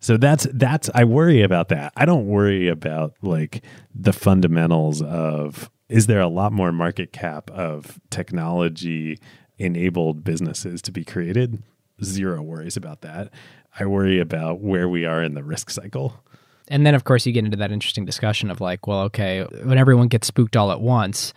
So 0.00 0.16
that's 0.16 0.46
that's 0.52 0.88
I 0.94 1.04
worry 1.04 1.42
about 1.42 1.68
that. 1.68 1.92
I 1.96 2.06
don't 2.06 2.26
worry 2.26 2.68
about 2.68 3.14
like 3.22 3.62
the 3.94 4.12
fundamentals 4.12 5.02
of 5.02 5.70
is 5.88 6.06
there 6.06 6.20
a 6.20 6.28
lot 6.28 6.52
more 6.52 6.72
market 6.72 7.12
cap 7.12 7.50
of 7.50 8.00
technology 8.10 9.18
enabled 9.58 10.24
businesses 10.24 10.80
to 10.82 10.92
be 10.92 11.04
created? 11.04 11.62
Zero 12.02 12.40
worries 12.40 12.78
about 12.78 13.02
that. 13.02 13.30
I 13.78 13.84
worry 13.84 14.18
about 14.18 14.60
where 14.60 14.88
we 14.88 15.04
are 15.04 15.22
in 15.22 15.34
the 15.34 15.44
risk 15.44 15.68
cycle. 15.68 16.24
And 16.68 16.86
then 16.86 16.94
of 16.94 17.04
course 17.04 17.26
you 17.26 17.32
get 17.32 17.44
into 17.44 17.58
that 17.58 17.72
interesting 17.72 18.06
discussion 18.06 18.50
of 18.50 18.60
like, 18.60 18.86
well, 18.86 19.00
okay, 19.02 19.42
when 19.64 19.76
everyone 19.76 20.08
gets 20.08 20.28
spooked 20.28 20.56
all 20.56 20.72
at 20.72 20.80
once, 20.80 21.34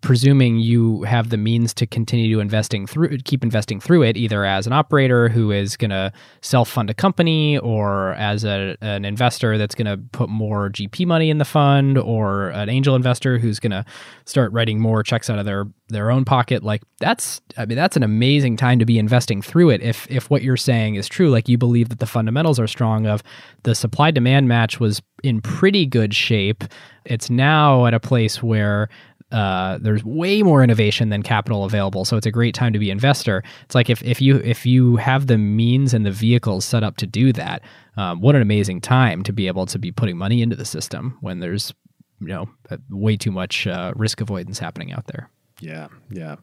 presuming 0.00 0.58
you 0.58 1.02
have 1.02 1.30
the 1.30 1.36
means 1.36 1.74
to 1.74 1.86
continue 1.86 2.34
to 2.34 2.40
investing 2.40 2.86
through 2.86 3.18
keep 3.18 3.42
investing 3.42 3.80
through 3.80 4.02
it 4.02 4.16
either 4.16 4.44
as 4.44 4.66
an 4.66 4.72
operator 4.72 5.28
who 5.28 5.50
is 5.50 5.76
going 5.76 5.90
to 5.90 6.12
self-fund 6.40 6.88
a 6.88 6.94
company 6.94 7.58
or 7.58 8.12
as 8.14 8.44
a, 8.44 8.76
an 8.80 9.04
investor 9.04 9.58
that's 9.58 9.74
going 9.74 9.86
to 9.86 9.96
put 10.12 10.28
more 10.28 10.70
gp 10.70 11.06
money 11.06 11.30
in 11.30 11.38
the 11.38 11.44
fund 11.44 11.98
or 11.98 12.48
an 12.50 12.68
angel 12.68 12.94
investor 12.94 13.38
who's 13.38 13.60
going 13.60 13.70
to 13.70 13.84
start 14.24 14.52
writing 14.52 14.80
more 14.80 15.02
checks 15.02 15.28
out 15.28 15.38
of 15.38 15.44
their 15.44 15.66
their 15.88 16.10
own 16.10 16.24
pocket. 16.24 16.62
Like 16.62 16.82
that's 17.00 17.40
i 17.56 17.64
mean 17.64 17.76
that's 17.76 17.96
an 17.96 18.02
amazing 18.02 18.56
time 18.56 18.78
to 18.78 18.84
be 18.84 18.98
investing 18.98 19.42
through 19.42 19.70
it. 19.70 19.82
If 19.82 20.06
if 20.10 20.30
what 20.30 20.42
you're 20.42 20.56
saying 20.56 20.96
is 20.96 21.08
true 21.08 21.30
like 21.30 21.48
you 21.48 21.58
believe 21.58 21.88
that 21.88 21.98
the 21.98 22.06
fundamentals 22.06 22.60
are 22.60 22.66
strong 22.66 23.06
of 23.06 23.22
the 23.62 23.74
supply 23.74 24.10
demand 24.10 24.48
match 24.48 24.78
was 24.80 25.02
in 25.22 25.40
pretty 25.40 25.86
good 25.86 26.14
shape. 26.14 26.64
It's 27.04 27.30
now 27.30 27.86
at 27.86 27.94
a 27.94 28.00
place 28.00 28.42
where 28.42 28.88
uh, 29.30 29.78
there's 29.80 30.02
way 30.04 30.42
more 30.42 30.62
innovation 30.62 31.10
than 31.10 31.22
capital 31.22 31.64
available. 31.64 32.04
So 32.04 32.16
it's 32.16 32.26
a 32.26 32.30
great 32.30 32.54
time 32.54 32.72
to 32.72 32.78
be 32.78 32.90
investor. 32.90 33.42
It's 33.64 33.74
like 33.74 33.90
if, 33.90 34.02
if 34.02 34.20
you 34.22 34.36
if 34.36 34.64
you 34.64 34.96
have 34.96 35.26
the 35.26 35.36
means 35.36 35.92
and 35.92 36.06
the 36.06 36.10
vehicles 36.10 36.64
set 36.64 36.82
up 36.82 36.96
to 36.98 37.06
do 37.06 37.32
that, 37.34 37.62
um, 37.96 38.20
what 38.20 38.34
an 38.34 38.42
amazing 38.42 38.80
time 38.80 39.22
to 39.24 39.32
be 39.32 39.46
able 39.46 39.66
to 39.66 39.78
be 39.78 39.92
putting 39.92 40.16
money 40.16 40.40
into 40.40 40.56
the 40.56 40.64
system 40.64 41.18
when 41.20 41.40
there's 41.40 41.74
you 42.20 42.28
know 42.28 42.48
way 42.90 43.16
too 43.16 43.30
much 43.30 43.66
uh, 43.66 43.92
risk 43.96 44.20
avoidance 44.20 44.58
happening 44.58 44.92
out 44.92 45.06
there. 45.06 45.30
Yeah, 45.60 45.88
yeah. 46.10 46.36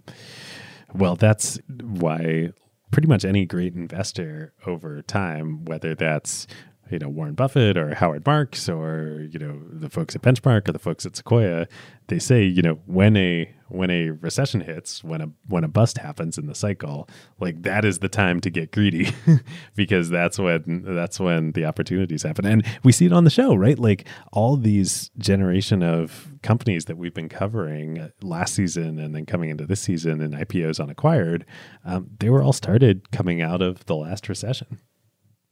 Well, 0.93 1.15
that's 1.15 1.59
why 1.67 2.51
pretty 2.91 3.07
much 3.07 3.25
any 3.25 3.45
great 3.45 3.73
investor 3.73 4.53
over 4.65 5.01
time, 5.01 5.65
whether 5.65 5.95
that's 5.95 6.47
you 6.91 6.99
know 6.99 7.09
Warren 7.09 7.33
Buffett 7.33 7.77
or 7.77 7.95
Howard 7.95 8.25
Marks 8.25 8.69
or 8.69 9.27
you 9.31 9.39
know 9.39 9.59
the 9.71 9.89
folks 9.89 10.15
at 10.15 10.21
Benchmark 10.21 10.67
or 10.67 10.71
the 10.71 10.79
folks 10.79 11.05
at 11.05 11.15
Sequoia, 11.15 11.67
they 12.07 12.19
say 12.19 12.43
you 12.43 12.61
know 12.61 12.79
when 12.85 13.17
a 13.17 13.53
when 13.67 13.89
a 13.89 14.11
recession 14.11 14.61
hits, 14.61 15.03
when 15.03 15.21
a 15.21 15.29
when 15.47 15.63
a 15.63 15.67
bust 15.67 15.97
happens 15.97 16.37
in 16.37 16.45
the 16.45 16.55
cycle, 16.55 17.09
like 17.39 17.63
that 17.63 17.83
is 17.83 17.99
the 17.99 18.09
time 18.09 18.39
to 18.41 18.49
get 18.49 18.71
greedy 18.71 19.09
because 19.75 20.09
that's 20.09 20.37
when 20.37 20.83
that's 20.85 21.19
when 21.19 21.51
the 21.53 21.65
opportunities 21.65 22.23
happen. 22.23 22.45
And 22.45 22.65
we 22.83 22.91
see 22.91 23.07
it 23.07 23.13
on 23.13 23.23
the 23.23 23.29
show, 23.29 23.55
right? 23.55 23.79
Like 23.79 24.07
all 24.31 24.55
these 24.57 25.09
generation 25.17 25.81
of 25.81 26.31
companies 26.43 26.85
that 26.85 26.97
we've 26.97 27.13
been 27.13 27.29
covering 27.29 28.11
last 28.21 28.55
season 28.55 28.99
and 28.99 29.15
then 29.15 29.25
coming 29.25 29.49
into 29.49 29.65
this 29.65 29.81
season 29.81 30.21
and 30.21 30.33
IPOs 30.33 30.79
unacquired, 30.79 31.45
um, 31.83 32.09
they 32.19 32.29
were 32.29 32.43
all 32.43 32.53
started 32.53 33.11
coming 33.11 33.41
out 33.41 33.61
of 33.61 33.85
the 33.85 33.95
last 33.95 34.29
recession. 34.29 34.79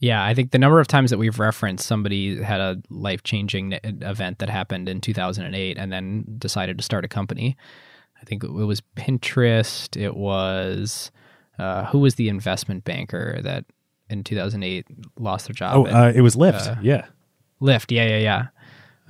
Yeah, 0.03 0.21
I 0.21 0.33
think 0.33 0.51
the 0.51 0.59
number 0.59 0.81
of 0.81 0.87
times 0.87 1.11
that 1.11 1.17
we've 1.17 1.39
referenced 1.39 1.87
somebody 1.87 2.43
had 2.43 2.59
a 2.59 2.81
life 2.89 3.23
changing 3.23 3.79
event 3.83 4.39
that 4.39 4.49
happened 4.49 4.89
in 4.89 4.99
2008 4.99 5.77
and 5.77 5.93
then 5.93 6.25
decided 6.39 6.77
to 6.77 6.83
start 6.83 7.05
a 7.05 7.07
company. 7.07 7.55
I 8.21 8.25
think 8.25 8.43
it 8.43 8.51
was 8.51 8.81
Pinterest. 8.97 9.95
It 9.95 10.17
was 10.17 11.09
uh, 11.57 11.85
who 11.85 11.99
was 11.99 12.15
the 12.15 12.27
investment 12.27 12.83
banker 12.83 13.39
that 13.43 13.63
in 14.09 14.25
2008 14.25 14.85
lost 15.19 15.47
their 15.47 15.53
job? 15.53 15.77
Oh, 15.77 15.85
uh, 15.85 16.11
it 16.13 16.19
was 16.19 16.35
Lyft. 16.35 16.67
Uh, 16.67 16.81
yeah, 16.81 17.05
Lyft. 17.61 17.89
Yeah, 17.89 18.17
yeah, 18.17 18.17
yeah. 18.17 18.47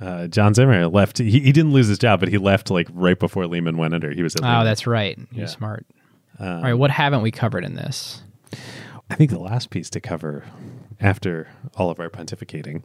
Uh, 0.00 0.28
John 0.28 0.54
Zimmer 0.54 0.86
left. 0.86 1.18
He, 1.18 1.40
he 1.40 1.50
didn't 1.50 1.72
lose 1.72 1.88
his 1.88 1.98
job, 1.98 2.20
but 2.20 2.28
he 2.28 2.38
left 2.38 2.70
like 2.70 2.86
right 2.92 3.18
before 3.18 3.48
Lehman 3.48 3.78
went 3.78 3.94
under. 3.94 4.12
He 4.12 4.22
was. 4.22 4.36
At 4.36 4.42
oh, 4.42 4.46
Lehman. 4.46 4.64
that's 4.64 4.86
right. 4.86 5.18
He's 5.32 5.38
yeah. 5.40 5.46
smart. 5.46 5.86
Um, 6.38 6.48
All 6.48 6.62
right, 6.62 6.74
what 6.74 6.92
haven't 6.92 7.22
we 7.22 7.32
covered 7.32 7.64
in 7.64 7.74
this? 7.74 8.22
I 9.10 9.16
think 9.16 9.30
the 9.30 9.40
last 9.40 9.70
piece 9.70 9.90
to 9.90 10.00
cover 10.00 10.44
after 11.04 11.48
all 11.76 11.90
of 11.90 12.00
our 12.00 12.08
pontificating 12.08 12.82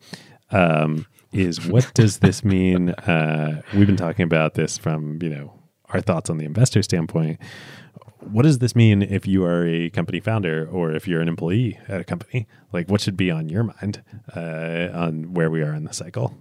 um, 0.51 1.07
is 1.31 1.65
what 1.65 1.91
does 1.93 2.19
this 2.19 2.43
mean? 2.55 2.89
Uh, 2.89 3.61
we've 3.73 3.87
been 3.87 3.97
talking 3.97 4.23
about 4.23 4.53
this 4.53 4.77
from 4.77 5.17
you 5.23 5.29
know 5.29 5.53
our 5.89 6.01
thoughts 6.01 6.29
on 6.29 6.37
the 6.37 6.45
investor 6.45 6.83
standpoint. 6.83 7.39
What 8.19 8.43
does 8.43 8.59
this 8.59 8.75
mean 8.75 9.01
if 9.01 9.25
you 9.25 9.45
are 9.45 9.65
a 9.65 9.89
company 9.91 10.19
founder 10.19 10.67
or 10.69 10.91
if 10.91 11.07
you're 11.07 11.21
an 11.21 11.29
employee 11.29 11.79
at 11.87 12.01
a 12.01 12.03
company? 12.03 12.47
Like, 12.73 12.89
what 12.89 12.99
should 12.99 13.15
be 13.15 13.31
on 13.31 13.47
your 13.47 13.63
mind 13.63 14.03
uh, 14.35 14.89
on 14.93 15.33
where 15.33 15.49
we 15.49 15.61
are 15.61 15.73
in 15.73 15.85
the 15.85 15.93
cycle? 15.93 16.35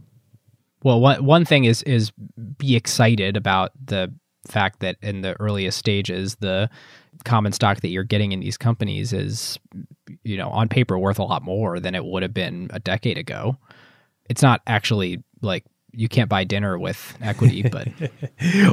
Well, 0.82 1.00
one 1.00 1.24
one 1.24 1.44
thing 1.44 1.64
is 1.64 1.82
is 1.84 2.10
be 2.56 2.74
excited 2.74 3.36
about 3.36 3.70
the 3.82 4.12
fact 4.47 4.80
that 4.80 4.97
in 5.03 5.22
the 5.22 5.39
earliest 5.41 5.78
stages, 5.78 6.36
the 6.36 6.70
common 7.24 7.53
stock 7.53 7.80
that 7.80 7.89
you're 7.89 8.05
getting 8.05 8.32
in 8.32 8.41
these 8.41 8.57
companies 8.57 9.12
is, 9.12 9.59
you 10.22 10.36
know, 10.36 10.49
on 10.51 10.68
paper 10.68 10.99
worth 10.99 11.18
a 11.18 11.24
lot 11.24 11.43
more 11.43 11.80
than 11.80 11.95
it 11.95 12.05
would 12.05 12.22
have 12.22 12.34
been 12.34 12.70
a 12.72 12.80
decade 12.80 13.18
ago. 13.18 13.57
It's 14.28 14.43
not 14.43 14.62
actually 14.66 15.22
like 15.43 15.64
you 15.93 16.09
can't 16.09 16.28
buy 16.28 16.45
dinner 16.45 16.78
with 16.78 17.16
equity, 17.20 17.62
but 17.72 17.89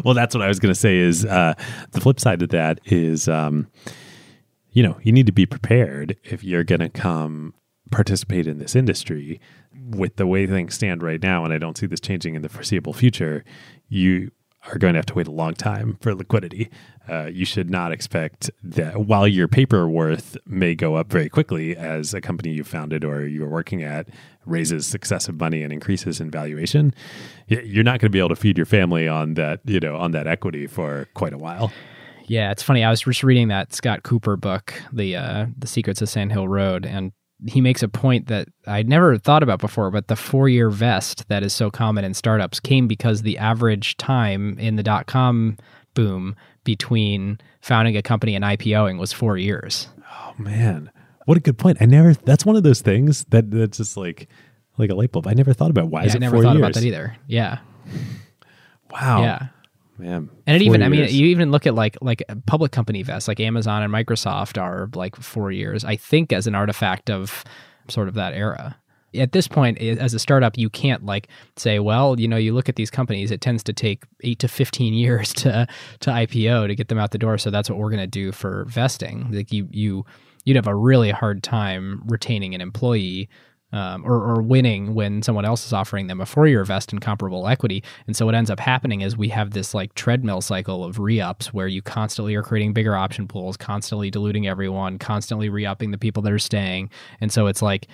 well, 0.03 0.13
that's 0.13 0.36
what 0.36 0.43
I 0.43 0.47
was 0.47 0.59
going 0.59 0.74
to 0.74 0.80
say. 0.80 0.97
Is 0.97 1.26
uh, 1.26 1.53
the 1.91 2.01
flip 2.01 2.20
side 2.20 2.41
of 2.41 2.49
that 2.49 2.80
is, 2.86 3.28
um, 3.28 3.68
you 4.72 4.84
know, 4.84 4.97
you 5.01 5.11
need 5.11 5.26
to 5.26 5.32
be 5.32 5.45
prepared 5.45 6.18
if 6.24 6.43
you're 6.43 6.63
going 6.63 6.82
to 6.82 6.89
come 6.89 7.53
participate 7.91 8.47
in 8.47 8.57
this 8.57 8.76
industry 8.76 9.39
with 9.89 10.16
the 10.16 10.28
way 10.28 10.47
things 10.47 10.74
stand 10.74 11.03
right 11.03 11.22
now, 11.22 11.43
and 11.43 11.53
I 11.53 11.57
don't 11.57 11.78
see 11.78 11.86
this 11.86 11.99
changing 11.99 12.36
in 12.36 12.41
the 12.41 12.49
foreseeable 12.49 12.93
future. 12.93 13.43
You 13.88 14.32
are 14.68 14.78
going 14.78 14.93
to 14.93 14.97
have 14.97 15.05
to 15.05 15.13
wait 15.13 15.28
a 15.28 15.32
long 15.32 15.53
time 15.53 15.97
for 16.01 16.16
liquidity. 16.16 16.70
Uh, 17.07 17.26
you 17.26 17.45
should 17.45 17.70
not 17.70 17.91
expect 17.91 18.49
that 18.63 19.01
while 19.01 19.28
your 19.28 19.47
paper 19.47 19.88
worth 19.88 20.38
may 20.45 20.74
go 20.74 20.95
up 20.95 21.11
very 21.11 21.30
quickly 21.30 21.76
as 21.76 22.13
a 22.13 22.22
company 22.22 22.51
you 22.51 22.63
founded 22.63 23.03
or 23.03 23.28
you're 23.28 23.49
working 23.49 23.84
at 23.84 24.07
raises 24.45 24.88
successive 24.88 25.39
money 25.39 25.61
and 25.61 25.72
increases 25.72 26.20
in 26.20 26.32
valuation, 26.32 26.93
you're 27.47 27.84
not 27.84 27.99
going 27.99 28.09
to 28.09 28.09
be 28.09 28.20
able 28.20 28.30
to 28.30 28.36
feed 28.36 28.57
your 28.57 28.66
family 28.66 29.07
on 29.07 29.36
that, 29.36 29.59
you 29.66 29.80
know, 29.80 29.95
on 29.95 30.11
that 30.11 30.28
equity 30.28 30.68
for 30.68 31.07
quite 31.13 31.34
a 31.34 31.38
while. 31.38 31.72
Yeah, 32.28 32.51
it's 32.51 32.63
funny. 32.63 32.84
I 32.84 32.89
was 32.89 33.01
just 33.01 33.24
reading 33.24 33.49
that 33.49 33.74
Scott 33.74 34.01
Kupor 34.01 34.39
book, 34.39 34.74
the 34.91 35.16
uh, 35.16 35.45
the 35.57 35.68
Secrets 35.68 36.01
of 36.01 36.09
Sand 36.09 36.32
Hill 36.32 36.47
Road, 36.47 36.84
and 36.86 37.11
he 37.47 37.61
makes 37.61 37.83
a 37.83 37.87
point 37.87 38.27
that 38.27 38.47
I'd 38.67 38.89
never 38.89 39.17
thought 39.17 39.43
about 39.43 39.59
before, 39.59 39.91
but 39.91 40.07
the 40.07 40.15
four 40.15 40.49
year 40.49 40.69
vest 40.69 41.27
that 41.27 41.43
is 41.43 41.53
so 41.53 41.69
common 41.69 42.03
in 42.03 42.13
startups 42.13 42.59
came 42.59 42.87
because 42.87 43.21
the 43.21 43.37
average 43.37 43.97
time 43.97 44.57
in 44.59 44.75
the 44.75 44.83
dot 44.83 45.07
com 45.07 45.57
boom 45.93 46.35
between 46.63 47.39
founding 47.61 47.95
a 47.95 48.01
company 48.01 48.35
and 48.35 48.43
IPOing 48.43 48.99
was 48.99 49.13
four 49.13 49.37
years. 49.37 49.87
Oh 50.11 50.33
man. 50.37 50.91
What 51.25 51.37
a 51.37 51.41
good 51.41 51.57
point. 51.57 51.77
I 51.81 51.85
never 51.85 52.13
that's 52.13 52.45
one 52.45 52.55
of 52.55 52.63
those 52.63 52.81
things 52.81 53.25
that 53.29 53.51
that's 53.51 53.77
just 53.77 53.97
like 53.97 54.27
like 54.77 54.89
a 54.89 54.95
light 54.95 55.11
bulb. 55.11 55.27
I 55.27 55.33
never 55.33 55.53
thought 55.53 55.69
about 55.69 55.87
why 55.87 56.01
yeah, 56.01 56.07
is 56.07 56.15
it 56.15 56.17
I 56.17 56.19
never 56.19 56.41
thought 56.41 56.53
years? 56.53 56.59
about 56.59 56.73
that 56.73 56.83
either. 56.83 57.15
Yeah. 57.27 57.59
Wow. 58.91 59.21
Yeah 59.21 59.47
man. 59.97 60.29
And 60.45 60.55
it 60.55 60.65
even, 60.65 60.81
years. 60.81 60.85
I 60.85 60.89
mean, 60.89 61.09
you 61.09 61.27
even 61.27 61.51
look 61.51 61.65
at 61.67 61.75
like 61.75 61.97
like 62.01 62.23
uh, 62.29 62.35
public 62.45 62.71
company 62.71 63.03
vests, 63.03 63.27
like 63.27 63.39
Amazon 63.39 63.83
and 63.83 63.93
Microsoft 63.93 64.61
are 64.61 64.89
like 64.93 65.15
four 65.15 65.51
years. 65.51 65.85
I 65.85 65.95
think 65.95 66.33
as 66.33 66.47
an 66.47 66.55
artifact 66.55 67.09
of 67.09 67.43
sort 67.89 68.07
of 68.07 68.13
that 68.15 68.33
era. 68.33 68.77
At 69.13 69.31
this 69.31 69.47
point, 69.47 69.77
as 69.77 70.13
a 70.13 70.19
startup, 70.19 70.57
you 70.57 70.69
can't 70.69 71.05
like 71.05 71.29
say, 71.55 71.79
well, 71.79 72.19
you 72.19 72.27
know, 72.27 72.35
you 72.35 72.53
look 72.53 72.67
at 72.67 72.75
these 72.75 72.91
companies, 72.91 73.31
it 73.31 73.39
tends 73.39 73.63
to 73.63 73.71
take 73.71 74.03
eight 74.23 74.39
to 74.39 74.47
fifteen 74.47 74.93
years 75.05 75.33
to 75.35 75.67
to 76.01 76.09
IPO 76.09 76.67
to 76.67 76.75
get 76.75 76.89
them 76.89 76.99
out 76.99 77.11
the 77.11 77.17
door. 77.17 77.37
So 77.37 77.49
that's 77.49 77.69
what 77.69 77.79
we're 77.79 77.89
going 77.89 77.99
to 78.01 78.07
do 78.07 78.31
for 78.31 78.65
vesting. 78.65 79.31
Like 79.31 79.53
you 79.53 79.67
you 79.71 80.05
you'd 80.43 80.57
have 80.57 80.67
a 80.67 80.75
really 80.75 81.11
hard 81.11 81.43
time 81.43 82.01
retaining 82.05 82.53
an 82.53 82.61
employee 82.61 83.29
um, 83.76 84.05
or, 84.05 84.15
or, 84.15 84.41
winning 84.41 84.93
when 84.93 85.21
someone 85.21 85.43
else 85.43 85.65
is 85.65 85.73
offering 85.73 86.07
them 86.07 86.21
a 86.21 86.26
four-year 86.26 86.63
vest 86.63 86.93
in 86.93 86.99
comparable 86.99 87.45
equity. 87.45 87.84
And 88.07 88.15
so 88.15 88.26
what 88.26 88.34
ends 88.34 88.49
up 88.49 88.59
happening 88.59 89.01
is 89.01 89.17
we 89.17 89.28
have 89.30 89.51
this 89.51 89.73
like 89.73 89.93
treadmill 89.95 90.39
cycle 90.39 90.86
of 90.86 90.97
re-ups 90.97 91.53
where 91.53 91.67
you 91.67 91.82
constantly 91.82 92.36
are 92.36 92.41
creating 92.41 92.71
bigger 92.71 92.95
option 92.95 93.28
pools, 93.28 93.57
constantly 93.57 94.09
diluting 94.09 94.47
everyone, 94.47 94.97
constantly 94.97 95.49
re-upping 95.49 95.91
the 95.91 95.97
people 95.97 96.23
that 96.23 96.32
are 96.32 96.39
staying. 96.39 96.89
And 97.19 97.34
so 97.34 97.47
it's 97.47 97.61
like 97.61 97.88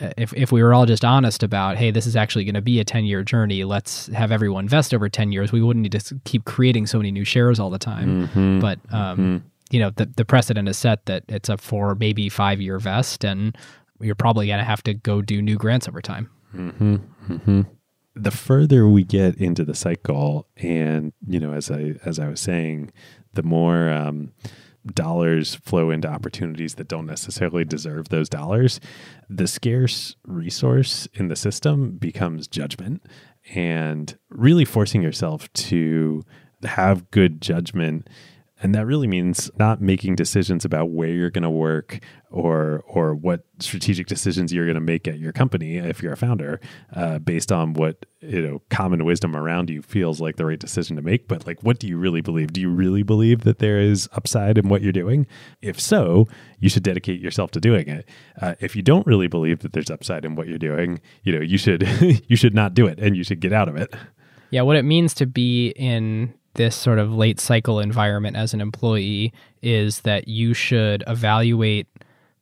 uh, 0.00 0.10
if, 0.16 0.32
if 0.34 0.52
we 0.52 0.62
were 0.62 0.72
all 0.72 0.86
just 0.86 1.04
honest 1.04 1.42
about, 1.42 1.78
hey, 1.78 1.90
this 1.90 2.06
is 2.06 2.14
actually 2.14 2.44
going 2.44 2.54
to 2.54 2.62
be 2.62 2.78
a 2.78 2.84
10 2.84 3.04
year 3.04 3.24
journey, 3.24 3.64
let's 3.64 4.06
have 4.08 4.30
everyone 4.30 4.68
vest 4.68 4.94
over 4.94 5.08
10 5.08 5.32
years, 5.32 5.50
we 5.50 5.62
wouldn't 5.62 5.82
need 5.82 6.00
to 6.00 6.20
keep 6.24 6.44
creating 6.44 6.86
so 6.86 6.98
many 6.98 7.10
new 7.10 7.24
shares 7.24 7.58
all 7.58 7.70
the 7.70 7.78
time. 7.78 8.28
Mm-hmm. 8.28 8.60
But, 8.60 8.78
um, 8.92 9.18
mm-hmm. 9.18 9.46
you 9.70 9.80
know, 9.80 9.90
the, 9.90 10.06
the 10.06 10.24
precedent 10.24 10.68
is 10.68 10.78
set 10.78 11.06
that 11.06 11.24
it's 11.28 11.48
a 11.48 11.56
four, 11.56 11.96
maybe 11.96 12.28
five 12.28 12.60
year 12.60 12.78
vest. 12.78 13.24
And 13.24 13.56
you're 14.00 14.14
probably 14.14 14.46
going 14.46 14.58
to 14.58 14.64
have 14.64 14.82
to 14.84 14.94
go 14.94 15.22
do 15.22 15.40
new 15.40 15.56
grants 15.56 15.88
over 15.88 16.00
time. 16.02 16.30
Mm-hmm, 16.54 16.96
mm-hmm. 17.28 17.60
The 18.16 18.30
further 18.30 18.88
we 18.88 19.02
get 19.02 19.36
into 19.36 19.64
the 19.64 19.74
cycle, 19.74 20.46
and 20.56 21.12
you 21.26 21.40
know, 21.40 21.52
as 21.52 21.70
I 21.70 21.94
as 22.04 22.18
I 22.18 22.28
was 22.28 22.40
saying, 22.40 22.92
the 23.32 23.42
more 23.42 23.90
um, 23.90 24.32
dollars 24.92 25.56
flow 25.56 25.90
into 25.90 26.08
opportunities 26.08 26.74
that 26.74 26.86
don't 26.86 27.06
necessarily 27.06 27.64
deserve 27.64 28.10
those 28.10 28.28
dollars, 28.28 28.78
the 29.28 29.48
scarce 29.48 30.14
resource 30.26 31.08
in 31.14 31.26
the 31.26 31.34
system 31.34 31.96
becomes 31.96 32.46
judgment, 32.46 33.02
and 33.52 34.16
really 34.30 34.64
forcing 34.64 35.02
yourself 35.02 35.52
to 35.54 36.24
have 36.62 37.10
good 37.10 37.40
judgment 37.40 38.08
and 38.64 38.74
that 38.74 38.86
really 38.86 39.06
means 39.06 39.50
not 39.58 39.82
making 39.82 40.16
decisions 40.16 40.64
about 40.64 40.88
where 40.88 41.10
you're 41.10 41.28
going 41.28 41.42
to 41.42 41.50
work 41.50 42.00
or 42.30 42.82
or 42.86 43.14
what 43.14 43.44
strategic 43.58 44.06
decisions 44.06 44.54
you're 44.54 44.64
going 44.64 44.74
to 44.74 44.80
make 44.80 45.06
at 45.06 45.18
your 45.18 45.32
company 45.32 45.76
if 45.76 46.02
you're 46.02 46.14
a 46.14 46.16
founder, 46.16 46.58
uh, 46.94 47.18
based 47.18 47.52
on 47.52 47.74
what 47.74 48.06
you 48.20 48.40
know 48.40 48.62
common 48.70 49.04
wisdom 49.04 49.36
around 49.36 49.68
you 49.68 49.82
feels 49.82 50.18
like 50.18 50.36
the 50.36 50.46
right 50.46 50.58
decision 50.58 50.96
to 50.96 51.02
make. 51.02 51.28
But 51.28 51.46
like, 51.46 51.62
what 51.62 51.78
do 51.78 51.86
you 51.86 51.98
really 51.98 52.22
believe? 52.22 52.54
Do 52.54 52.60
you 52.62 52.70
really 52.70 53.02
believe 53.02 53.42
that 53.42 53.58
there 53.58 53.78
is 53.78 54.08
upside 54.14 54.56
in 54.56 54.70
what 54.70 54.80
you're 54.80 54.92
doing? 54.92 55.26
If 55.60 55.78
so, 55.78 56.26
you 56.58 56.70
should 56.70 56.84
dedicate 56.84 57.20
yourself 57.20 57.50
to 57.50 57.60
doing 57.60 57.86
it. 57.86 58.08
Uh, 58.40 58.54
if 58.60 58.74
you 58.74 58.80
don't 58.80 59.06
really 59.06 59.28
believe 59.28 59.58
that 59.58 59.74
there's 59.74 59.90
upside 59.90 60.24
in 60.24 60.36
what 60.36 60.48
you're 60.48 60.56
doing, 60.56 61.02
you 61.22 61.34
know 61.34 61.42
you 61.42 61.58
should 61.58 61.86
you 62.28 62.36
should 62.36 62.54
not 62.54 62.72
do 62.72 62.86
it 62.86 62.98
and 62.98 63.14
you 63.14 63.24
should 63.24 63.40
get 63.40 63.52
out 63.52 63.68
of 63.68 63.76
it. 63.76 63.94
Yeah, 64.48 64.62
what 64.62 64.76
it 64.76 64.84
means 64.84 65.12
to 65.14 65.26
be 65.26 65.68
in 65.76 66.32
this 66.54 66.76
sort 66.76 66.98
of 66.98 67.12
late 67.12 67.40
cycle 67.40 67.80
environment 67.80 68.36
as 68.36 68.54
an 68.54 68.60
employee 68.60 69.32
is 69.62 70.00
that 70.00 70.28
you 70.28 70.54
should 70.54 71.02
evaluate 71.06 71.86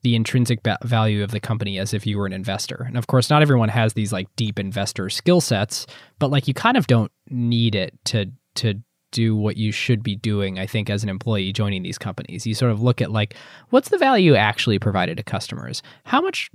the 0.02 0.16
intrinsic 0.16 0.62
ba- 0.62 0.78
value 0.82 1.22
of 1.22 1.30
the 1.30 1.40
company 1.40 1.78
as 1.78 1.94
if 1.94 2.06
you 2.06 2.18
were 2.18 2.26
an 2.26 2.32
investor. 2.32 2.84
And 2.86 2.96
of 2.96 3.06
course, 3.06 3.30
not 3.30 3.42
everyone 3.42 3.68
has 3.68 3.94
these 3.94 4.12
like 4.12 4.28
deep 4.36 4.58
investor 4.58 5.08
skill 5.08 5.40
sets, 5.40 5.86
but 6.18 6.30
like 6.30 6.48
you 6.48 6.54
kind 6.54 6.76
of 6.76 6.86
don't 6.86 7.12
need 7.30 7.74
it 7.74 7.94
to 8.06 8.26
to 8.56 8.74
do 9.12 9.36
what 9.36 9.56
you 9.56 9.70
should 9.70 10.02
be 10.02 10.16
doing, 10.16 10.58
I 10.58 10.66
think, 10.66 10.90
as 10.90 11.02
an 11.02 11.08
employee 11.08 11.52
joining 11.52 11.82
these 11.82 11.98
companies. 11.98 12.46
You 12.46 12.54
sort 12.54 12.72
of 12.72 12.82
look 12.82 13.00
at 13.00 13.12
like, 13.12 13.36
what's 13.70 13.90
the 13.90 13.98
value 13.98 14.34
actually 14.34 14.78
provided 14.78 15.18
to 15.18 15.22
customers? 15.22 15.82
How 16.04 16.20
much 16.20 16.50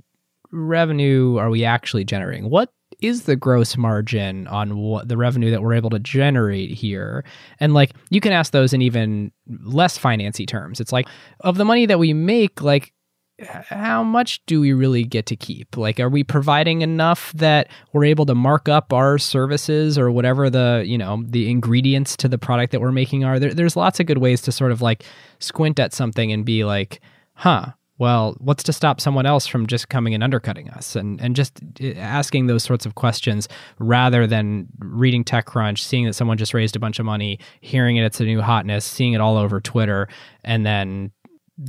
revenue 0.50 1.36
are 1.36 1.50
we 1.50 1.64
actually 1.64 2.04
generating? 2.04 2.50
What 2.50 2.72
is 3.00 3.22
the 3.22 3.36
gross 3.36 3.76
margin 3.76 4.46
on 4.48 4.76
what 4.76 5.08
the 5.08 5.16
revenue 5.16 5.50
that 5.50 5.62
we're 5.62 5.74
able 5.74 5.90
to 5.90 5.98
generate 5.98 6.70
here? 6.70 7.24
And 7.60 7.74
like 7.74 7.92
you 8.10 8.20
can 8.20 8.32
ask 8.32 8.52
those 8.52 8.72
in 8.72 8.82
even 8.82 9.32
less 9.62 9.98
financy 9.98 10.46
terms. 10.46 10.80
It's 10.80 10.92
like 10.92 11.06
of 11.40 11.56
the 11.56 11.64
money 11.64 11.86
that 11.86 11.98
we 11.98 12.12
make, 12.12 12.62
like 12.62 12.92
how 13.40 14.02
much 14.02 14.44
do 14.46 14.60
we 14.60 14.72
really 14.72 15.04
get 15.04 15.26
to 15.26 15.36
keep? 15.36 15.76
Like, 15.76 16.00
are 16.00 16.08
we 16.08 16.24
providing 16.24 16.82
enough 16.82 17.32
that 17.34 17.68
we're 17.92 18.04
able 18.04 18.26
to 18.26 18.34
mark 18.34 18.68
up 18.68 18.92
our 18.92 19.16
services 19.16 19.96
or 19.96 20.10
whatever 20.10 20.50
the 20.50 20.82
you 20.86 20.98
know 20.98 21.22
the 21.24 21.48
ingredients 21.48 22.16
to 22.18 22.28
the 22.28 22.38
product 22.38 22.72
that 22.72 22.80
we're 22.80 22.92
making 22.92 23.24
are? 23.24 23.38
There, 23.38 23.54
there's 23.54 23.76
lots 23.76 24.00
of 24.00 24.06
good 24.06 24.18
ways 24.18 24.42
to 24.42 24.52
sort 24.52 24.72
of 24.72 24.82
like 24.82 25.04
squint 25.38 25.78
at 25.78 25.92
something 25.92 26.32
and 26.32 26.44
be 26.44 26.64
like, 26.64 27.00
huh. 27.34 27.72
Well, 27.98 28.36
what's 28.38 28.62
to 28.64 28.72
stop 28.72 29.00
someone 29.00 29.26
else 29.26 29.46
from 29.46 29.66
just 29.66 29.88
coming 29.88 30.14
and 30.14 30.22
undercutting 30.22 30.70
us 30.70 30.94
and, 30.94 31.20
and 31.20 31.34
just 31.34 31.60
eh, 31.80 31.94
asking 31.96 32.46
those 32.46 32.62
sorts 32.62 32.86
of 32.86 32.94
questions 32.94 33.48
rather 33.78 34.26
than 34.26 34.68
reading 34.78 35.24
TechCrunch, 35.24 35.78
seeing 35.78 36.06
that 36.06 36.14
someone 36.14 36.38
just 36.38 36.54
raised 36.54 36.76
a 36.76 36.78
bunch 36.78 36.98
of 36.98 37.06
money, 37.06 37.38
hearing 37.60 37.96
it, 37.96 38.04
it's 38.04 38.20
a 38.20 38.24
new 38.24 38.40
hotness, 38.40 38.84
seeing 38.84 39.14
it 39.14 39.20
all 39.20 39.36
over 39.36 39.60
Twitter, 39.60 40.08
and 40.44 40.64
then 40.64 41.10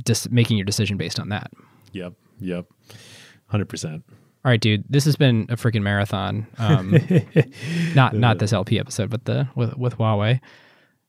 just 0.06 0.30
making 0.30 0.56
your 0.56 0.64
decision 0.64 0.96
based 0.96 1.18
on 1.18 1.30
that. 1.30 1.50
Yep. 1.92 2.14
Yep. 2.38 2.66
Hundred 3.46 3.68
percent. 3.68 4.04
All 4.42 4.50
right, 4.50 4.60
dude. 4.60 4.84
This 4.88 5.04
has 5.04 5.16
been 5.16 5.46
a 5.50 5.56
freaking 5.56 5.82
marathon. 5.82 6.46
Um, 6.58 6.92
not 7.94 8.14
not 8.14 8.38
this 8.38 8.52
LP 8.52 8.78
episode, 8.78 9.10
but 9.10 9.24
the 9.24 9.48
with 9.54 9.76
with 9.76 9.98
Huawei. 9.98 10.40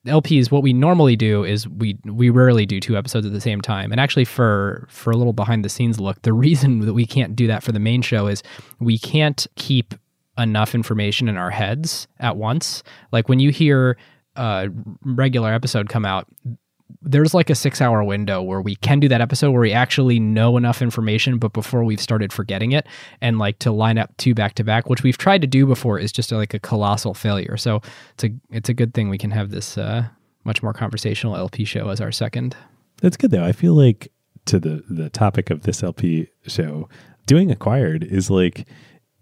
LPs, 0.08 0.50
what 0.50 0.64
we 0.64 0.74
normally 0.74 1.16
do 1.16 1.44
is 1.44 1.68
we 1.68 1.98
we 2.06 2.30
rarely 2.30 2.66
do 2.66 2.80
two 2.80 2.98
episodes 2.98 3.26
at 3.26 3.34
the 3.34 3.42
same 3.42 3.62
time. 3.62 3.92
And 3.92 4.02
actually, 4.02 4.26
for 4.26 4.88
for 4.90 5.12
a 5.12 5.18
little 5.18 5.34
behind 5.34 5.64
the 5.64 5.70
scenes 5.70 6.00
look, 6.00 6.22
the 6.24 6.34
reason 6.48 6.80
that 6.80 6.94
we 6.94 7.06
can't 7.06 7.36
do 7.36 7.48
that 7.48 7.64
for 7.64 7.72
the 7.72 7.80
main 7.80 8.02
show 8.02 8.28
is 8.28 8.42
we 8.80 8.98
can't 8.98 9.46
keep 9.56 9.94
enough 10.38 10.74
information 10.74 11.28
in 11.28 11.38
our 11.38 11.52
heads 11.52 12.08
at 12.20 12.38
once. 12.38 12.84
Like 13.12 13.30
when 13.30 13.40
you 13.40 13.52
hear 13.52 13.98
a 14.36 14.70
regular 15.04 15.54
episode 15.54 15.90
come 15.90 16.06
out, 16.06 16.28
there's 17.02 17.34
like 17.34 17.50
a 17.50 17.56
six 17.56 17.82
hour 17.82 18.04
window 18.04 18.42
where 18.42 18.62
we 18.62 18.76
can 18.76 19.00
do 19.00 19.08
that 19.08 19.22
episode 19.22 19.52
where 19.52 19.62
we 19.62 19.72
actually 19.72 20.20
know 20.20 20.58
enough 20.58 20.82
information, 20.82 21.38
but 21.38 21.54
before 21.54 21.84
we've 21.84 22.02
started 22.02 22.32
forgetting 22.32 22.72
it, 22.72 22.88
and 23.22 23.38
like 23.38 23.60
to 23.60 23.72
line 23.72 23.98
up 23.98 24.16
two 24.18 24.34
back 24.34 24.56
to 24.56 24.64
back, 24.64 24.90
which 24.90 25.04
we've 25.04 25.18
tried 25.18 25.42
to 25.42 25.48
do 25.48 25.66
before, 25.66 26.00
is 26.00 26.12
just 26.12 26.32
like 26.32 26.54
a 26.54 26.60
colossal 26.60 27.14
failure. 27.14 27.58
So 27.58 27.82
it's 28.14 28.24
a 28.24 28.30
it's 28.50 28.70
a 28.70 28.74
good 28.74 28.94
thing 28.94 29.10
we 29.10 29.18
can 29.18 29.32
have 29.32 29.52
this 29.52 29.78
uh, 29.78 30.06
much 30.44 30.64
more 30.64 30.74
conversational 30.74 31.36
LP 31.36 31.66
show 31.66 31.90
as 31.90 32.02
our 32.02 32.12
second. 32.12 32.56
That's 33.02 33.18
good 33.18 33.32
though. 33.32 33.46
I 33.46 33.52
feel 33.52 33.74
like 33.74 34.12
to 34.46 34.60
the 34.60 34.84
the 34.90 35.10
topic 35.10 35.50
of 35.50 35.64
this 35.64 35.84
LP 35.84 36.28
show, 36.48 36.90
doing 37.26 37.52
acquired 37.52 38.04
is 38.04 38.30
like 38.30 38.68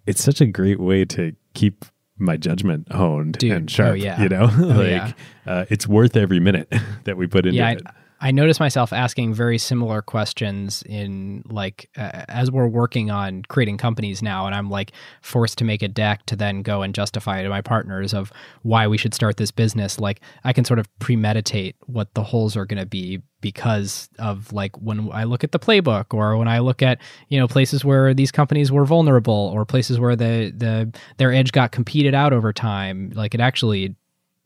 it's 0.05 0.23
such 0.23 0.41
a 0.41 0.45
great 0.45 0.79
way 0.79 1.05
to 1.05 1.35
keep 1.53 1.85
my 2.19 2.37
judgment 2.37 2.91
honed 2.91 3.37
Dude, 3.37 3.51
and 3.51 3.71
sharp. 3.71 3.91
oh, 3.91 3.93
yeah. 3.93 4.21
You 4.21 4.29
know, 4.29 4.49
Oh, 4.57 4.63
like 4.63 4.87
yeah. 4.89 5.11
uh, 5.45 5.65
it's 5.69 5.87
worth 5.87 6.15
every 6.17 6.39
minute 6.39 6.71
that 7.05 7.17
we 7.17 7.27
put 7.27 7.45
into 7.45 7.57
yeah, 7.57 7.71
it. 7.71 7.81
I, 7.85 7.91
I 8.21 8.31
notice 8.31 8.59
myself 8.59 8.91
asking 8.91 9.33
very 9.33 9.57
similar 9.57 10.01
questions 10.01 10.83
in 10.83 11.43
like 11.49 11.89
uh, 11.97 12.25
as 12.27 12.51
we're 12.51 12.67
working 12.67 13.09
on 13.09 13.43
creating 13.43 13.77
companies 13.77 14.21
now, 14.21 14.45
and 14.45 14.53
I'm 14.53 14.69
like 14.69 14.91
forced 15.21 15.57
to 15.59 15.63
make 15.63 15.81
a 15.81 15.87
deck 15.87 16.25
to 16.25 16.35
then 16.35 16.61
go 16.61 16.81
and 16.81 16.93
justify 16.93 17.41
to 17.41 17.49
my 17.49 17.61
partners 17.61 18.13
of 18.13 18.33
why 18.63 18.87
we 18.87 18.97
should 18.97 19.13
start 19.13 19.37
this 19.37 19.51
business. 19.51 19.99
Like 19.99 20.19
I 20.43 20.51
can 20.51 20.65
sort 20.65 20.79
of 20.79 20.99
premeditate 20.99 21.77
what 21.85 22.13
the 22.13 22.23
holes 22.23 22.57
are 22.57 22.65
going 22.65 22.79
to 22.79 22.85
be 22.85 23.21
because 23.39 24.09
of 24.19 24.51
like 24.51 24.75
when 24.81 25.09
I 25.13 25.23
look 25.23 25.45
at 25.45 25.53
the 25.53 25.59
playbook 25.59 26.13
or 26.13 26.35
when 26.35 26.49
I 26.49 26.59
look 26.59 26.81
at 26.81 26.99
you 27.29 27.39
know 27.39 27.47
places 27.47 27.85
where 27.85 28.13
these 28.13 28.31
companies 28.31 28.69
were 28.69 28.85
vulnerable 28.85 29.51
or 29.53 29.63
places 29.63 29.97
where 29.97 30.17
the 30.17 30.53
the 30.55 30.93
their 31.17 31.31
edge 31.31 31.53
got 31.53 31.71
competed 31.71 32.13
out 32.13 32.33
over 32.33 32.51
time. 32.51 33.11
Like 33.15 33.33
it 33.33 33.39
actually 33.39 33.95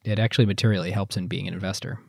it 0.05 0.19
actually 0.19 0.45
materially 0.45 0.91
helps 0.91 1.17
in 1.17 1.27
being 1.27 1.47
an 1.47 1.55
investor. 1.55 1.99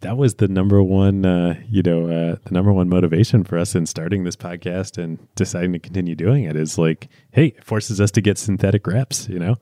That 0.00 0.16
was 0.16 0.34
the 0.34 0.46
number 0.48 0.82
one, 0.82 1.26
uh, 1.26 1.60
you 1.68 1.82
know, 1.82 2.04
uh, 2.04 2.36
the 2.44 2.50
number 2.52 2.72
one 2.72 2.88
motivation 2.88 3.42
for 3.44 3.58
us 3.58 3.74
in 3.74 3.86
starting 3.86 4.24
this 4.24 4.36
podcast 4.36 4.96
and 5.02 5.18
deciding 5.34 5.72
to 5.72 5.78
continue 5.78 6.14
doing 6.14 6.44
it 6.44 6.54
is 6.56 6.78
like, 6.78 7.08
hey, 7.32 7.46
it 7.48 7.64
forces 7.64 8.00
us 8.00 8.10
to 8.12 8.20
get 8.20 8.38
synthetic 8.38 8.86
reps. 8.86 9.28
You 9.28 9.38
know, 9.40 9.56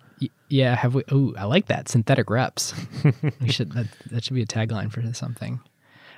Yeah, 0.48 0.74
have 0.74 0.94
we? 0.94 1.04
Oh, 1.10 1.34
I 1.38 1.44
like 1.44 1.66
that 1.66 1.88
synthetic 1.88 2.28
reps. 2.30 2.74
we 3.40 3.48
should 3.48 3.72
that, 3.72 3.86
that 4.10 4.24
should 4.24 4.34
be 4.34 4.42
a 4.42 4.46
tagline 4.46 4.92
for 4.92 5.02
something. 5.14 5.60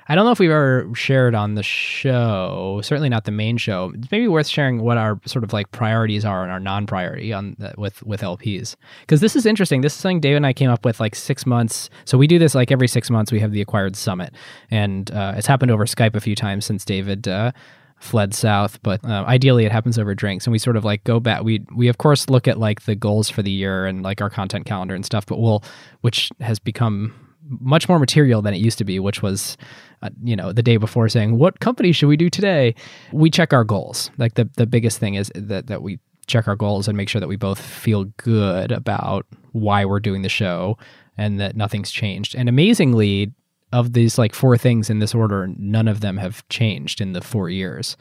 I 0.09 0.15
don't 0.15 0.25
know 0.25 0.31
if 0.31 0.39
we've 0.39 0.49
ever 0.49 0.89
shared 0.95 1.35
on 1.35 1.53
the 1.53 1.61
show. 1.61 2.81
Certainly 2.83 3.09
not 3.09 3.25
the 3.25 3.31
main 3.31 3.57
show. 3.57 3.91
It's 3.93 4.09
maybe 4.09 4.27
worth 4.27 4.47
sharing 4.47 4.81
what 4.81 4.97
our 4.97 5.21
sort 5.25 5.43
of 5.43 5.53
like 5.53 5.69
priorities 5.71 6.25
are 6.25 6.41
and 6.41 6.51
our 6.51 6.59
non-priority 6.59 7.31
on 7.31 7.55
the, 7.59 7.75
with 7.77 8.01
with 8.01 8.21
LPs 8.21 8.75
because 9.01 9.21
this 9.21 9.35
is 9.35 9.45
interesting. 9.45 9.81
This 9.81 9.93
is 9.93 9.99
something 9.99 10.19
David 10.19 10.37
and 10.37 10.47
I 10.47 10.53
came 10.53 10.71
up 10.71 10.83
with 10.83 10.99
like 10.99 11.13
six 11.13 11.45
months. 11.45 11.91
So 12.05 12.17
we 12.17 12.25
do 12.25 12.39
this 12.39 12.55
like 12.55 12.71
every 12.71 12.87
six 12.87 13.11
months. 13.11 13.31
We 13.31 13.39
have 13.39 13.51
the 13.51 13.61
acquired 13.61 13.95
summit, 13.95 14.33
and 14.71 15.11
uh, 15.11 15.35
it's 15.37 15.45
happened 15.45 15.69
over 15.69 15.85
Skype 15.85 16.15
a 16.15 16.19
few 16.19 16.35
times 16.35 16.65
since 16.65 16.83
David. 16.83 17.27
Uh, 17.27 17.51
fled 17.99 18.33
south 18.33 18.81
but 18.81 19.03
uh, 19.03 19.25
ideally 19.27 19.65
it 19.65 19.73
happens 19.73 19.99
over 19.99 20.15
drinks 20.15 20.47
and 20.47 20.53
we 20.53 20.57
sort 20.57 20.77
of 20.77 20.85
like 20.85 21.03
go 21.03 21.19
back 21.19 21.43
we 21.43 21.61
we 21.75 21.89
of 21.89 21.97
course 21.97 22.29
look 22.29 22.47
at 22.47 22.57
like 22.57 22.83
the 22.83 22.95
goals 22.95 23.29
for 23.29 23.41
the 23.41 23.51
year 23.51 23.85
and 23.85 24.03
like 24.03 24.21
our 24.21 24.29
content 24.29 24.65
calendar 24.65 24.95
and 24.95 25.05
stuff 25.05 25.25
but 25.25 25.37
we'll 25.37 25.61
which 25.99 26.29
has 26.39 26.59
become 26.59 27.13
much 27.49 27.89
more 27.89 27.99
material 27.99 28.41
than 28.41 28.53
it 28.53 28.57
used 28.57 28.77
to 28.77 28.83
be 28.83 28.99
which 28.99 29.21
was 29.21 29.57
uh, 30.01 30.09
you 30.23 30.35
know 30.35 30.51
the 30.51 30.63
day 30.63 30.77
before 30.77 31.09
saying 31.09 31.37
what 31.37 31.59
company 31.59 31.91
should 31.91 32.07
we 32.07 32.17
do 32.17 32.29
today 32.29 32.73
we 33.11 33.29
check 33.29 33.53
our 33.53 33.63
goals 33.63 34.11
like 34.17 34.35
the 34.35 34.49
the 34.55 34.67
biggest 34.67 34.99
thing 34.99 35.15
is 35.15 35.31
that 35.35 35.67
that 35.67 35.81
we 35.81 35.99
check 36.27 36.47
our 36.47 36.55
goals 36.55 36.87
and 36.87 36.95
make 36.95 37.09
sure 37.09 37.19
that 37.19 37.27
we 37.27 37.35
both 37.35 37.59
feel 37.59 38.05
good 38.17 38.71
about 38.71 39.25
why 39.51 39.83
we're 39.83 39.99
doing 39.99 40.21
the 40.21 40.29
show 40.29 40.77
and 41.17 41.39
that 41.39 41.55
nothing's 41.55 41.91
changed 41.91 42.35
and 42.35 42.47
amazingly 42.47 43.31
of 43.71 43.93
these 43.93 44.17
like 44.17 44.33
four 44.33 44.57
things 44.57 44.89
in 44.89 44.99
this 44.99 45.13
order, 45.13 45.47
none 45.57 45.87
of 45.87 46.01
them 46.01 46.17
have 46.17 46.47
changed 46.49 47.01
in 47.01 47.13
the 47.13 47.21
four 47.21 47.49
years. 47.49 47.95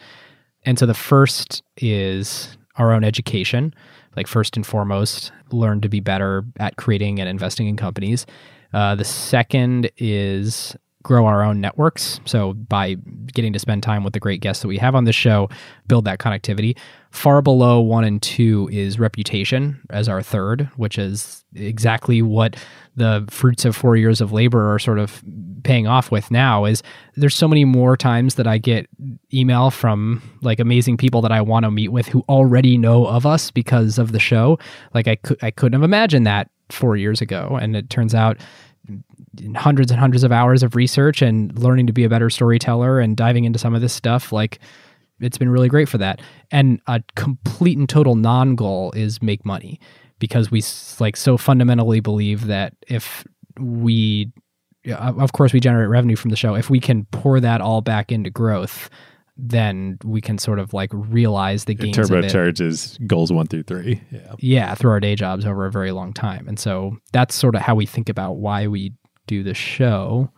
And 0.64 0.78
so 0.78 0.86
the 0.86 0.94
first 0.94 1.62
is 1.76 2.56
our 2.76 2.92
own 2.92 3.04
education. 3.04 3.74
Like, 4.16 4.26
first 4.26 4.56
and 4.56 4.66
foremost, 4.66 5.30
learn 5.52 5.80
to 5.82 5.88
be 5.88 6.00
better 6.00 6.44
at 6.58 6.76
creating 6.76 7.20
and 7.20 7.28
investing 7.28 7.68
in 7.68 7.76
companies. 7.76 8.26
Uh, 8.72 8.94
the 8.94 9.04
second 9.04 9.90
is 9.96 10.76
grow 11.02 11.26
our 11.26 11.42
own 11.42 11.60
networks. 11.60 12.20
So, 12.24 12.52
by 12.52 12.94
getting 13.32 13.52
to 13.52 13.58
spend 13.58 13.82
time 13.82 14.04
with 14.04 14.12
the 14.12 14.20
great 14.20 14.40
guests 14.40 14.62
that 14.62 14.68
we 14.68 14.78
have 14.78 14.94
on 14.94 15.04
the 15.04 15.12
show, 15.12 15.48
build 15.86 16.04
that 16.04 16.18
connectivity. 16.18 16.76
Far 17.10 17.40
below 17.40 17.80
one 17.80 18.04
and 18.04 18.20
two 18.20 18.68
is 18.70 18.98
reputation 18.98 19.80
as 19.90 20.08
our 20.08 20.22
third, 20.22 20.68
which 20.76 20.98
is 20.98 21.44
exactly 21.54 22.20
what 22.20 22.56
the 22.96 23.24
fruits 23.30 23.64
of 23.64 23.74
four 23.76 23.96
years 23.96 24.20
of 24.20 24.32
labor 24.32 24.74
are 24.74 24.78
sort 24.78 24.98
of 24.98 25.22
paying 25.62 25.86
off 25.86 26.10
with 26.10 26.30
now 26.30 26.64
is 26.64 26.82
there's 27.14 27.34
so 27.34 27.48
many 27.48 27.64
more 27.64 27.96
times 27.96 28.34
that 28.34 28.46
I 28.46 28.58
get 28.58 28.88
email 29.32 29.70
from 29.70 30.22
like 30.42 30.60
amazing 30.60 30.96
people 30.96 31.22
that 31.22 31.32
I 31.32 31.40
want 31.40 31.64
to 31.64 31.70
meet 31.70 31.88
with 31.88 32.08
who 32.08 32.24
already 32.28 32.76
know 32.76 33.06
of 33.06 33.24
us 33.24 33.50
because 33.50 33.98
of 33.98 34.12
the 34.12 34.20
show. 34.20 34.58
Like 34.94 35.08
I 35.08 35.16
I 35.40 35.50
couldn't 35.50 35.80
have 35.80 35.84
imagined 35.84 36.26
that 36.26 36.50
four 36.70 36.96
years 36.96 37.20
ago. 37.20 37.58
And 37.60 37.76
it 37.76 37.90
turns 37.90 38.14
out 38.14 38.38
hundreds 39.56 39.90
and 39.90 40.00
hundreds 40.00 40.24
of 40.24 40.32
hours 40.32 40.62
of 40.62 40.74
research 40.74 41.22
and 41.22 41.56
learning 41.58 41.86
to 41.86 41.92
be 41.92 42.04
a 42.04 42.08
better 42.08 42.30
storyteller 42.30 43.00
and 43.00 43.16
diving 43.16 43.44
into 43.44 43.58
some 43.58 43.74
of 43.74 43.80
this 43.80 43.92
stuff 43.92 44.32
like 44.32 44.58
it's 45.20 45.38
been 45.38 45.50
really 45.50 45.68
great 45.68 45.88
for 45.88 45.98
that 45.98 46.20
and 46.50 46.80
a 46.86 47.02
complete 47.14 47.76
and 47.76 47.88
total 47.88 48.14
non-goal 48.14 48.92
is 48.92 49.20
make 49.20 49.44
money 49.44 49.78
because 50.18 50.50
we 50.50 50.62
like 51.00 51.16
so 51.16 51.36
fundamentally 51.36 52.00
believe 52.00 52.46
that 52.46 52.74
if 52.88 53.26
we 53.60 54.30
of 54.96 55.32
course 55.32 55.52
we 55.52 55.60
generate 55.60 55.88
revenue 55.88 56.16
from 56.16 56.30
the 56.30 56.36
show 56.36 56.54
if 56.54 56.70
we 56.70 56.80
can 56.80 57.04
pour 57.10 57.40
that 57.40 57.60
all 57.60 57.80
back 57.80 58.10
into 58.10 58.30
growth 58.30 58.88
then 59.38 59.98
we 60.04 60.20
can 60.20 60.36
sort 60.36 60.58
of 60.58 60.74
like 60.74 60.90
realize 60.92 61.64
the 61.64 61.72
it 61.72 61.80
gains 61.80 61.98
of 61.98 62.10
it 62.10 62.24
turbocharges 62.24 63.06
goals 63.06 63.32
one 63.32 63.46
through 63.46 63.62
three. 63.62 64.02
Yeah. 64.10 64.34
yeah 64.38 64.74
through 64.74 64.90
our 64.90 65.00
day 65.00 65.14
jobs 65.14 65.46
over 65.46 65.64
a 65.64 65.70
very 65.70 65.92
long 65.92 66.12
time 66.12 66.48
and 66.48 66.58
so 66.58 66.96
that's 67.12 67.34
sort 67.34 67.54
of 67.54 67.62
how 67.62 67.74
we 67.74 67.86
think 67.86 68.08
about 68.08 68.36
why 68.36 68.66
we 68.66 68.92
do 69.26 69.42
the 69.42 69.54
show 69.54 70.30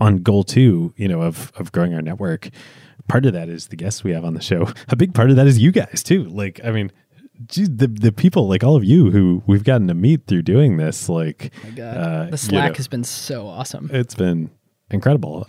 on 0.00 0.18
goal 0.18 0.44
two, 0.44 0.92
you 0.96 1.08
know, 1.08 1.22
of 1.22 1.52
of 1.56 1.72
growing 1.72 1.94
our 1.94 2.02
network, 2.02 2.48
part 3.08 3.26
of 3.26 3.32
that 3.32 3.48
is 3.48 3.68
the 3.68 3.76
guests 3.76 4.04
we 4.04 4.12
have 4.12 4.24
on 4.24 4.34
the 4.34 4.40
show. 4.42 4.68
A 4.88 4.96
big 4.96 5.14
part 5.14 5.30
of 5.30 5.36
that 5.36 5.46
is 5.46 5.58
you 5.58 5.72
guys 5.72 6.02
too. 6.02 6.24
Like, 6.24 6.60
I 6.64 6.70
mean, 6.70 6.90
geez, 7.46 7.68
the 7.74 7.88
the 7.88 8.12
people 8.12 8.48
like 8.48 8.64
all 8.64 8.76
of 8.76 8.84
you 8.84 9.10
who 9.10 9.42
we've 9.46 9.64
gotten 9.64 9.88
to 9.88 9.94
meet 9.94 10.26
through 10.26 10.42
doing 10.42 10.76
this, 10.76 11.08
like, 11.08 11.52
my 11.64 11.70
god 11.70 11.96
uh, 11.96 12.24
the 12.24 12.30
you 12.32 12.36
slack 12.36 12.72
know, 12.72 12.76
has 12.76 12.88
been 12.88 13.04
so 13.04 13.46
awesome 13.46 13.90
it's 13.92 14.14
been 14.14 14.50
incredible. 14.90 15.48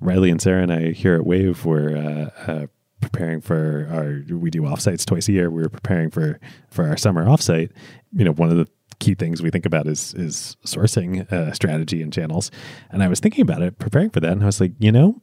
Riley 0.00 0.30
and 0.30 0.40
Sarah 0.40 0.62
and 0.62 0.72
I 0.72 0.90
here 0.92 1.14
at 1.14 1.26
Wave 1.26 1.64
were 1.64 1.96
uh, 1.96 2.50
uh, 2.50 2.66
preparing 3.00 3.40
for 3.40 3.88
our 3.90 4.36
we 4.36 4.50
do 4.50 4.62
offsites 4.62 5.04
twice 5.04 5.28
a 5.28 5.32
year. 5.32 5.50
We 5.50 5.62
were 5.62 5.68
preparing 5.68 6.10
for 6.10 6.38
for 6.70 6.86
our 6.86 6.96
summer 6.96 7.24
offsite. 7.24 7.70
You 8.12 8.24
know, 8.24 8.32
one 8.32 8.50
of 8.50 8.56
the 8.56 8.68
key 8.98 9.14
things 9.14 9.42
we 9.42 9.50
think 9.50 9.66
about 9.66 9.86
is 9.86 10.14
is 10.14 10.56
sourcing 10.64 11.30
uh, 11.32 11.52
strategy 11.52 12.02
and 12.02 12.12
channels. 12.12 12.50
And 12.90 13.02
I 13.02 13.08
was 13.08 13.20
thinking 13.20 13.42
about 13.42 13.62
it, 13.62 13.78
preparing 13.78 14.10
for 14.10 14.20
that, 14.20 14.32
and 14.32 14.42
I 14.42 14.46
was 14.46 14.60
like, 14.60 14.72
you 14.78 14.92
know, 14.92 15.22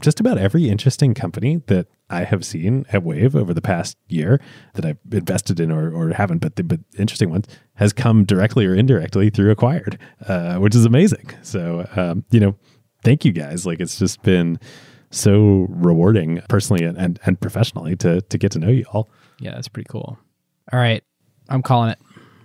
just 0.00 0.20
about 0.20 0.38
every 0.38 0.68
interesting 0.68 1.14
company 1.14 1.62
that 1.66 1.86
I 2.08 2.24
have 2.24 2.44
seen 2.44 2.86
at 2.92 3.02
Wave 3.02 3.36
over 3.36 3.54
the 3.54 3.62
past 3.62 3.96
year 4.08 4.40
that 4.74 4.84
I've 4.84 4.98
invested 5.12 5.60
in 5.60 5.70
or, 5.70 5.92
or 5.92 6.10
haven't, 6.10 6.38
but 6.38 6.56
the 6.56 6.64
but 6.64 6.80
interesting 6.98 7.30
ones 7.30 7.46
has 7.74 7.92
come 7.92 8.24
directly 8.24 8.66
or 8.66 8.74
indirectly 8.74 9.30
through 9.30 9.50
acquired, 9.50 9.98
uh, 10.26 10.56
which 10.56 10.74
is 10.74 10.84
amazing. 10.84 11.30
So 11.42 11.86
um, 11.96 12.24
you 12.30 12.40
know, 12.40 12.56
thank 13.02 13.24
you 13.24 13.32
guys. 13.32 13.66
Like 13.66 13.80
it's 13.80 13.98
just 13.98 14.22
been 14.22 14.58
so 15.10 15.66
rewarding 15.70 16.40
personally 16.48 16.84
and, 16.84 16.96
and, 16.96 17.18
and 17.24 17.40
professionally 17.40 17.96
to 17.96 18.20
to 18.20 18.38
get 18.38 18.52
to 18.52 18.58
know 18.58 18.68
you 18.68 18.84
all. 18.92 19.08
Yeah, 19.38 19.52
that's 19.52 19.68
pretty 19.68 19.88
cool. 19.88 20.18
All 20.72 20.78
right. 20.78 21.02
I'm 21.48 21.62
calling 21.62 21.90
it. 21.90 21.98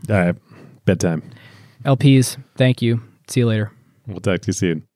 All 0.10 0.16
right, 0.18 0.36
bedtime. 0.86 1.24
LPs, 1.86 2.42
thank 2.58 2.82
you. 2.82 3.02
See 3.28 3.42
you 3.42 3.48
later. 3.48 3.72
We'll 4.08 4.20
talk 4.20 4.42
to 4.42 4.48
you 4.48 4.54
soon. 4.54 4.88